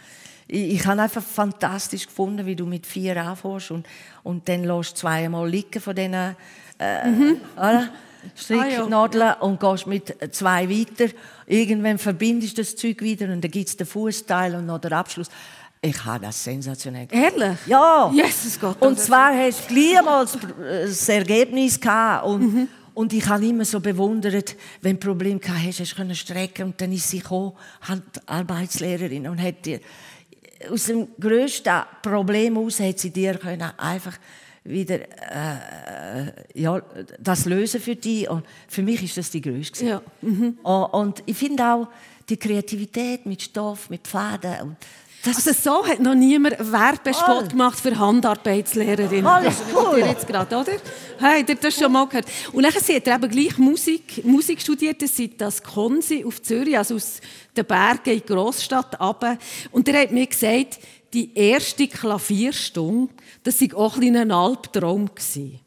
Ich, 0.47 0.75
ich 0.75 0.87
habe 0.87 1.03
einfach 1.03 1.23
fantastisch 1.23 2.07
gefunden, 2.07 2.47
wie 2.47 2.55
du 2.55 2.65
mit 2.65 2.87
vier 2.87 3.17
anfängst 3.23 3.73
und, 3.73 3.89
und 4.23 4.49
dann 4.49 4.63
lässt 4.63 4.99
zweimal 4.99 5.49
liegen 5.49 5.83
von 5.83 5.97
diesen 5.97 6.37
äh, 6.79 7.09
mhm. 7.09 7.41
oder? 7.57 7.89
Stricknadeln 8.37 9.23
ah, 9.23 9.27
ja. 9.27 9.41
und 9.41 9.61
gehst 9.61 9.87
mit 9.87 10.35
zwei 10.35 10.69
weiter. 10.69 11.13
Irgendwann 11.47 11.99
verbindest 11.99 12.59
du 12.59 12.63
das 12.63 12.77
Zeug 12.77 13.01
wieder 13.01 13.33
und 13.33 13.43
dann 13.43 13.51
gibt 13.51 13.69
es 13.69 13.77
den 13.77 13.87
Fußteil 13.87 14.55
und 14.55 14.67
noch 14.67 14.81
den 14.81 14.93
Abschluss. 14.93 15.29
Ich 15.81 16.05
habe 16.05 16.25
das 16.25 16.43
sensationell 16.43 17.07
Ehrlich? 17.11 17.59
Ja. 17.67 18.11
Jesus 18.13 18.59
Gott. 18.59 18.81
Und 18.83 18.99
zwar 18.99 19.33
hast 19.33 19.71
du 19.71 19.75
gleich 19.75 20.03
mal 20.03 20.27
das 20.27 21.09
Ergebnis 21.09 21.81
gehabt 21.81 22.27
und, 22.27 22.55
mhm. 22.55 22.69
und 22.95 23.13
ich 23.13 23.27
habe 23.29 23.47
immer 23.47 23.65
so 23.65 23.79
bewundert, 23.79 24.57
wenn 24.83 24.99
du 24.99 25.07
Probleme 25.07 25.39
gehabt 25.39 25.61
hast, 25.65 25.81
hast 25.81 25.97
du 25.97 26.15
strecken 26.15 26.67
und 26.67 26.81
dann 26.81 26.93
ist 26.93 27.09
sie 27.09 27.21
gekommen, 27.21 27.53
Arbeitslehrerin 28.27 29.29
und 29.29 29.41
hat 29.41 29.65
dir 29.65 29.81
aus 30.73 30.87
dem 30.87 31.07
grössten 31.21 31.83
Problem 32.03 32.59
aus 32.59 32.81
hat 32.81 32.99
sie 32.99 33.11
dir 33.11 33.35
können 33.35 33.71
einfach 33.79 34.19
wieder 34.69 35.01
äh, 35.01 36.33
ja, 36.55 36.81
das 37.19 37.45
lösen 37.45 37.81
für 37.81 37.97
die. 37.97 38.29
Und 38.29 38.45
für 38.69 38.83
mich 38.83 39.03
ist 39.03 39.17
das 39.17 39.31
die 39.31 39.41
größte. 39.41 39.85
Ja. 39.85 40.03
Mhm. 40.23 40.59
Und 40.63 41.23
ich 41.27 41.37
finde 41.37 41.65
auch 41.65 41.89
die 42.29 42.37
Kreativität 42.37 43.27
mit 43.27 43.43
Stoff, 43.43 43.91
mit 43.91 44.07
Faden 44.07 44.61
und 44.63 44.77
also 45.27 45.53
so 45.53 45.85
hat 45.87 45.99
noch 46.01 46.15
niemand 46.15 46.57
Werbespot 46.59 47.45
Oh. 47.47 47.49
gemacht 47.49 47.79
für 47.81 47.99
Handarbeitslehrerinnen. 47.99 49.27
Alles 49.27 49.57
Das 49.59 49.75
cool. 49.75 49.99
jetzt 49.99 50.27
gerade, 50.27 50.57
oder? 50.57 50.73
Habt 51.21 51.49
ihr 51.49 51.55
das 51.57 51.75
schon 51.75 51.91
mal 51.93 52.07
gehört? 52.07 52.27
Und 52.53 52.63
dann 52.63 52.73
sie 52.81 52.95
hat 52.97 53.07
er 53.09 53.17
eben 53.17 53.29
gleich 53.29 53.59
Musik, 53.59 54.25
Musik 54.25 54.61
studiert, 54.61 55.03
das 55.03 55.17
sind 55.17 55.41
das 55.41 55.63
Konsi 55.63 56.25
auf 56.25 56.41
Zürich, 56.41 56.79
also 56.79 56.95
aus 56.95 57.21
den 57.57 57.65
Bergen 57.67 58.11
in 58.11 58.21
die 58.21 58.27
Grossstadt 58.27 58.99
runter. 59.01 59.37
Und 59.73 59.89
er 59.89 60.03
hat 60.03 60.13
mir 60.13 60.27
gesagt, 60.27 60.79
die 61.13 61.37
erste 61.37 61.89
Klavierstunde, 61.89 63.13
das 63.43 63.61
war 63.61 63.79
auch 63.79 63.95
ein 63.95 64.01
bisschen 64.01 64.17
ein 64.17 64.31
Albtraum. 64.31 65.07
gewesen. 65.07 65.61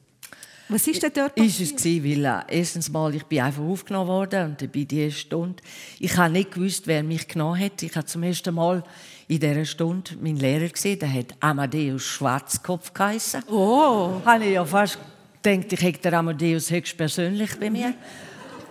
Was 0.71 0.87
ist 0.87 1.03
denn 1.03 1.11
dort 1.13 1.37
Ist 1.37 1.59
es 1.59 1.75
gewesen, 1.75 2.03
weil 2.05 2.25
äh, 2.25 2.59
erstens 2.59 2.89
mal 2.89 3.13
ich 3.13 3.25
bin 3.25 3.41
einfach 3.41 3.61
aufgenommen 3.61 4.07
worden 4.07 4.51
und 4.51 4.61
dabei 4.61 4.85
die 4.85 4.99
erste 4.99 5.19
Stunde. 5.19 5.61
Ich 5.99 6.15
habe 6.15 6.31
nicht 6.31 6.53
gewusst, 6.53 6.87
wer 6.87 7.03
mich 7.03 7.27
genommen 7.27 7.59
hat. 7.59 7.83
Ich 7.83 7.93
habe 7.93 8.05
zum 8.05 8.23
ersten 8.23 8.55
Mal 8.55 8.81
in 9.27 9.39
dieser 9.41 9.65
Stunde 9.65 10.15
meinen 10.21 10.37
Lehrer 10.37 10.69
gesehen. 10.69 10.97
Der 10.99 11.13
hat 11.13 11.35
Amadeus 11.41 12.03
Schwarzkopf 12.03 12.93
geheißen. 12.93 13.43
Oh. 13.49 14.21
Habe 14.23 14.45
ich 14.45 14.53
ja 14.53 14.63
fast 14.63 14.97
gedacht, 15.41 15.73
ich 15.73 15.81
hätte 15.81 16.03
den 16.03 16.13
Amadeus 16.13 16.71
höchstpersönlich 16.71 17.59
bei 17.59 17.69
mir. 17.69 17.93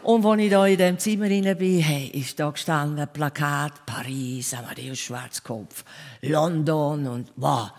Und 0.03 0.25
als 0.25 0.41
ich 0.41 0.51
da 0.51 0.67
in 0.67 0.77
diesem 0.77 0.99
Zimmer 0.99 1.27
rein 1.27 1.57
bin, 1.59 1.81
hey, 1.81 2.09
ist 2.15 2.39
da 2.41 2.51
gestanden 2.51 3.07
Plakat 3.13 3.85
Paris, 3.87 4.55
Amadeus 4.55 4.99
Schwarzkopf, 4.99 5.85
London 6.23 7.07
und 7.07 7.29
wow. 7.37 7.71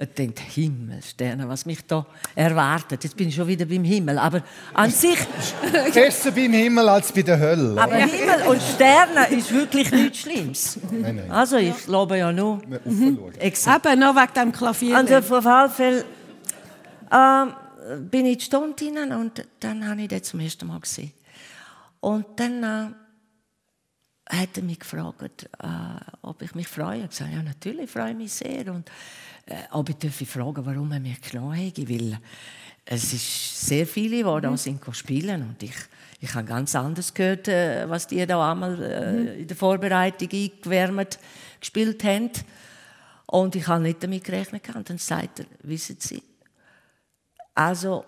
Ich 0.00 0.08
denke, 0.14 0.42
Himmelsterne, 0.42 1.46
was 1.48 1.66
mich 1.66 1.86
da 1.86 2.06
erwartet. 2.34 3.04
Jetzt 3.04 3.14
bin 3.14 3.28
ich 3.28 3.34
schon 3.34 3.46
wieder 3.46 3.66
beim 3.66 3.84
Himmel. 3.84 4.18
Aber 4.18 4.42
an 4.72 4.90
sich, 4.90 5.18
Besser 5.94 6.30
beim 6.30 6.52
Himmel 6.52 6.88
als 6.88 7.12
bei 7.12 7.20
der 7.20 7.38
Hölle. 7.38 7.78
aber 7.78 7.96
Himmel 7.96 8.46
und 8.48 8.62
Sterne 8.62 9.26
ist 9.36 9.52
wirklich 9.52 9.92
nichts 9.92 10.18
Schlimmes. 10.20 10.78
Nein, 10.90 11.16
nein. 11.16 11.30
Also 11.30 11.58
ich 11.58 11.76
glaube 11.84 12.16
ja 12.16 12.32
nur. 12.32 12.60
Exakt. 13.38 13.84
Eben, 13.84 14.00
noch 14.00 14.14
wegen 14.16 14.32
dem 14.34 14.52
Klavier. 14.52 14.96
Also 14.96 15.16
auf 15.16 15.30
jeden 15.30 15.42
Fall 15.42 16.04
ähm, 17.12 17.52
bin 18.10 18.24
ich 18.26 18.32
in 18.32 18.38
die 18.38 18.44
Stunde 18.44 18.84
hinein 18.84 19.12
und 19.12 19.46
dann 19.60 19.86
habe 19.86 20.00
ich 20.00 20.08
den 20.08 20.22
zum 20.22 20.40
ersten 20.40 20.66
Mal 20.66 20.80
gesehen. 20.80 21.12
Und 22.06 22.38
dann 22.38 22.62
äh, 22.62 24.36
hat 24.36 24.56
er 24.56 24.62
mich 24.62 24.78
gefragt, 24.78 25.50
äh, 25.58 25.66
ob 26.22 26.40
ich 26.40 26.54
mich 26.54 26.68
freue. 26.68 27.02
Ich 27.02 27.10
gesagt, 27.10 27.32
ja 27.32 27.42
natürlich 27.42 27.90
freue 27.90 28.12
ich 28.12 28.16
mich 28.16 28.32
sehr. 28.32 28.72
Und 28.72 28.88
äh, 29.46 29.64
ob 29.72 29.88
ich 29.88 29.96
dürfe 29.96 30.24
fragen, 30.24 30.64
warum 30.64 30.92
er 30.92 31.00
mich 31.00 31.20
genommen 31.20 31.66
hat, 31.66 31.76
weil 31.88 32.16
es 32.84 33.12
ist 33.12 33.66
sehr 33.66 33.88
viele, 33.88 34.18
die 34.18 34.40
da 34.40 34.56
sind 34.56 34.80
spielen 34.92 35.42
und 35.42 35.60
ich 35.64 35.74
ich 36.20 36.32
habe 36.32 36.46
ganz 36.46 36.76
anders 36.76 37.12
gehört, 37.12 37.48
äh, 37.48 37.90
was 37.90 38.06
die 38.06 38.24
da 38.24 38.52
einmal 38.52 38.80
äh, 38.80 39.40
in 39.40 39.48
der 39.48 39.56
Vorbereitung 39.56 40.28
eingewärmt 40.32 41.18
gespielt 41.58 42.04
haben. 42.04 42.30
Und 43.26 43.56
ich 43.56 43.66
habe 43.66 43.82
nicht 43.82 44.02
damit 44.02 44.22
gerechnet. 44.22 44.74
Und 44.74 44.88
dann 44.88 44.98
sagt 44.98 45.40
er, 45.40 45.46
wissen 45.62 45.96
Sie, 45.98 46.22
also 47.52 48.04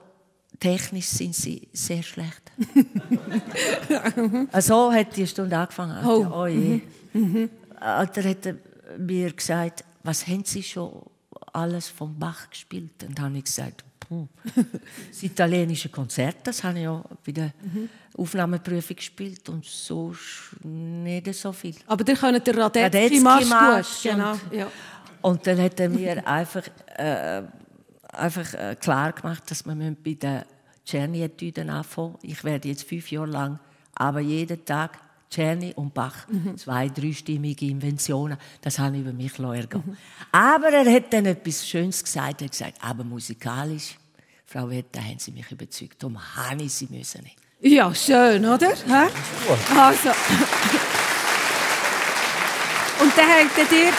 technisch 0.61 1.07
sind 1.07 1.35
Sie 1.35 1.69
sehr 1.73 2.03
schlecht. 2.03 2.43
so 4.61 4.93
hat 4.93 5.17
die 5.17 5.27
Stunde 5.27 5.57
angefangen. 5.57 6.05
Oh. 6.05 6.43
Oh 6.43 6.47
je. 6.47 6.81
Und 7.15 7.51
dann 7.81 8.25
hat 8.25 8.47
er 8.47 8.57
mir 8.99 9.33
gesagt, 9.33 9.85
was 10.03 10.27
haben 10.27 10.45
Sie 10.45 10.63
schon 10.63 11.03
alles 11.53 11.89
von 11.89 12.19
Bach 12.19 12.49
gespielt? 12.51 13.03
Und 13.07 13.19
dann 13.19 13.27
habe 13.27 13.39
ich 13.39 13.45
gesagt, 13.45 13.85
das 15.11 15.23
italienische 15.23 15.91
Konzert, 15.91 16.37
das 16.45 16.65
habe 16.65 16.79
ich 16.79 16.85
ja 16.85 17.05
bei 17.27 17.33
der 17.33 17.53
Aufnahmeprüfung 18.17 18.97
gespielt 18.97 19.47
und 19.51 19.65
so 19.67 20.15
nicht 20.65 21.35
so 21.35 21.53
viel. 21.53 21.75
Aber 21.87 22.07
ihr 22.09 22.17
könnt 22.17 22.47
den 22.47 22.59
Radetzky 22.59 22.97
Radetzky 22.99 23.21
Marsch 23.21 23.47
Marsch 23.49 24.03
gut. 24.03 24.13
Genau. 24.13 24.33
und- 24.33 24.53
Ja. 24.53 24.67
Und 25.21 25.47
dann 25.47 25.61
hat 25.61 25.79
er 25.81 25.89
mir 25.91 26.27
einfach, 26.27 26.63
äh, 26.97 27.43
einfach 28.19 28.55
äh, 28.55 28.77
klar 28.79 29.13
gemacht, 29.13 29.51
dass 29.51 29.65
wir 29.65 29.75
bei 29.75 30.15
den 30.15 30.43
Czerny-Etüden 30.85 31.71
anfangen 31.71 32.17
Ich 32.23 32.43
werde 32.45 32.69
jetzt 32.69 32.89
fünf 32.89 33.11
Jahre 33.11 33.27
lang, 33.27 33.59
aber 33.95 34.21
jeden 34.21 34.65
Tag 34.65 34.99
Czerny 35.31 35.75
und 35.75 35.93
Bach, 35.93 36.27
zwei 36.57 36.89
dreistimmige 36.89 37.67
Inventionen, 37.67 38.39
das 38.63 38.79
habe 38.79 38.97
ich 38.97 39.03
über 39.03 39.13
mich 39.13 39.39
ergehen. 39.39 39.99
Aber 40.33 40.69
er 40.69 40.91
hat 40.91 41.13
dann 41.13 41.27
etwas 41.27 41.69
Schönes 41.69 42.03
gesagt. 42.03 42.41
Er 42.41 42.47
hat 42.47 42.53
gesagt, 42.53 42.79
aber 42.81 43.05
musikalisch, 43.05 43.99
Frau 44.47 44.71
Wetta, 44.71 45.01
haben 45.01 45.19
Sie 45.19 45.33
mich 45.33 45.51
überzeugt. 45.53 46.03
Darum 46.03 46.19
habe 46.37 46.63
ich 46.63 46.73
Sie 46.73 46.89
müssen 46.91 47.23
nicht. 47.23 47.37
ja, 47.61 47.95
schön, 47.95 48.47
oder? 48.47 48.71
Hä? 48.71 49.11
Also. 49.77 50.09
Und 53.01 53.17
dann 53.17 53.29
habt 53.29 53.73
ihr 53.73 53.93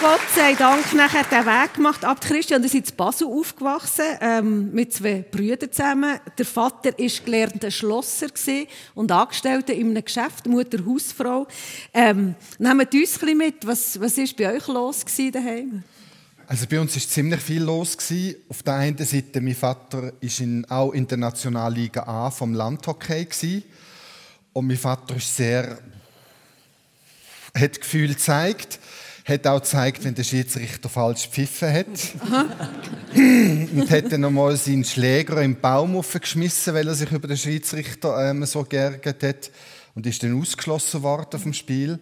Gott 0.00 0.20
sei 0.34 0.54
Dank 0.54 0.94
nachher 0.94 1.24
den 1.24 1.44
Weg 1.44 1.74
gemacht. 1.74 2.06
Ab 2.06 2.22
Christian, 2.22 2.62
ihr 2.62 2.70
seid 2.70 2.88
in 2.88 2.96
Basel 2.96 3.26
aufgewachsen, 3.26 4.06
ähm, 4.22 4.72
mit 4.72 4.94
zwei 4.94 5.22
Brüdern 5.30 5.70
zusammen. 5.70 6.18
Der 6.38 6.46
Vater 6.46 6.92
war 6.96 7.24
gelernter 7.24 7.70
Schlosser 7.70 8.28
und 8.94 9.12
Angestellter 9.12 9.74
in 9.74 9.90
einem 9.90 10.02
Geschäft, 10.02 10.46
Mutter 10.46 10.78
Hausfrau. 10.86 11.46
Ähm, 11.92 12.34
nehmt 12.58 12.94
uns 12.94 13.22
ein 13.22 13.36
mit, 13.36 13.66
was, 13.66 14.00
was 14.00 14.16
bei 14.36 14.54
euch 14.54 14.66
los 14.68 15.04
daheim? 15.04 15.82
Also 16.46 16.66
bei 16.66 16.80
uns 16.80 16.96
ist 16.96 17.10
ziemlich 17.10 17.40
viel 17.42 17.62
los 17.62 17.94
gewesen. 17.98 18.36
Auf 18.48 18.62
der 18.62 18.76
einen 18.76 18.96
Seite, 19.04 19.42
mein 19.42 19.54
Vater 19.54 20.14
ist 20.22 20.40
in, 20.40 20.64
auch 20.70 20.92
in 20.92 21.06
der 21.06 21.18
Nationalliga 21.18 22.04
A 22.04 22.30
vom 22.30 22.54
Landhockey 22.54 23.26
gewesen. 23.26 23.64
und 24.54 24.66
mein 24.66 24.78
Vater 24.78 25.16
ist 25.16 25.36
sehr, 25.36 25.78
hat 27.54 27.78
Gefühl 27.78 28.08
gezeigt, 28.08 28.78
hat 29.30 29.46
auch 29.46 29.62
gezeigt, 29.62 30.04
wenn 30.04 30.14
der 30.14 30.24
Schiedsrichter 30.24 30.88
falsch 30.88 31.24
gepfiffen 31.24 31.72
hat. 31.72 31.86
und 33.14 33.90
hat 33.90 34.12
dann 34.12 34.20
nochmal 34.20 34.56
seinen 34.56 34.84
Schläger 34.84 35.42
im 35.42 35.60
Baum 35.60 35.96
aufgeschmissen, 35.96 36.74
weil 36.74 36.88
er 36.88 36.94
sich 36.94 37.10
über 37.10 37.28
den 37.28 37.36
Schiedsrichter 37.36 38.30
ähm, 38.30 38.44
so 38.44 38.64
geärgert 38.64 39.22
hat 39.22 39.50
und 39.94 40.06
ist 40.06 40.22
dann 40.22 40.38
ausgeschlossen 40.38 41.02
worden 41.02 41.40
vom 41.40 41.52
Spiel. 41.52 41.98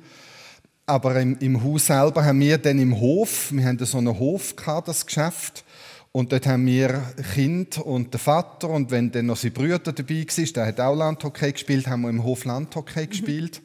Aber 0.87 1.21
im, 1.21 1.39
im 1.41 1.63
Haus 1.63 1.87
selber 1.87 2.25
haben 2.25 2.41
wir 2.41 2.59
dann 2.59 2.79
im 2.79 2.99
Hof, 2.99 3.53
wir 3.53 3.65
haben 3.65 3.79
so 3.85 3.99
einen 3.99 4.19
Hof 4.19 4.57
gehabt, 4.57 4.89
das 4.89 5.05
Geschäft. 5.05 5.65
Und 6.13 6.33
dort 6.33 6.47
haben 6.47 6.67
wir 6.67 7.03
Kind 7.35 7.79
und 7.79 8.15
der 8.15 8.21
Vater 8.21 8.71
und 8.71 8.91
wenn 8.91 9.13
dann 9.13 9.27
noch 9.27 9.37
sein 9.37 9.53
Bruder 9.53 9.79
dabei 9.79 10.27
war, 10.27 10.45
der 10.47 10.67
hat 10.67 10.81
auch 10.81 10.97
Landhockey 10.97 11.53
gespielt, 11.53 11.87
haben 11.87 12.03
wir 12.03 12.09
im 12.09 12.25
Hof 12.25 12.45
Landhockey 12.45 13.07
gespielt. 13.07 13.61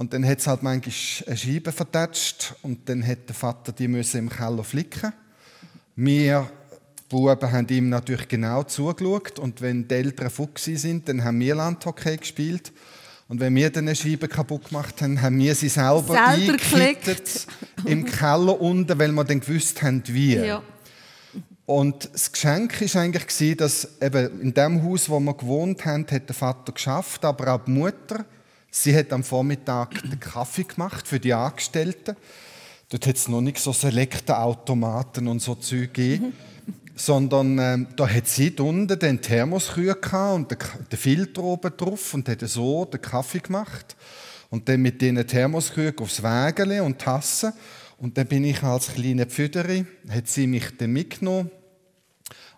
Und 0.00 0.14
dann 0.14 0.26
hat 0.26 0.38
es 0.38 0.46
halt 0.46 0.62
manchmal 0.62 0.94
eine 1.26 1.36
Scheibe 1.36 1.72
vertatscht 1.72 2.54
und 2.62 2.88
dann 2.88 3.06
hat 3.06 3.28
der 3.28 3.34
Vater 3.34 3.70
die 3.70 3.86
müssen 3.86 4.16
im 4.16 4.30
Keller 4.30 4.64
flicken. 4.64 5.12
Wir 5.94 6.50
Buben 7.10 7.52
haben 7.52 7.68
ihm 7.68 7.90
natürlich 7.90 8.26
genau 8.26 8.62
zugeschaut 8.62 9.38
und 9.38 9.60
wenn 9.60 9.86
die 9.86 9.94
Eltern 9.96 10.30
fuchsi 10.30 10.76
sind, 10.76 11.06
dann 11.06 11.22
haben 11.22 11.38
wir 11.38 11.54
Landhockey 11.54 12.16
gespielt. 12.16 12.72
Und 13.28 13.40
wenn 13.40 13.54
wir 13.54 13.68
dann 13.68 13.88
eine 13.88 13.94
Scheibe 13.94 14.26
kaputt 14.26 14.70
gemacht 14.70 15.02
haben, 15.02 15.20
haben 15.20 15.38
wir 15.38 15.54
sie 15.54 15.68
selber, 15.68 16.14
Selber 16.14 16.56
im 17.84 18.06
Keller 18.06 18.58
unten, 18.58 18.98
weil 18.98 19.12
wir 19.12 19.24
dann 19.24 19.40
gewusst 19.40 19.82
haben, 19.82 20.02
wie. 20.06 20.36
Ja. 20.36 20.62
Und 21.66 22.08
das 22.10 22.32
Geschenk 22.32 22.80
war 22.80 23.02
eigentlich, 23.02 23.54
dass 23.58 24.00
eben 24.00 24.40
in 24.40 24.54
dem 24.54 24.82
Haus, 24.82 25.10
wo 25.10 25.20
wir 25.20 25.34
gewohnt 25.34 25.84
haben, 25.84 26.06
hat 26.10 26.26
der 26.26 26.34
Vater 26.34 26.72
geschafft, 26.72 27.22
aber 27.22 27.52
auch 27.52 27.64
die 27.66 27.72
Mutter. 27.72 28.24
Sie 28.70 28.96
hat 28.96 29.12
am 29.12 29.24
Vormittag 29.24 30.00
den 30.02 30.20
Kaffee 30.20 30.62
gemacht 30.62 31.08
für 31.08 31.18
die 31.18 31.34
Angestellten. 31.34 32.16
Dort 32.88 33.06
hat 33.06 33.16
es 33.16 33.28
noch 33.28 33.40
nicht 33.40 33.58
so 33.58 33.72
Selektorautomaten 33.72 35.26
und 35.26 35.42
so 35.42 35.56
Zeug 35.56 35.92
gegeben. 35.92 36.32
Sondern 36.94 37.58
ähm, 37.58 37.88
da 37.96 38.06
hat 38.06 38.28
sie 38.28 38.50
unten 38.58 38.98
den 38.98 39.22
Thermoskühe 39.22 39.96
und 40.34 40.50
den, 40.50 40.58
den 40.92 40.98
Filter 40.98 41.42
oben 41.42 41.72
drauf 41.76 42.14
und 42.14 42.28
hat 42.28 42.40
so 42.42 42.84
den 42.84 43.00
Kaffee 43.00 43.40
gemacht. 43.40 43.96
Und 44.50 44.68
dann 44.68 44.82
mit 44.82 45.00
diesen 45.00 45.26
Thermoskühen 45.26 45.98
aufs 45.98 46.22
Wägele 46.22 46.82
und 46.82 46.98
Tassen. 46.98 47.52
Und 47.98 48.18
dann 48.18 48.26
bin 48.26 48.44
ich 48.44 48.62
als 48.62 48.92
kleine 48.92 49.26
Pfüderi, 49.26 49.84
hat 50.08 50.28
sie 50.28 50.46
mich 50.46 50.76
dann 50.76 50.92
mitgenommen 50.92 51.50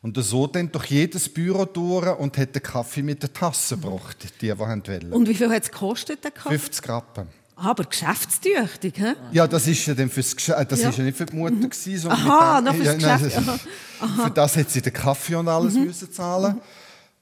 und 0.02 0.16
so 0.22 0.46
dann 0.48 0.70
durch 0.72 0.86
jedes 0.86 1.28
Büro 1.28 1.64
durch 1.64 2.18
und 2.18 2.36
hat 2.36 2.54
den 2.54 2.62
Kaffee 2.62 3.02
mit 3.02 3.22
der 3.22 3.32
Tasse 3.32 3.76
gebracht, 3.76 4.16
die, 4.40 4.46
die 4.48 4.58
wollten. 4.58 5.12
Und 5.12 5.28
wie 5.28 5.34
viel 5.34 5.48
hat 5.50 5.62
es 5.62 5.70
gekostet, 5.70 6.24
der 6.24 6.32
Kaffee? 6.32 6.58
50 6.58 6.88
Rappen. 6.88 7.28
Aber 7.54 7.84
geschäftstüchtig, 7.84 8.94
hä? 8.98 9.14
Ja, 9.30 9.46
das 9.46 9.68
ist 9.68 9.86
ja 9.86 9.94
dann 9.94 10.10
fürs 10.10 10.34
Gesch 10.34 10.48
äh, 10.48 10.66
das 10.66 10.80
Ja. 10.80 10.88
ist 10.88 10.98
ja 10.98 11.04
nicht 11.04 11.16
für 11.16 11.26
die 11.26 11.36
Mutter 11.36 11.54
gewesen, 11.54 11.98
sondern 11.98 12.20
Aha, 12.28 12.60
mit 12.60 12.64
noch 12.64 12.74
fürs 12.84 12.96
nein, 13.02 13.22
Geschäft. 13.22 13.40
Mhm. 13.40 13.46
das- 13.46 14.24
Für 14.24 14.30
das 14.30 14.56
hat 14.56 14.70
sie 14.70 14.82
den 14.82 14.92
Kaffee 14.92 15.34
und 15.36 15.46
alles 15.48 15.74
müssen 15.74 16.10
zahlen. 16.12 16.60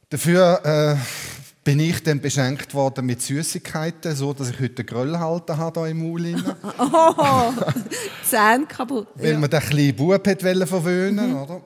Dafür 0.08 0.60
äh, 0.64 0.96
bin 1.62 1.78
ich 1.80 2.02
dann 2.02 2.20
beschenkt 2.20 2.72
worden 2.72 3.04
mit 3.04 3.20
Süßigkeiten, 3.20 4.16
so 4.16 4.32
dass 4.32 4.48
ich 4.50 4.58
heute 4.60 4.82
Grill 4.84 5.18
halten 5.18 5.56
habe 5.58 5.80
hier 5.80 5.90
im 5.90 6.08
Maul. 6.08 6.34
Oh, 6.78 7.52
Zähne 8.24 8.64
kaputt. 8.66 9.08
Weil 9.16 9.32
Ja. 9.32 9.38
man 9.38 9.50
den 9.50 9.60
kleinen 9.60 9.94
Bub 9.96 10.26
hat 10.26 10.40
verwöhnen, 10.40 11.34
oder? 11.36 11.60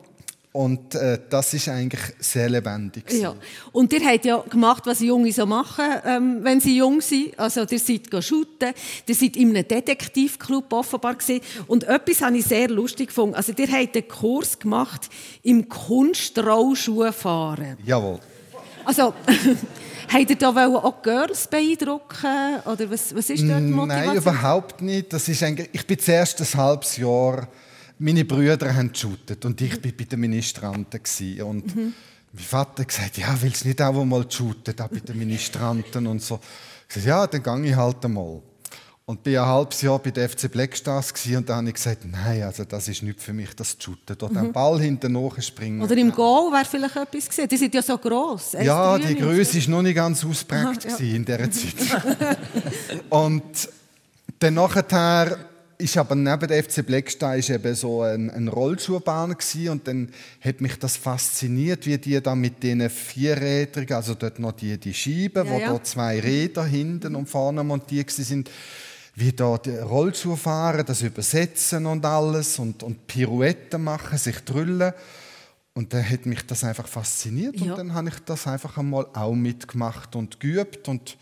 Und 0.55 0.95
äh, 0.95 1.19
das 1.29 1.53
ist 1.53 1.69
eigentlich 1.69 2.01
sehr 2.21 2.49
lebendig. 2.49 3.13
Ja. 3.13 3.35
Und 3.73 3.93
ihr 3.93 4.07
habt 4.07 4.25
ja 4.25 4.39
gemacht, 4.39 4.87
was 4.87 5.01
Junge 5.01 5.33
so 5.33 5.47
machen, 5.47 5.85
ähm, 6.05 6.45
wenn 6.45 6.61
sie 6.61 6.77
jung 6.77 7.01
sind. 7.01 7.37
Also 7.37 7.67
ihr 7.69 7.81
seid 7.81 8.03
shooten, 8.23 8.73
ihr 9.05 9.15
seid 9.17 9.37
in 9.37 9.51
einem 9.51 9.67
Detektivclub 9.67 10.73
offenbar 10.73 11.17
gewesen. 11.17 11.41
Und 11.67 11.83
etwas 11.83 12.23
habe 12.23 12.39
ich 12.39 12.45
sehr 12.45 12.69
lustig 12.69 13.09
gefunden. 13.09 13.35
Also 13.35 13.53
ihr 13.57 13.67
habt 13.67 13.97
einen 13.97 14.07
Kurs 14.07 14.57
gemacht 14.57 15.11
im 15.43 15.69
Kunstrollschuhfahren. 15.69 17.77
Jawohl. 17.85 18.21
Also, 18.85 19.13
habt 20.13 20.31
ihr 20.31 20.37
da 20.37 20.51
auch 20.51 21.03
Girls 21.03 21.49
beeindrucken? 21.49 22.61
Oder 22.65 22.89
was, 22.93 23.13
was 23.13 23.29
ist 23.29 23.43
dort 23.43 23.59
die 23.59 23.73
Motivation? 23.73 24.07
Nein, 24.07 24.17
überhaupt 24.17 24.81
nicht. 24.83 25.13
Das 25.13 25.27
ist 25.27 25.43
eigentlich, 25.43 25.69
ich 25.73 25.85
bin 25.85 25.99
zuerst 25.99 26.41
ein 26.41 26.47
halbes 26.61 26.97
Jahr 26.97 27.49
meine 27.99 28.25
Brüder 28.25 28.75
haben 28.75 28.93
geshootet 28.93 29.45
und 29.45 29.61
ich 29.61 29.73
war 29.85 29.93
bei 29.93 30.05
den 30.05 30.21
Ministranten. 30.21 31.01
Und 31.43 31.75
mhm. 31.75 31.95
mein 32.33 32.45
Vater 32.45 32.83
hat 32.83 32.89
gesagt, 32.89 33.19
ja, 33.19 33.37
willst 33.41 33.65
du 33.65 33.69
nicht 33.69 33.83
auch 33.83 34.05
mal 34.05 34.31
shooten, 34.31 34.75
da 34.77 34.87
bei 34.87 35.01
den 35.01 35.19
Ministranten 35.19 36.07
und 36.07 36.23
so. 36.23 36.41
Ich 36.89 36.95
sagte, 36.95 37.09
ja, 37.09 37.27
dann 37.27 37.63
gehe 37.63 37.71
ich 37.71 37.77
halt 37.77 38.05
einmal. 38.05 38.41
Und 39.07 39.23
bin 39.23 39.37
ein 39.37 39.45
halbes 39.45 39.83
Jahr 39.83 39.99
bei 39.99 40.11
der 40.11 40.31
FC 40.31 40.51
Blackstars 40.51 41.13
und 41.27 41.47
dann 41.47 41.57
habe 41.59 41.69
ich 41.69 41.75
gesagt, 41.75 42.07
nein, 42.07 42.43
also 42.43 42.65
das 42.65 42.89
ist 42.89 43.03
nicht 43.03 43.21
für 43.21 43.35
mich, 43.35 43.55
das 43.55 43.77
Shooten. 43.79 44.17
Dort 44.17 44.33
mhm. 44.33 44.45
den 44.45 44.53
Ball 44.53 44.81
hinten 44.81 45.31
springen. 45.43 45.83
Oder 45.83 45.95
im 45.99 46.11
Goal 46.11 46.51
wäre 46.51 46.65
vielleicht 46.65 46.97
etwas 46.97 47.29
gesehen. 47.29 47.47
Die 47.47 47.59
sind 47.59 47.75
ja 47.75 47.83
so 47.83 47.99
gross. 47.99 48.53
Ja, 48.53 48.99
die 48.99 49.15
Größe 49.15 49.61
war 49.61 49.71
noch 49.77 49.83
nicht 49.83 49.97
ganz 49.97 50.25
ausprägt 50.25 50.87
Aha, 50.87 50.97
ja. 50.99 51.15
in 51.15 51.25
dieser 51.25 51.51
Zeit. 51.51 52.39
und 53.11 53.69
dann 54.39 54.55
nachher 54.55 55.54
ist 55.79 55.97
aber 55.97 56.15
neben 56.15 56.49
der 56.49 56.63
FC 56.63 56.85
Blackstein 56.87 57.39
ist 57.39 57.51
eben 57.51 57.75
so 57.75 58.03
ein, 58.03 58.31
ein 58.31 58.49
Rollschuhbahn 58.49 59.33
gewesen, 59.33 59.69
und 59.71 59.89
dann 59.89 60.09
hat 60.41 60.61
mich 60.61 60.79
das 60.79 60.97
fasziniert, 60.97 61.87
wie 61.87 61.99
die 61.99 62.21
da 62.23 62.35
mit 62.35 62.63
diesen 62.63 62.89
Vierrädern, 62.89 63.87
also 63.93 64.15
dort 64.15 64.39
noch 64.39 64.53
die, 64.53 64.79
die 64.79 64.95
Scheiben, 64.95 65.47
ja, 65.47 65.53
wo 65.53 65.59
ja. 65.59 65.73
da 65.73 65.83
zwei 65.83 66.21
Räder 66.21 66.65
hinten 66.65 67.15
und 67.15 67.29
vorne 67.29 67.65
montiert 67.65 68.11
sind, 68.11 68.51
wie 69.17 69.33
da 69.33 69.59
die 69.59 69.77
Rollschuh 69.77 70.37
fahren, 70.37 70.85
das 70.87 71.03
übersetzen 71.03 71.87
und 71.87 72.05
alles 72.05 72.59
und, 72.59 72.83
und 72.83 73.07
Pirouetten 73.07 73.83
machen, 73.83 74.19
sich 74.19 74.41
drüllen. 74.41 74.93
Und 75.73 75.93
dann 75.93 76.09
hat 76.09 76.27
mich 76.27 76.47
das 76.47 76.63
einfach 76.63 76.87
fasziniert 76.87 77.57
ja. 77.57 77.73
und 77.73 77.79
dann 77.79 77.95
habe 77.95 78.09
ich 78.09 78.19
das 78.25 78.47
einfach 78.47 78.79
einmal 78.79 79.07
auch 79.13 79.35
mitgemacht 79.35 80.15
und 80.15 80.39
geübt 80.39 80.89
und 80.89 81.17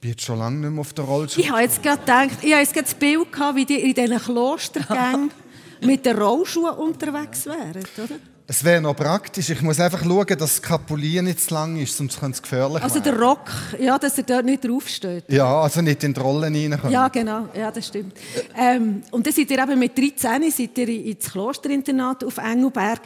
bin 0.00 0.10
jetzt 0.10 0.22
schon 0.22 0.38
lange 0.38 0.58
nicht 0.58 0.70
mehr 0.70 0.80
auf 0.80 0.92
der 0.92 1.04
Rollstuhl. 1.04 1.42
Ich 1.42 1.50
habe 1.50 1.62
jetzt 1.62 1.82
gerade 1.82 1.98
gedacht, 1.98 2.38
ich 2.42 2.52
habe 2.52 2.62
jetzt 2.62 2.72
gerade 2.72 2.84
das 2.84 2.94
Bild 2.94 3.32
gehabt, 3.32 3.56
wie 3.56 3.64
die 3.64 3.80
in 3.80 3.94
diesen 3.94 4.18
Klostergängen 4.18 5.30
mit 5.82 6.06
den 6.06 6.16
Rollschuhen 6.16 6.74
unterwegs 6.74 7.46
wären, 7.46 7.84
oder? 7.96 8.16
Es 8.50 8.64
wäre 8.64 8.80
noch 8.80 8.96
praktisch. 8.96 9.50
Ich 9.50 9.60
muss 9.60 9.78
einfach 9.78 10.02
schauen, 10.02 10.26
dass 10.26 10.38
das 10.38 10.62
Kapulier 10.62 11.20
nicht 11.20 11.38
zu 11.38 11.52
lang 11.52 11.76
ist, 11.76 11.94
sonst 11.94 12.18
könnte 12.18 12.36
es 12.36 12.42
gefährlich 12.42 12.82
Also 12.82 12.98
der 12.98 13.20
Rock, 13.20 13.50
ja, 13.78 13.98
dass 13.98 14.16
er 14.16 14.24
dort 14.24 14.46
nicht 14.46 14.64
draufsteht. 14.64 15.24
Ja, 15.28 15.60
also 15.60 15.82
nicht 15.82 16.02
in 16.02 16.14
die 16.14 16.20
Rollen 16.20 16.54
reinkommt. 16.54 16.90
Ja, 16.90 17.08
genau. 17.08 17.48
Ja, 17.54 17.70
das 17.70 17.88
stimmt. 17.88 18.14
Ähm, 18.56 19.02
und 19.10 19.26
dann 19.26 19.34
seid 19.34 19.50
ihr 19.50 19.58
eben 19.58 19.78
mit 19.78 19.98
13 19.98 20.50
seid 20.50 20.78
ihr 20.78 20.88
ins 20.88 21.30
Klosterinternat 21.30 22.24
auf 22.24 22.38
Engelberg 22.38 23.02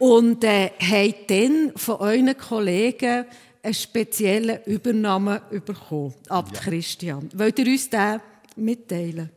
und 0.00 0.42
äh, 0.42 0.72
habt 0.80 1.30
dann 1.30 1.72
von 1.76 1.96
euren 2.00 2.36
Kollegen 2.36 3.24
eine 3.62 3.74
spezielle 3.74 4.64
Übernahme 4.66 5.42
bekommen, 5.64 6.14
Abt 6.28 6.56
ja. 6.56 6.62
Christian. 6.62 7.28
Wollt 7.34 7.58
ihr 7.58 7.66
uns 7.66 7.88
den 7.88 8.20
mitteilen? 8.56 9.30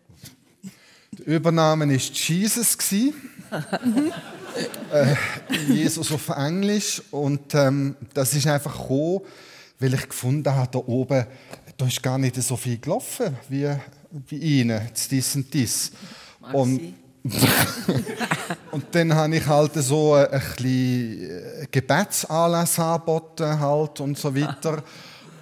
Die 1.11 1.23
Übernahme 1.23 1.87
war 1.87 1.95
Jesus. 1.95 2.77
äh, 4.91 5.15
Jesus 5.69 6.11
auf 6.11 6.29
Englisch. 6.29 7.01
Und 7.11 7.53
ähm, 7.53 7.95
das 8.13 8.33
ist 8.33 8.47
einfach 8.47 8.77
gekommen, 8.77 9.21
weil 9.79 9.93
ich 9.93 10.09
gefunden 10.09 10.53
habe, 10.53 10.69
da 10.71 10.79
oben 10.79 11.25
da 11.77 11.85
ist 11.87 12.01
gar 12.01 12.17
nicht 12.17 12.41
so 12.41 12.55
viel 12.55 12.77
gelaufen 12.77 13.35
wie 13.49 13.65
bei 14.29 14.35
Ihnen, 14.37 14.81
dies 15.11 15.35
und 15.35 15.53
dies. 15.53 15.91
Und 16.53 16.93
und 18.71 18.85
dann 18.91 19.15
habe 19.15 19.35
ich 19.37 19.47
halt 19.47 19.73
so 19.75 20.13
ein 20.13 20.29
bisschen 20.29 21.29
äh, 21.29 21.67
Gebetsanlass 21.71 22.77
angeboten 22.79 23.59
halt 23.59 23.99
und 23.99 24.17
so 24.17 24.35
weiter. 24.35 24.83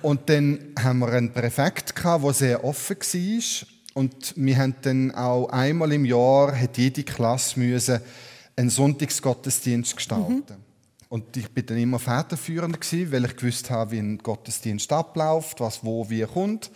Und 0.01 0.29
dann 0.29 0.59
haben 0.81 0.99
wir 0.99 1.09
einen 1.09 1.33
Präfekt 1.33 1.95
gehabt, 1.95 2.23
der 2.23 2.33
sehr 2.33 2.63
offen 2.63 2.97
war. 2.97 3.67
Und 3.95 4.33
wir 4.35 4.57
haben 4.57 4.75
dann 4.81 5.11
auch 5.11 5.49
einmal 5.49 5.91
im 5.91 6.05
Jahr 6.05 6.57
hat 6.57 6.77
jede 6.77 7.03
Klasse 7.03 7.59
müssen 7.59 7.99
einen 8.55 8.69
Sonntagsgottesdienst 8.69 9.95
gestalten. 9.95 10.35
Mhm. 10.35 10.63
Und 11.09 11.37
ich 11.37 11.49
bin 11.51 11.65
dann 11.65 11.77
immer 11.77 11.99
federführend 11.99 12.79
gewesen, 12.79 13.11
weil 13.11 13.25
ich 13.25 13.35
gewusst 13.35 13.69
habe, 13.69 13.91
wie 13.91 13.99
ein 13.99 14.17
Gottesdienst 14.17 14.91
abläuft, 14.91 15.59
was 15.59 15.83
wo 15.83 16.09
wie 16.09 16.23
kommt. 16.23 16.71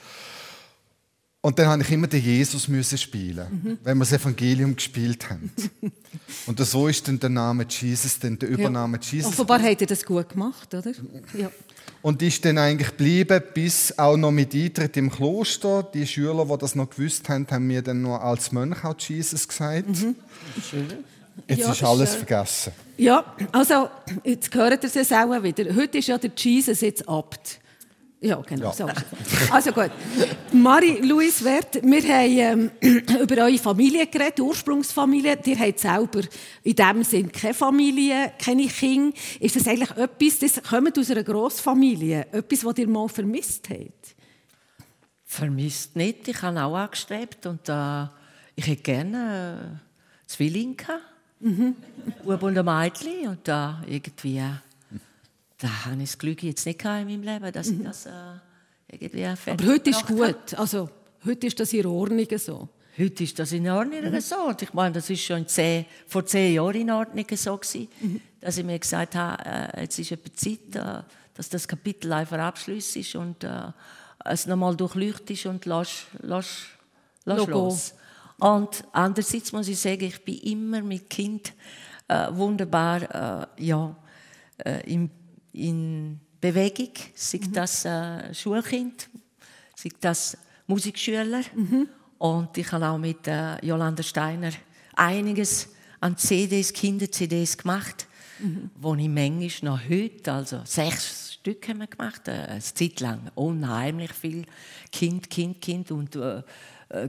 Und 1.42 1.60
dann 1.60 1.68
habe 1.68 1.82
ich 1.82 1.92
immer 1.92 2.08
den 2.08 2.22
Jesus 2.22 2.68
müssen 2.68 2.98
spielen, 2.98 3.62
mhm. 3.64 3.78
wenn 3.84 3.98
wir 3.98 4.06
das 4.06 4.14
Evangelium 4.14 4.76
gespielt 4.76 5.30
haben. 5.30 5.52
und 6.48 6.60
so 6.60 6.88
ist 6.88 7.08
dann 7.08 7.20
der 7.20 7.30
Name 7.30 7.66
Jesus, 7.70 8.18
dann 8.20 8.40
der 8.40 8.50
Übername 8.50 8.98
ja. 8.98 9.12
Jesus. 9.12 9.32
Offenbar 9.32 9.62
hat 9.62 9.80
er 9.80 9.88
das 9.88 10.04
gut 10.04 10.30
gemacht, 10.30 10.74
oder? 10.74 10.92
Ja. 11.38 11.52
Und 12.02 12.22
ist 12.22 12.44
dann 12.44 12.58
eigentlich 12.58 12.90
geblieben, 12.90 13.42
bis 13.54 13.98
auch 13.98 14.18
noch 14.18 14.32
mit 14.32 14.54
Eintritt 14.54 14.98
im 14.98 15.12
Kloster. 15.12 15.84
Die 15.84 16.08
Schüler, 16.08 16.46
die 16.46 16.58
das 16.58 16.76
noch 16.76 16.90
gewusst 16.90 17.30
haben, 17.30 17.46
haben 17.50 17.68
mir 17.68 17.82
dann 17.82 18.02
noch 18.02 18.20
als 18.20 18.52
Mönch 18.52 18.84
auch 18.84 19.00
Jesus 19.00 19.48
gesagt. 19.48 19.88
Mhm. 19.88 20.16
Jetzt 21.48 21.60
ja, 21.60 21.72
ist 21.72 21.84
alles 21.84 22.10
schön. 22.10 22.26
vergessen. 22.26 22.74
Ja, 22.98 23.36
also 23.52 23.90
jetzt 24.24 24.52
gehört 24.52 24.84
ihr 24.84 24.96
es 24.96 25.12
auch 25.12 25.44
wieder. 25.44 25.76
Heute 25.76 26.00
ist 26.00 26.08
ja 26.08 26.18
der 26.18 26.32
Jesus 26.36 26.82
jetzt 26.82 27.08
Abt. 27.08 27.60
Ja, 28.20 28.42
genau. 28.42 28.66
Ja. 28.66 28.74
So. 28.74 28.88
Also 29.52 29.72
gut. 29.72 29.92
Marie-Louise 30.52 31.46
Wert, 31.46 31.76
wir 31.84 32.02
haben 32.02 32.72
ähm, 32.82 33.04
über 33.22 33.44
eure 33.44 33.60
Familie 33.60 34.08
geredet, 34.08 34.40
die 34.40 34.42
Ursprungsfamilie. 34.42 35.38
Ihr 35.46 35.60
habt 35.60 35.80
selber 35.80 36.22
in 36.64 36.76
dem 36.76 37.04
Sinn 37.04 37.32
keine 37.32 37.54
Familie, 37.54 38.34
keine 38.44 38.68
Kinder. 38.68 39.16
Ist 39.40 39.56
das 39.56 39.68
eigentlich 39.68 39.92
etwas, 39.92 40.40
das 40.40 40.64
kommt 40.64 40.98
aus 40.98 41.12
einer 41.12 41.24
Grossfamilie? 41.24 42.26
Etwas, 42.32 42.66
was 42.66 42.78
ihr 42.80 42.88
mal 42.88 43.08
vermisst 43.08 43.70
habt? 43.70 44.16
Vermisst 45.24 45.96
nicht. 45.96 46.28
Ich 46.28 46.42
habe 46.42 46.64
auch 46.64 46.76
angestrebt 46.76 47.46
und 47.46 47.70
äh, 47.70 48.06
ich 48.56 48.66
hätte 48.66 48.82
gerne 48.82 49.80
äh, 49.86 50.28
Zwillinge 50.28 50.74
gehabt. 50.74 51.04
Mhm. 51.40 51.76
und 52.24 52.58
ein 52.58 52.66
Mädchen 52.66 53.28
und 53.28 53.48
da 53.48 53.84
äh, 53.88 53.98
irgendwie 53.98 54.42
da 55.58 55.86
habe 55.86 55.96
ich 55.96 56.12
das 56.12 56.18
Glück 56.18 56.44
jetzt 56.44 56.66
nicht 56.66 56.84
in 56.84 56.92
meinem 56.92 57.24
Leben, 57.24 57.52
dass 57.52 57.68
ich 57.68 57.78
mhm. 57.78 57.84
das 57.86 58.06
äh, 58.06 58.12
irgendwie 58.90 59.26
Aber 59.26 59.66
heute 59.66 59.90
ist 59.90 60.06
gut. 60.06 60.54
Also, 60.56 60.90
heute 61.26 61.48
ist 61.48 61.60
das 61.60 61.74
in 61.74 61.86
Ordnung 61.86 62.28
so. 62.38 62.70
Heute 62.98 63.24
ist 63.24 63.38
das 63.38 63.52
in 63.52 63.70
Ordnung 63.70 64.12
mhm. 64.12 64.22
so. 64.22 64.54
ich 64.60 64.74
meine, 64.74 64.94
das 64.94 65.10
ist 65.10 65.22
schon 65.22 65.48
zehn, 65.48 65.86
vor 66.08 66.26
zehn 66.26 66.54
Jahren 66.54 66.76
in 66.76 66.92
Ordnung 66.92 67.26
so 67.36 67.58
gewesen, 67.58 67.88
mhm. 68.00 68.22
dass 68.40 68.58
ich 68.58 68.66
mir 68.66 68.80
gesagt 68.80 69.16
habe, 69.16 69.44
äh, 69.46 69.82
jetzt 69.82 70.00
ist 70.00 70.12
etwa 70.12 70.34
Zeit, 70.34 70.76
äh, 70.76 71.04
dass 71.34 71.50
das 71.50 71.68
Kapitel 71.68 72.12
einfach 72.14 72.40
abschließt 72.40 72.98
ist 72.98 73.16
und 73.16 73.44
äh, 73.44 73.72
es 74.26 74.48
nochmal 74.48 74.76
durchleuchtet 74.76 75.46
und 75.46 75.66
lass, 75.66 76.06
lass, 76.22 76.66
lass 77.26 77.48
los. 77.48 77.94
Und 78.40 78.84
andererseits 78.92 79.52
muss 79.52 79.68
ich 79.68 79.80
sagen, 79.80 80.04
ich 80.04 80.24
bin 80.24 80.38
immer 80.40 80.82
mit 80.82 81.10
Kind 81.10 81.54
äh, 82.08 82.28
wunderbar 82.32 83.48
äh, 83.58 83.64
ja, 83.64 83.96
äh, 84.64 84.92
im 84.92 85.10
in 85.58 86.20
Bewegung, 86.40 86.92
sei 87.16 87.40
mhm. 87.40 87.54
das 87.54 87.86
äh, 87.86 88.34
Schulkind, 88.34 89.10
sei 89.76 89.90
das 90.00 90.38
Musikschüler. 90.68 91.42
Mhm. 91.56 91.88
Und 92.18 92.58
ich 92.58 92.72
habe 92.72 92.88
auch 92.88 92.98
mit 92.98 93.28
äh, 93.28 93.64
Jolanda 93.66 94.04
Steiner 94.04 94.52
einiges 94.96 95.70
an 96.00 96.18
CDs, 96.18 96.74
Kinder-CDs 96.74 97.58
gemacht, 97.58 98.08
mhm. 98.40 98.70
wo 98.76 98.96
ich 98.96 99.10
manchmal 99.10 99.74
noch 99.74 99.90
heute, 99.90 100.32
also 100.32 100.62
sechs 100.66 101.34
Stück 101.34 101.68
haben 101.70 101.80
wir 101.80 101.88
gemacht, 101.88 102.28
äh, 102.28 102.32
eine 102.32 102.62
Zeit 102.62 103.00
lang, 103.00 103.32
unheimlich 103.36 104.14
viel 104.14 104.46
Kind, 104.92 105.30
Kind, 105.30 105.62
Kind 105.62 105.92
und 105.92 106.16
äh, 106.16 106.40
äh, 106.40 106.44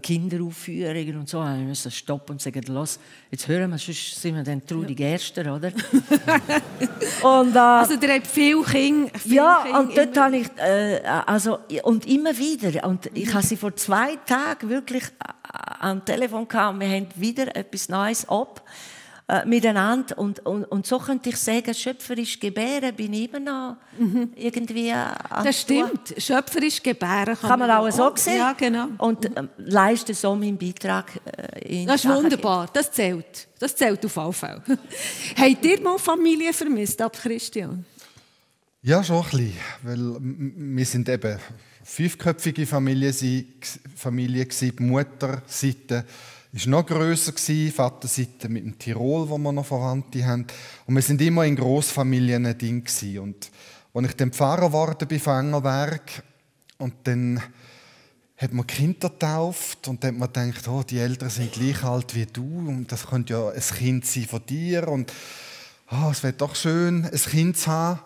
Kinderaufführungen 0.02 1.18
und 1.18 1.28
so. 1.28 1.38
Wir 1.38 1.54
müssen 1.54 1.90
stoppen 1.92 2.32
und 2.32 2.42
sagen, 2.42 2.62
los, 2.66 2.98
jetzt 3.30 3.46
hören 3.46 3.70
wir, 3.70 3.78
sonst 3.78 4.20
sind 4.20 4.34
wir 4.34 4.42
dann 4.42 4.66
trudig 4.66 4.98
Erster, 4.98 5.54
oder? 5.54 5.70
und, 7.22 7.54
äh, 7.54 7.58
also 7.58 7.96
der 7.96 8.16
hat 8.16 8.26
viel 8.26 8.60
Kinder. 8.64 9.16
Viel 9.16 9.34
ja, 9.34 9.62
Kinder 9.62 9.78
und 9.80 9.96
dort 9.96 10.16
habe 10.18 10.36
ich, 10.38 10.48
äh, 10.56 11.00
also, 11.26 11.58
und 11.84 12.06
immer 12.06 12.36
wieder. 12.36 12.88
Und 12.88 13.08
ich 13.14 13.32
habe 13.32 13.46
sie 13.46 13.56
vor 13.56 13.76
zwei 13.76 14.16
Tagen 14.26 14.68
wirklich 14.68 15.04
äh, 15.04 15.32
am 15.80 16.04
Telefon 16.04 16.48
gehabt 16.48 16.74
und 16.74 16.80
wir 16.80 16.88
haben 16.88 17.06
wieder 17.14 17.54
etwas 17.54 17.88
Neues 17.88 18.28
ab. 18.28 18.64
Äh, 19.30 19.44
miteinander. 19.44 20.16
Und, 20.16 20.40
und, 20.46 20.64
und 20.64 20.86
so 20.86 20.98
könnte 20.98 21.28
ich 21.28 21.36
sagen, 21.36 21.74
schöpferisch 21.74 22.40
gebären 22.40 22.94
bin 22.96 23.12
ich 23.12 23.28
immer 23.28 23.40
noch 23.40 23.76
mhm. 23.98 24.32
irgendwie 24.34 24.90
an 24.90 25.44
Das 25.44 25.60
stimmt. 25.60 26.14
Schöpferisch 26.16 26.82
gebären 26.82 27.36
kann, 27.38 27.50
kann 27.50 27.58
man 27.60 27.70
auch 27.70 27.90
so 27.90 28.10
sehen. 28.16 28.38
Ja, 28.38 28.54
genau. 28.54 28.88
Und 28.96 29.26
äh, 29.26 29.42
leiste 29.58 30.14
so 30.14 30.34
meinen 30.34 30.56
Beitrag. 30.56 31.20
Äh, 31.60 31.84
das 31.84 32.04
ist 32.04 32.10
wunderbar. 32.10 32.70
Das 32.72 32.90
zählt. 32.90 33.48
Das 33.58 33.76
zählt 33.76 34.02
auf 34.02 34.16
alle 34.16 34.32
Fälle. 34.32 34.62
Habt 35.36 35.64
ihr 35.64 35.80
mal 35.82 35.98
Familie 35.98 36.54
vermisst, 36.54 37.02
ab 37.02 37.12
Christian? 37.20 37.84
Ja, 38.80 39.04
schon 39.04 39.16
ein 39.16 39.30
bisschen. 39.30 39.52
Weil 39.82 40.16
wir 40.20 40.86
sind 40.86 41.08
eben 41.08 41.38
fünfköpfige 41.84 42.66
Familie, 42.66 43.12
Familie 43.94 44.46
Die 44.46 44.72
Mutterseite 44.78 46.06
war 46.52 46.66
noch 46.68 46.86
grösser, 46.86 47.32
Vaterseite 47.72 48.48
mit 48.48 48.64
dem 48.64 48.78
Tirol, 48.78 49.28
wo 49.28 49.38
wir 49.38 49.52
noch 49.52 49.66
Verwandte 49.66 50.24
haben. 50.24 50.46
Und 50.86 50.94
wir 50.94 51.02
sind 51.02 51.20
immer 51.20 51.44
in 51.44 51.56
Großfamilien 51.56 52.46
ein 52.46 52.56
Ding. 52.56 52.84
Und 53.18 53.50
als 53.92 54.06
ich 54.06 54.16
dann 54.16 54.32
Pfarrer 54.32 54.72
wurde 54.72 55.06
bei 55.06 55.18
Fangerberg 55.18 56.22
und 56.78 56.94
dann 57.04 57.42
hat 58.38 58.52
man 58.52 58.66
Kinder 58.66 59.10
getauft 59.10 59.88
und 59.88 60.02
dann 60.04 60.20
hat 60.20 60.34
man 60.34 60.52
gedacht, 60.52 60.68
oh, 60.68 60.82
die 60.82 60.98
Eltern 60.98 61.28
sind 61.28 61.52
gleich 61.52 61.82
alt 61.82 62.14
wie 62.14 62.26
du 62.26 62.58
und 62.68 62.90
das 62.90 63.06
könnte 63.08 63.32
ja 63.32 63.48
ein 63.50 63.60
Kind 63.60 64.06
sein 64.06 64.26
von 64.26 64.46
dir 64.46 64.86
und 64.88 65.12
oh, 65.90 66.10
es 66.10 66.22
wäre 66.22 66.34
doch 66.34 66.54
schön, 66.54 67.04
ein 67.04 67.10
Kind 67.10 67.56
zu 67.56 67.66
haben. 67.66 68.00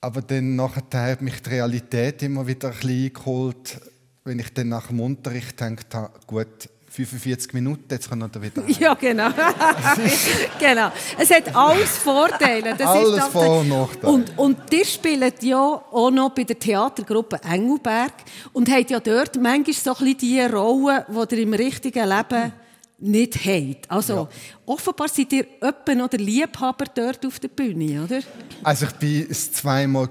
Aber 0.00 0.22
dann 0.22 0.56
nachher 0.56 1.10
hat 1.10 1.22
mich 1.22 1.40
die 1.42 1.50
Realität 1.50 2.22
immer 2.22 2.46
wieder 2.46 2.68
ein 2.68 2.74
bisschen 2.74 3.12
geholt, 3.12 3.80
wenn 4.24 4.38
ich 4.38 4.52
dann 4.54 4.70
nach 4.70 4.88
dem 4.88 5.00
Unterricht 5.00 5.58
gedacht 5.58 5.94
habe, 5.94 6.18
gut, 6.26 6.70
45 6.94 7.52
Minuten, 7.54 7.86
jetzt 7.90 8.08
kann 8.08 8.22
er 8.22 8.30
wieder. 8.40 8.62
Ja, 8.68 8.94
genau. 8.94 9.28
genau. 10.60 10.92
Es 11.18 11.28
hat 11.28 11.54
alles 11.54 11.96
Vorteile. 11.98 12.76
Das 12.76 12.86
alles 12.86 13.18
ist 13.18 13.28
Vor- 13.32 13.60
und 13.60 13.68
Nachteile. 13.68 14.12
Und, 14.12 14.38
und 14.38 14.56
ihr 14.72 14.84
spielt 14.84 15.42
ja 15.42 15.58
auch 15.58 16.10
noch 16.12 16.30
bei 16.30 16.44
der 16.44 16.56
Theatergruppe 16.56 17.40
Engelberg 17.42 18.12
und 18.52 18.70
habt 18.70 18.90
ja 18.90 19.00
dort 19.00 19.34
manchmal 19.40 19.74
so 19.74 19.90
ein 19.90 19.96
bisschen 20.04 20.18
die 20.18 20.40
Rolle, 20.42 21.04
die 21.08 21.34
ihr 21.34 21.42
im 21.42 21.54
richtigen 21.54 22.08
Leben 22.08 22.52
nicht 22.98 23.44
habt. 23.44 23.90
Also, 23.90 24.14
ja. 24.14 24.28
offenbar 24.66 25.08
seid 25.08 25.32
ihr 25.32 25.46
öppen 25.60 25.98
noch 25.98 26.08
der 26.08 26.20
Liebhaber 26.20 26.84
dort 26.94 27.26
auf 27.26 27.40
der 27.40 27.48
Bühne, 27.48 28.04
oder? 28.04 28.20
Also, 28.62 28.86
ich 28.86 29.24
war 29.24 29.30
es 29.30 29.52
zweimal. 29.52 30.08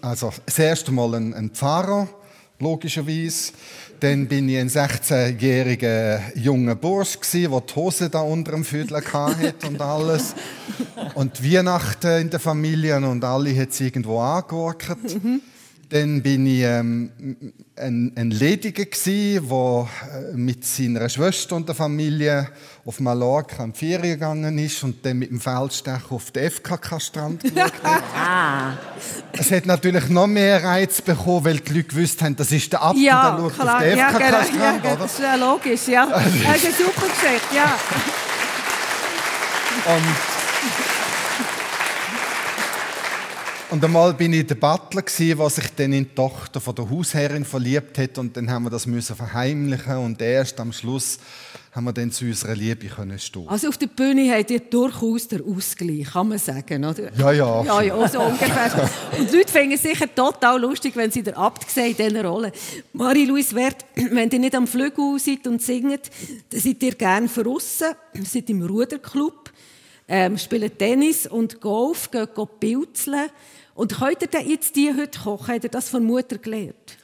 Also, 0.00 0.32
das 0.46 0.58
erste 0.60 0.92
Mal 0.92 1.14
ein, 1.16 1.34
ein 1.34 1.50
Pfarrer, 1.50 2.08
logischerweise. 2.62 3.52
Dann 4.00 4.26
bin 4.26 4.48
ich 4.48 4.58
ein 4.58 4.68
16-jähriger 4.68 6.36
junger 6.36 6.74
Bursch 6.74 7.18
der 7.20 7.50
die 7.50 7.74
Hose 7.76 8.10
da 8.10 8.20
unter 8.20 8.52
dem 8.52 8.64
Füdler 8.64 9.02
hatte 9.12 9.54
und 9.66 9.80
alles. 9.80 10.34
Und 11.14 11.44
Weihnachten 11.44 12.22
in 12.22 12.30
der 12.30 12.40
Familie 12.40 12.96
und 12.96 13.22
alle 13.22 13.56
hat 13.56 13.70
es 13.70 13.80
irgendwo 13.80 14.18
angeworfen. 14.18 15.42
Dann 15.92 16.22
bin 16.22 16.46
ich 16.46 16.62
ähm, 16.62 17.10
ein, 17.76 18.12
ein 18.16 18.30
Lediger 18.30 18.86
der 18.86 19.42
äh, 19.42 20.34
mit 20.34 20.64
seiner 20.64 21.06
Schwester 21.10 21.54
und 21.54 21.68
der 21.68 21.74
Familie 21.74 22.48
auf 22.86 22.98
Mallorca 22.98 23.62
in 23.62 23.74
die 23.74 23.78
Ferien 23.78 24.14
gegangen 24.14 24.56
ist 24.56 24.82
und 24.84 25.04
dann 25.04 25.18
mit 25.18 25.28
dem 25.28 25.38
Feldstech 25.38 26.10
auf 26.10 26.30
den 26.30 26.50
FKK-Strand 26.50 27.42
geschaut 27.42 27.72
hat. 27.82 28.02
ah. 28.16 28.72
Es 29.32 29.50
hat 29.50 29.66
natürlich 29.66 30.08
noch 30.08 30.26
mehr 30.26 30.64
Reiz 30.64 31.02
bekommen, 31.02 31.44
weil 31.44 31.58
die 31.58 31.74
Leute 31.74 31.88
gewusst 31.88 32.22
haben, 32.22 32.36
das 32.36 32.50
ist 32.52 32.72
der 32.72 32.80
Ab 32.80 32.96
ja, 32.96 33.34
und 33.34 33.44
der 33.44 33.50
schaut 33.54 33.68
auf 33.68 33.82
den 33.82 33.98
FKK-Strand, 33.98 34.56
ja, 34.56 34.72
genau. 34.72 34.88
ja, 34.88 34.96
Das 34.96 35.12
ist 35.12 35.20
ja 35.20 35.34
logisch, 35.34 35.88
ja. 35.88 36.06
Das 36.10 36.24
ist 36.24 36.42
eine 36.42 36.74
super 36.74 37.06
Geschichte, 37.06 37.54
ja. 37.54 37.78
Und 39.94 40.41
Und 43.72 43.82
einmal 43.82 44.12
bin 44.12 44.34
ich 44.34 44.46
der 44.46 44.56
Butler 44.56 45.00
gsi, 45.00 45.32
was 45.38 45.54
sich 45.54 45.64
dann 45.74 45.94
in 45.94 46.04
die 46.04 46.14
Tochter 46.14 46.60
von 46.60 46.74
der 46.74 46.90
Hausherrin 46.90 47.42
verliebt 47.42 47.96
hat 47.96 48.18
und 48.18 48.36
dann 48.36 48.50
haben 48.50 48.64
wir 48.64 48.70
das 48.70 48.86
müssen 48.86 49.16
verheimlichen 49.16 49.96
und 49.96 50.20
erst 50.20 50.60
am 50.60 50.74
Schluss 50.74 51.18
haben 51.74 51.84
wir 51.84 51.94
dann 51.94 52.10
zu 52.10 52.26
unserer 52.26 52.54
Liebe 52.54 52.86
können 52.88 53.18
stehen. 53.18 53.48
Also 53.48 53.68
auf 53.68 53.78
der 53.78 53.86
Bühne 53.86 54.30
habt 54.30 54.50
ihr 54.50 54.60
durchaus 54.60 55.26
den 55.26 55.42
Ausgleich, 55.42 56.04
kann 56.12 56.28
man 56.28 56.36
sagen, 56.36 56.84
oder? 56.84 57.10
Ja, 57.16 57.32
ja. 57.32 57.64
Ja, 57.64 57.80
ja, 57.80 58.08
so 58.08 58.20
ungefähr. 58.20 58.90
und 59.18 59.32
die 59.32 59.36
Leute 59.38 59.50
finden 59.50 59.72
es 59.72 59.82
sicher 59.82 60.14
total 60.14 60.60
lustig, 60.60 60.94
wenn 60.94 61.10
sie 61.10 61.22
der 61.22 61.38
Abt 61.38 61.70
sehen 61.70 61.96
in 61.96 62.08
dieser 62.08 62.26
Rolle. 62.26 62.52
Marie-Louise 62.92 63.54
Wert, 63.54 63.86
wenn 63.94 64.28
ihr 64.28 64.38
nicht 64.38 64.54
am 64.54 64.66
Flügel 64.66 65.18
seid 65.18 65.46
und 65.46 65.62
singt, 65.62 66.10
dann 66.50 66.60
seid 66.60 66.82
ihr 66.82 66.94
gerne 66.94 67.26
draussen, 67.26 67.94
seid 68.22 68.50
im 68.50 68.60
Ruderclub, 68.60 69.50
ähm, 70.12 70.36
spielt 70.36 70.78
Tennis 70.78 71.26
und 71.26 71.62
Golf, 71.62 72.10
geht, 72.10 72.34
geht 72.34 72.60
pilzeln. 72.60 73.30
Und 73.74 73.98
könnt 73.98 74.20
ihr 74.20 74.28
denn 74.28 74.46
jetzt 74.46 74.76
die 74.76 74.92
heute 74.94 75.18
kochen? 75.18 75.54
Habt 75.54 75.64
ihr 75.64 75.70
das 75.70 75.88
von 75.88 76.04
Mutter 76.04 76.36
gelernt? 76.36 76.98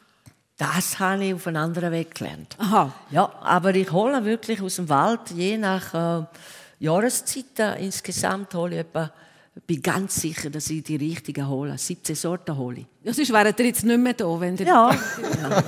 Das 0.59 0.99
habe 0.99 1.25
ich 1.25 1.33
auf 1.33 1.47
einen 1.47 1.57
anderen 1.57 1.91
Weg 1.91 2.15
gelernt. 2.15 2.55
Aha. 2.59 2.93
Ja, 3.11 3.33
aber 3.41 3.75
ich 3.75 3.91
hole 3.91 4.23
wirklich 4.27 4.61
aus 4.61 4.77
dem 4.77 4.91
Wald, 4.91 5.21
je 5.35 5.57
nach 5.57 5.95
äh, 6.21 6.27
Jahreszeiten 6.81 7.79
insgesamt 7.79 8.53
hole 8.55 8.75
ich 8.75 8.81
etwa 8.81 9.11
bin 9.67 9.83
ganz 9.83 10.21
sicher, 10.21 10.51
dass 10.51 10.71
ich 10.71 10.85
die 10.85 10.97
richtigen 10.97 11.49
hole. 11.49 11.77
17 11.77 12.15
Sorten 12.15 12.57
hole 12.57 12.81
ich. 12.81 12.87
Ja, 13.03 13.13
sonst 13.13 13.33
wären 13.33 13.55
ihr 13.59 13.67
jetzt 13.67 13.85
nicht 13.85 13.99
mehr 13.99 14.13
da, 14.13 14.39
wenn 14.39 14.57
ihr... 14.57 14.67
Ja. 14.67 14.91
ja. 14.93 15.65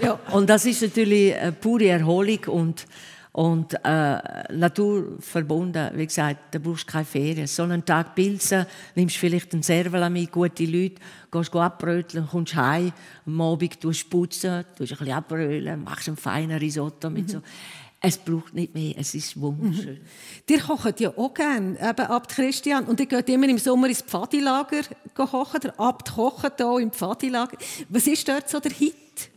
ja. 0.02 0.18
Und 0.30 0.48
das 0.48 0.66
ist 0.66 0.82
natürlich 0.82 1.34
eine 1.34 1.50
pure 1.50 1.88
Erholung 1.88 2.44
und 2.46 2.86
und 3.32 3.74
äh, 3.84 4.52
naturverbunden, 4.52 5.90
wie 5.94 6.06
gesagt, 6.06 6.54
da 6.54 6.58
brauchst 6.58 6.88
du 6.88 6.92
keine 6.92 7.04
Ferien. 7.04 7.46
So 7.46 7.62
einen 7.62 7.84
Tag 7.84 8.14
pilzen, 8.14 8.66
nimmst 8.94 9.16
vielleicht 9.16 9.52
einen 9.52 9.62
Serval 9.62 10.08
mit, 10.10 10.32
gute 10.32 10.64
Leute, 10.64 10.96
gehst 11.30 11.54
abbröteln, 11.54 12.26
kommst 12.26 12.56
heim, 12.56 12.92
am 13.26 13.40
Abend 13.40 13.80
tust 13.80 14.04
du 14.04 14.08
putzen, 14.08 14.64
tust 14.76 14.92
ein 14.92 14.98
bisschen 14.98 15.12
abbröteln, 15.12 15.84
machst 15.84 16.08
einen 16.08 16.16
feinen 16.16 16.58
Risotto 16.58 17.10
mit 17.10 17.28
mhm. 17.28 17.32
so. 17.32 17.42
Es 18.00 18.16
braucht 18.16 18.54
nicht 18.54 18.74
mehr, 18.74 18.94
es 18.96 19.12
ist 19.14 19.40
wunderschön. 19.40 19.94
Mhm. 19.94 20.46
Dir 20.48 20.60
kocht 20.60 21.00
ja 21.00 21.10
auch 21.16 21.34
gerne, 21.34 21.76
eben 21.80 22.06
Abt 22.06 22.30
Christian. 22.30 22.84
Und 22.84 23.00
ihr 23.00 23.06
geht 23.06 23.28
immer 23.28 23.48
im 23.48 23.58
Sommer 23.58 23.88
ins 23.88 24.02
Pfadilager 24.02 24.82
kochen. 25.14 25.60
Der 25.60 25.80
Abt 25.80 26.14
kocht 26.14 26.52
hier 26.58 26.78
im 26.78 26.92
Pfadilager. 26.92 27.58
Was 27.88 28.06
ist 28.06 28.28
dort 28.28 28.48
so 28.48 28.60
der 28.60 28.70
Hit? 28.70 29.30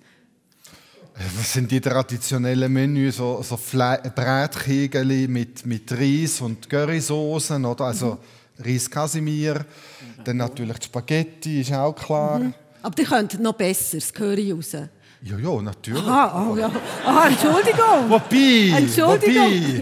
Was 1.16 1.54
sind 1.54 1.70
die 1.72 1.82
traditionellen 1.82 2.72
Menüs? 2.72 3.18
So, 3.18 3.42
so 3.44 3.58
Brätkegel 3.58 5.28
mit, 5.28 5.66
mit 5.66 5.92
Reis 5.92 6.42
und 6.42 6.70
Currysoßen, 6.70 7.64
oder? 7.66 7.86
Also 7.86 8.18
mhm. 8.58 8.66
Reis 8.66 8.90
Casimir. 8.90 9.56
Mhm. 9.56 10.24
Dann 10.24 10.38
natürlich 10.38 10.80
die 10.80 10.86
Spaghetti, 10.86 11.62
ist 11.62 11.74
auch 11.74 11.94
klar. 11.94 12.40
Mhm. 12.40 12.54
Aber 12.82 12.96
die 12.96 13.04
könnt 13.04 13.40
noch 13.40 13.54
besser, 13.54 13.98
das 13.98 14.14
Curry 14.14 14.52
raus. 14.52 14.72
Ja, 14.74 15.38
ja, 15.38 15.62
natürlich. 15.62 16.04
Aha, 16.04 16.50
oh, 16.50 16.58
ja. 16.58 16.72
Aha 17.06 17.28
Entschuldigung. 17.28 18.10
Wobei, 18.10 18.78
Entschuldigung. 18.78 19.52
Wobei, 19.52 19.80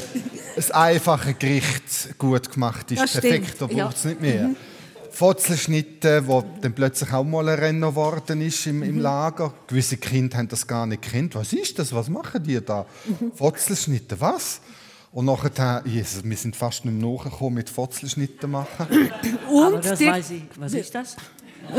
ein 0.58 0.72
einfaches 0.74 1.40
Gericht 1.40 2.18
gut 2.18 2.52
gemacht 2.52 2.92
ist 2.92 3.00
perfekt, 3.00 3.56
da 3.60 3.68
braucht 3.68 3.96
es 3.96 4.04
ja. 4.04 4.10
nicht 4.10 4.22
mehr. 4.22 4.48
Mhm. 4.50 4.56
Fotzelschnitte, 5.12 6.28
wo 6.28 6.44
dann 6.62 6.74
plötzlich 6.74 7.12
auch 7.14 7.24
mal 7.24 7.48
ein 7.50 7.60
Rennen 7.60 7.82
geworden 7.82 8.42
ist 8.42 8.66
im, 8.68 8.84
im 8.84 8.96
mhm. 8.96 9.02
Lager. 9.02 9.54
Gewisse 9.68 9.98
Kinder 9.98 10.38
haben 10.38 10.48
das 10.48 10.68
gar 10.68 10.86
nicht 10.86 11.02
kennt. 11.02 11.36
Was 11.36 11.54
ist 11.54 11.80
das? 11.80 11.94
Was 11.94 12.10
machen 12.10 12.44
die 12.44 12.64
da? 12.64 12.86
Mhm. 13.06 13.32
Fotzelschnitte, 13.34 14.20
was? 14.20 14.62
Und 15.12 15.26
nachher, 15.26 15.82
Jesus, 15.86 16.24
wir 16.24 16.38
sind 16.38 16.56
fast 16.56 16.86
nicht 16.86 16.94
mehr 16.94 17.10
nachgekommen 17.10 17.56
mit 17.56 17.70
Fotzelschnitten 17.70 18.52
machen. 18.52 18.88
Und 19.50 19.66
Aber 19.66 19.80
das 19.80 20.00
weiß 20.00 20.32
ich. 20.32 20.44
Was 20.56 20.74
ist 20.74 20.94
das? 20.94 21.16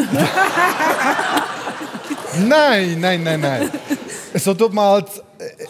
nein, 2.48 3.00
nein, 3.00 3.22
nein, 3.22 3.40
nein. 3.40 3.70
So 4.34 4.54
tut 4.54 4.72
man 4.72 4.84
halt 4.84 5.08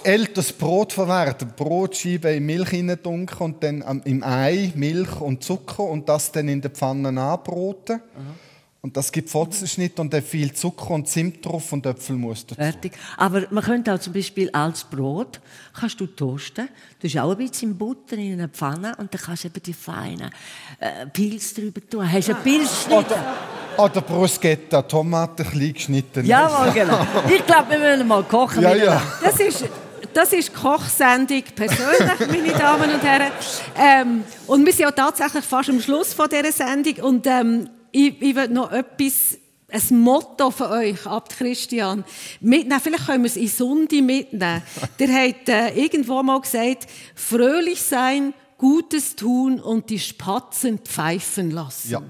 älteres 0.04 0.52
Brot 0.52 0.92
verwerten. 0.92 1.52
Brotscheibe 1.56 2.30
in 2.30 2.46
Milch 2.46 2.70
hineindunken 2.70 3.38
und 3.38 3.62
dann 3.62 4.02
im 4.04 4.22
Ei 4.22 4.72
Milch 4.74 5.20
und 5.20 5.42
Zucker 5.44 5.84
und 5.84 6.08
das 6.08 6.32
dann 6.32 6.48
in 6.48 6.60
der 6.60 6.70
Pfanne 6.70 7.08
anbraten. 7.08 8.00
Aha. 8.00 8.34
Und 8.82 8.96
das 8.96 9.12
gibt 9.12 9.28
Fotzenschnitt 9.28 10.00
und 10.00 10.10
dann 10.10 10.22
viel 10.22 10.54
Zucker 10.54 10.92
und 10.92 11.06
Zimt 11.06 11.44
drauf 11.44 11.70
und 11.74 11.84
Äpfelmus 11.84 12.46
dazu. 12.46 12.54
Fertig. 12.54 12.92
Aber 13.18 13.42
man 13.50 13.62
könnte 13.62 13.92
auch 13.92 13.98
zum 13.98 14.14
Beispiel 14.14 14.48
als 14.52 14.84
Brot 14.84 15.38
kannst 15.78 16.00
du 16.00 16.06
toasten. 16.06 16.66
Du 16.98 17.06
hast 17.06 17.18
auch 17.18 17.32
ein 17.32 17.36
bisschen 17.36 17.76
Butter 17.76 18.16
in 18.16 18.32
einer 18.32 18.48
Pfanne 18.48 18.96
und 18.96 19.12
dann 19.12 19.20
kannst 19.20 19.44
du 19.44 19.48
eben 19.48 19.62
die 19.62 19.74
feinen 19.74 20.30
äh, 20.78 21.06
Pilz 21.12 21.52
drüber 21.52 21.82
tun. 21.90 22.10
Hast 22.10 22.28
du 22.28 22.34
einen 22.34 22.42
Pilzschnitt? 22.42 22.96
Oder, 22.96 23.84
oder 23.84 24.00
Bruschetta, 24.00 24.80
Tomaten 24.80 25.44
klein 25.46 25.74
geschnitten. 25.74 26.24
Ja, 26.24 26.70
genau. 26.72 27.06
Ich 27.28 27.44
glaube, 27.44 27.72
wir 27.72 27.78
müssen 27.78 28.08
mal 28.08 28.22
kochen. 28.22 28.62
Ja, 28.62 28.74
ja. 28.74 29.02
Das 29.22 29.38
ist 29.40 29.66
das 30.12 30.32
ist 30.32 30.48
die 30.48 30.52
Kochsendung 30.52 31.42
persönlich, 31.54 32.28
meine 32.28 32.52
Damen 32.52 32.90
und 32.90 33.02
Herren. 33.02 33.32
Ähm, 33.76 34.24
und 34.46 34.64
wir 34.64 34.72
sind 34.72 34.82
ja 34.82 34.90
tatsächlich 34.90 35.44
fast 35.44 35.70
am 35.70 35.80
Schluss 35.80 36.12
von 36.14 36.28
dieser 36.28 36.52
Sendung. 36.52 37.04
Und 37.04 37.26
ähm, 37.26 37.68
ich, 37.92 38.20
ich 38.20 38.34
will 38.34 38.48
noch 38.48 38.72
etwas, 38.72 39.38
ein 39.72 40.00
Motto 40.00 40.50
von 40.50 40.66
euch, 40.72 41.06
Abt 41.06 41.36
Christian, 41.36 42.04
mitnehmen. 42.40 42.80
Vielleicht 42.82 43.06
können 43.06 43.22
wir 43.22 43.28
es 43.28 43.36
in 43.36 43.48
Sonde 43.48 44.02
mitnehmen. 44.02 44.62
Der 44.98 45.08
hat 45.08 45.48
äh, 45.48 45.68
irgendwo 45.80 46.22
mal 46.22 46.40
gesagt, 46.40 46.86
fröhlich 47.14 47.82
sein, 47.82 48.34
Gutes 48.58 49.16
tun 49.16 49.58
und 49.58 49.88
die 49.88 49.98
Spatzen 49.98 50.78
pfeifen 50.80 51.50
lassen. 51.50 51.90
Ja. 51.90 52.02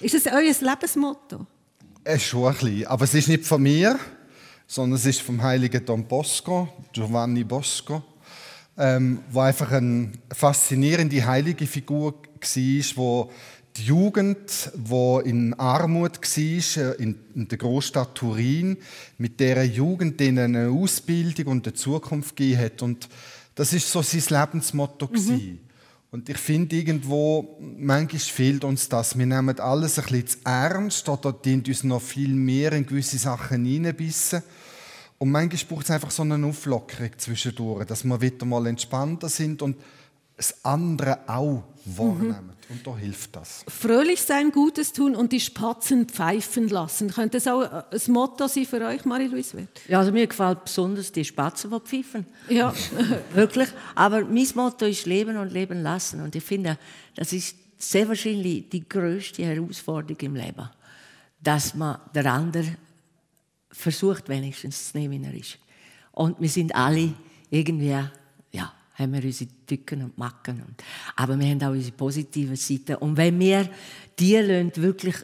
Ist 0.00 0.14
das 0.14 0.32
euer 0.32 0.42
Lebensmotto? 0.42 1.44
Es 2.04 2.16
ist 2.16 2.24
schon 2.24 2.46
ein 2.46 2.54
bisschen. 2.54 2.86
Aber 2.86 3.04
es 3.04 3.14
ist 3.14 3.28
nicht 3.28 3.44
von 3.44 3.60
mir, 3.60 3.98
sondern 4.68 4.98
es 4.98 5.06
ist 5.06 5.22
vom 5.22 5.42
heiligen 5.42 5.84
Don 5.84 6.04
Bosco, 6.04 6.68
Giovanni 6.92 7.42
Bosco, 7.42 8.02
ähm, 8.76 9.20
wo 9.30 9.40
einfach 9.40 9.72
eine 9.72 10.12
faszinierende 10.30 11.26
heilige 11.26 11.66
Figur 11.66 12.12
war, 12.12 12.96
wo 12.96 13.32
die 13.76 13.84
Jugend, 13.84 14.70
wo 14.76 15.20
in 15.20 15.54
Armut 15.54 16.20
war, 16.20 16.84
äh, 16.84 17.02
in, 17.02 17.18
in 17.34 17.48
der 17.48 17.58
Großstadt 17.58 18.14
Turin, 18.14 18.76
mit 19.16 19.40
der 19.40 19.64
Jugend 19.64 20.20
denen 20.20 20.56
eine 20.56 20.70
Ausbildung 20.70 21.46
und 21.46 21.66
eine 21.66 21.74
Zukunft 21.74 22.36
gegeben 22.36 22.60
hat. 22.60 22.82
Und 22.82 23.08
das 23.54 23.72
ist 23.72 23.90
so 23.90 24.02
sein 24.02 24.22
Lebensmotto 24.28 25.08
mhm. 25.10 25.60
Und 26.10 26.28
ich 26.30 26.38
finde 26.38 26.76
irgendwo, 26.76 27.58
manchmal 27.60 28.20
fehlt 28.20 28.64
uns 28.64 28.88
das. 28.88 29.18
Wir 29.18 29.26
nehmen 29.26 29.60
alles 29.60 29.98
ein 29.98 30.04
bisschen 30.04 30.26
zu 30.26 30.38
ernst 30.44 31.08
oder 31.08 31.32
dient 31.32 31.68
uns 31.68 31.84
noch 31.84 32.00
viel 32.00 32.34
mehr 32.34 32.72
in 32.72 32.86
gewisse 32.86 33.18
Sachen 33.18 33.64
hineinbissen. 33.64 34.42
Und 35.18 35.30
manchmal 35.30 35.64
braucht 35.68 35.84
es 35.84 35.90
einfach 35.90 36.10
so 36.10 36.22
eine 36.22 36.46
Auflockerung 36.46 37.10
zwischendurch, 37.18 37.84
dass 37.84 38.04
wir 38.04 38.20
wieder 38.20 38.46
mal 38.46 38.66
entspannter 38.66 39.28
sind 39.28 39.60
und 39.60 39.76
das 40.38 40.64
andere 40.64 41.18
auch 41.28 41.64
wahrnehmen. 41.84 42.46
Mhm. 42.46 42.58
Und 42.70 42.86
da 42.86 42.96
hilft 42.96 43.34
das. 43.34 43.64
Fröhlich 43.66 44.20
sein, 44.22 44.52
Gutes 44.52 44.92
tun 44.92 45.16
und 45.16 45.32
die 45.32 45.40
Spatzen 45.40 46.06
pfeifen 46.06 46.68
lassen. 46.68 47.10
Könnte 47.10 47.38
das 47.38 47.48
auch 47.48 47.62
ein 47.62 48.12
Motto 48.12 48.46
sein 48.46 48.66
für 48.66 48.80
euch, 48.82 49.04
Marie-Louise 49.04 49.56
Wirth? 49.56 49.80
Ja, 49.88 49.98
also 49.98 50.12
mir 50.12 50.26
gefällt 50.26 50.64
besonders 50.64 51.10
die 51.10 51.24
Spatzen, 51.24 51.70
die 51.70 51.80
pfeifen. 51.80 52.26
Ja. 52.48 52.72
Wirklich. 53.34 53.68
Aber 53.94 54.22
mein 54.24 54.46
Motto 54.54 54.84
ist 54.84 55.06
Leben 55.06 55.38
und 55.38 55.50
Leben 55.50 55.82
lassen. 55.82 56.20
Und 56.20 56.36
ich 56.36 56.44
finde, 56.44 56.78
das 57.16 57.32
ist 57.32 57.56
sehr 57.78 58.06
wahrscheinlich 58.06 58.68
die 58.68 58.86
größte 58.86 59.44
Herausforderung 59.44 60.20
im 60.20 60.36
Leben. 60.36 60.68
Dass 61.42 61.74
man 61.74 61.98
der 62.14 62.32
andere 62.32 62.76
versucht, 63.72 64.28
wenigstens 64.28 64.92
zu 64.92 64.98
nehmen, 64.98 65.22
wie 65.22 65.26
er 65.26 65.34
ist. 65.34 65.58
Und 66.12 66.38
wir 66.38 66.48
sind 66.48 66.74
alle 66.74 67.14
irgendwie 67.50 67.96
haben 68.98 69.12
wir 69.12 69.24
unsere 69.24 69.50
Tücken 69.66 70.02
und 70.02 70.18
Macken. 70.18 70.62
Aber 71.16 71.38
wir 71.38 71.46
haben 71.46 71.62
auch 71.62 71.70
unsere 71.70 71.92
positiven 71.92 72.56
Seiten. 72.56 72.96
Und 72.96 73.16
wenn 73.16 73.38
wir 73.38 73.68
die 74.18 74.70
wirklich 74.74 75.14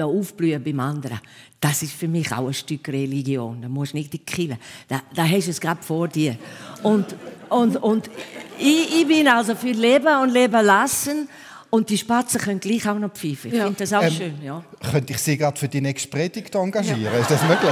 aufblühen 0.00 0.62
beim 0.62 0.80
anderen, 0.80 1.18
das 1.60 1.82
ist 1.82 1.92
für 1.92 2.08
mich 2.08 2.30
auch 2.32 2.46
ein 2.46 2.54
Stück 2.54 2.88
Religion. 2.88 3.60
Da 3.60 3.68
musst 3.68 3.92
du 3.92 3.98
nicht 3.98 4.12
die 4.12 4.18
killen. 4.18 4.58
Da, 4.88 5.02
da 5.14 5.24
hast 5.26 5.46
du 5.46 5.50
es 5.50 5.60
gerade 5.60 5.82
vor 5.82 6.08
dir. 6.08 6.36
Und, 6.82 7.16
und, 7.48 7.76
und 7.76 8.10
ich, 8.58 9.00
ich 9.00 9.06
bin 9.06 9.26
also 9.26 9.54
für 9.54 9.72
Leben 9.72 10.22
und 10.22 10.30
Leben 10.30 10.64
lassen. 10.64 11.28
Und 11.68 11.88
die 11.88 11.98
Spatzen 11.98 12.40
können 12.40 12.58
gleich 12.60 12.88
auch 12.88 12.98
noch 12.98 13.12
pfeifen. 13.12 13.52
Ich 13.52 13.58
ja. 13.58 13.64
finde 13.64 13.78
das 13.78 13.92
auch 13.92 14.02
ähm, 14.02 14.12
schön. 14.12 14.42
Ja. 14.42 14.64
Könnte 14.90 15.12
ich 15.12 15.18
Sie 15.18 15.36
gerade 15.36 15.58
für 15.58 15.68
die 15.68 15.80
nächste 15.80 16.08
Predigt 16.08 16.54
engagieren? 16.54 17.02
Ja. 17.02 17.12
Ist 17.12 17.30
das 17.30 17.42
möglich? 17.42 17.70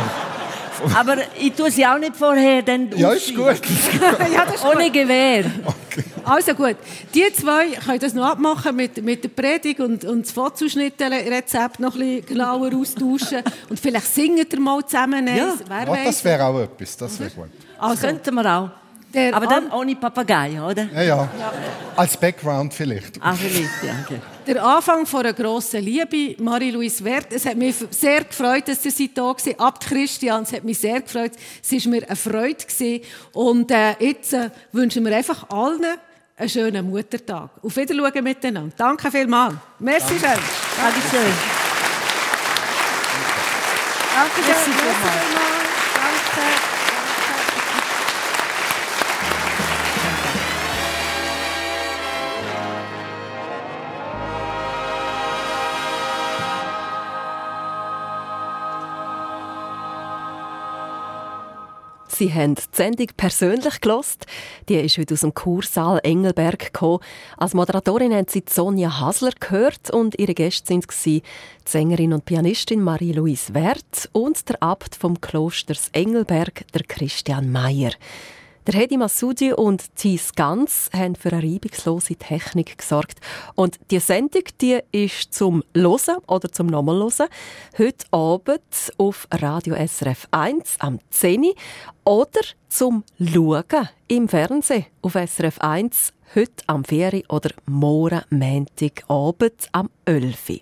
Aber 0.94 1.16
ich 1.38 1.52
tue 1.52 1.70
sie 1.70 1.86
auch 1.86 1.98
nicht 1.98 2.16
vorher 2.16 2.62
dann 2.62 2.90
Ja, 2.96 3.12
ist 3.12 3.34
gut. 3.34 3.52
Ist 3.52 3.62
gut. 3.92 4.02
ja, 4.32 4.42
ist 4.42 4.64
Ohne 4.64 4.84
gut. 4.84 4.92
Gewehr. 4.92 5.44
Okay. 5.64 6.04
Also 6.24 6.54
gut, 6.54 6.76
die 7.14 7.32
zwei 7.32 7.68
können 7.70 7.98
das 7.98 8.14
noch 8.14 8.26
abmachen 8.26 8.76
mit, 8.76 9.02
mit 9.02 9.24
der 9.24 9.30
Predigt 9.30 9.80
und, 9.80 10.04
und 10.04 10.26
das 10.26 10.32
Fotoschnittrezept 10.32 11.80
noch 11.80 11.94
ein 11.94 12.00
bisschen 12.00 12.26
genauer 12.26 12.74
austauschen. 12.74 13.42
und 13.68 13.80
vielleicht 13.80 14.14
singen 14.14 14.46
wir 14.48 14.60
mal 14.60 14.84
zusammen. 14.84 15.26
Ja, 15.26 15.54
ja 15.68 16.04
das 16.04 16.24
wäre 16.24 16.44
auch 16.44 16.60
etwas, 16.60 16.96
das 16.96 17.18
wäre 17.18 17.30
gut. 17.30 17.48
Also, 17.78 17.94
das 17.94 18.00
könnten 18.02 18.34
wir 18.34 18.46
auch. 18.46 18.70
Der 19.14 19.34
Aber 19.34 19.46
dann 19.46 19.70
ohne 19.72 19.96
Papagei, 19.96 20.60
oder? 20.60 20.84
Ja, 20.92 21.02
ja, 21.02 21.16
ja. 21.38 21.52
Als 21.96 22.16
Background 22.16 22.74
vielleicht. 22.74 23.18
Ah, 23.22 23.32
vielleicht, 23.32 23.82
ja. 23.82 23.94
Okay. 24.04 24.20
Der 24.46 24.62
Anfang 24.62 25.06
von 25.06 25.20
einer 25.20 25.32
grossen 25.32 25.82
Liebe, 25.82 26.40
Marie-Louise 26.42 27.02
Wert. 27.04 27.28
Es 27.30 27.46
hat 27.46 27.56
mich 27.56 27.74
sehr 27.90 28.24
gefreut, 28.24 28.68
dass 28.68 28.82
Sie 28.82 29.12
da 29.12 29.22
waren. 29.22 29.54
Abt 29.58 29.86
Christian, 29.86 30.42
es 30.42 30.52
hat 30.52 30.64
mich 30.64 30.78
sehr 30.78 31.00
gefreut. 31.00 31.32
Es 31.62 31.72
war 31.72 31.90
mir 31.90 32.06
eine 32.06 32.16
Freude. 32.16 32.54
Gewesen. 32.54 33.00
Und 33.32 33.70
äh, 33.70 33.94
jetzt 33.98 34.34
äh, 34.34 34.50
wünschen 34.72 35.04
wir 35.04 35.16
einfach 35.16 35.48
allen 35.48 35.84
einen 36.36 36.48
schönen 36.48 36.90
Muttertag. 36.90 37.50
Auf 37.62 37.76
Wiedersehen 37.76 38.24
miteinander. 38.24 38.74
Danke 38.76 39.10
vielmals. 39.10 39.54
Merci 39.78 40.18
schön. 40.18 40.20
Danke 40.20 41.00
schön. 41.10 41.32
Danke 44.14 44.42
schön. 44.42 44.54
Merci 44.54 44.70
vielmals. 44.70 45.47
Sie 62.18 62.34
haben 62.34 62.56
die 62.56 62.62
Sendung 62.72 63.06
persönlich 63.16 63.80
gelost. 63.80 64.26
Die 64.68 64.74
ist 64.74 64.98
heute 64.98 65.14
aus 65.14 65.20
dem 65.20 65.34
Kursaal 65.34 66.00
Engelberg 66.02 66.58
gekommen. 66.58 66.98
Als 67.36 67.54
Moderatorin 67.54 68.12
haben 68.12 68.26
Sie 68.28 68.42
Sonja 68.44 68.98
Hasler 68.98 69.30
gehört 69.38 69.90
und 69.90 70.18
ihre 70.18 70.34
Gäste 70.34 70.74
waren 70.74 70.82
die 71.04 71.22
Sängerin 71.64 72.12
und 72.12 72.24
Pianistin 72.24 72.82
Marie-Louise 72.82 73.54
Werth 73.54 74.08
und 74.10 74.48
der 74.48 74.60
Abt 74.60 74.96
vom 74.96 75.20
Klosters 75.20 75.90
Engelberg, 75.92 76.64
der 76.72 76.82
Christian 76.88 77.52
Meyer. 77.52 77.92
Der 78.66 78.74
Hedi 78.74 78.96
Masudi 78.98 79.52
und 79.52 79.94
Thies 79.96 80.34
Ganz 80.34 80.90
haben 80.92 81.16
für 81.16 81.32
eine 81.32 81.42
reibungslose 81.42 82.16
Technik 82.16 82.76
gesorgt. 82.76 83.18
Und 83.54 83.78
die 83.90 83.98
Sendung 83.98 84.42
die 84.60 84.80
ist 84.92 85.32
zum 85.32 85.64
Losen 85.72 86.16
oder 86.26 86.52
zum 86.52 86.66
nochmal 86.66 87.08
heute 87.78 88.06
Abend 88.10 88.92
auf 88.98 89.26
Radio 89.32 89.74
SRF 89.74 90.28
1 90.32 90.76
am 90.80 90.98
10 91.10 91.52
oder 92.04 92.40
zum 92.68 93.04
Schauen 93.18 93.88
im 94.08 94.28
Fernsehen 94.28 94.86
auf 95.00 95.14
SRF 95.14 95.60
1 95.60 96.12
heute 96.34 96.64
am 96.66 96.84
4 96.84 97.22
oder 97.28 97.50
morgen 97.64 98.22
Montagabend 98.30 99.68
am 99.72 99.88
11 100.04 100.60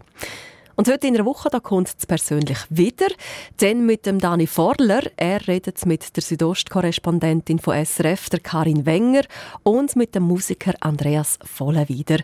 und 0.77 0.89
heute 0.89 1.07
in 1.07 1.15
der 1.15 1.25
Woche 1.25 1.49
da 1.51 1.59
kommt 1.59 1.95
es 1.99 2.07
persönlich 2.07 2.59
wieder. 2.69 3.09
Dann 3.57 3.87
mit 3.87 4.05
dem 4.05 4.19
Dani 4.19 4.47
Forler. 4.47 5.03
Er 5.17 5.49
redet 5.49 5.85
mit 5.87 6.15
der 6.15 6.23
Südostkorrespondentin 6.23 7.59
von 7.59 7.83
SRF, 7.83 8.29
der 8.29 8.41
Karin 8.41 8.85
Wenger, 8.85 9.23
und 9.63 9.97
mit 9.97 10.15
dem 10.15 10.25
Musiker 10.25 10.75
Andreas 10.81 11.39
Volle 11.45 11.89
wieder. 11.89 12.19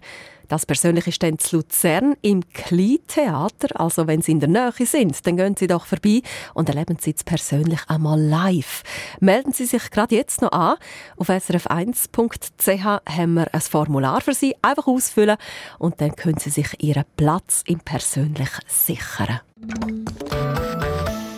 Das 0.52 0.66
persönlich 0.66 1.06
ist 1.06 1.22
dann 1.22 1.38
zu 1.38 1.56
Luzern 1.56 2.14
im 2.20 2.42
Kleintheater. 2.52 3.80
Also 3.80 4.06
wenn 4.06 4.20
Sie 4.20 4.32
in 4.32 4.40
der 4.40 4.50
Nähe 4.50 4.84
sind, 4.84 5.26
dann 5.26 5.38
gehen 5.38 5.56
Sie 5.56 5.66
doch 5.66 5.86
vorbei 5.86 6.20
und 6.52 6.68
erleben 6.68 6.98
Sie 7.00 7.14
es 7.16 7.24
persönlich 7.24 7.80
einmal 7.88 8.20
live. 8.20 8.82
Melden 9.18 9.54
Sie 9.54 9.64
sich 9.64 9.90
gerade 9.90 10.14
jetzt 10.14 10.42
noch 10.42 10.52
an. 10.52 10.76
Auf 11.16 11.30
srf1.ch 11.30 12.84
haben 12.84 13.32
wir 13.32 13.54
ein 13.54 13.60
Formular 13.62 14.20
für 14.20 14.34
Sie. 14.34 14.54
Einfach 14.60 14.88
ausfüllen 14.88 15.38
und 15.78 16.02
dann 16.02 16.14
können 16.16 16.36
Sie 16.36 16.50
sich 16.50 16.66
Ihren 16.82 17.04
Platz 17.16 17.62
im 17.66 17.78
Persönlich 17.78 18.50
sichern. 18.66 19.40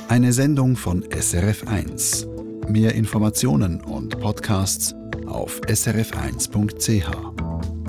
Eine 0.08 0.32
Sendung 0.32 0.74
von 0.74 1.04
SRF1. 1.04 2.68
Mehr 2.68 2.96
Informationen 2.96 3.80
und 3.80 4.18
Podcasts 4.18 4.92
auf 5.28 5.60
srf1.ch. 5.60 7.83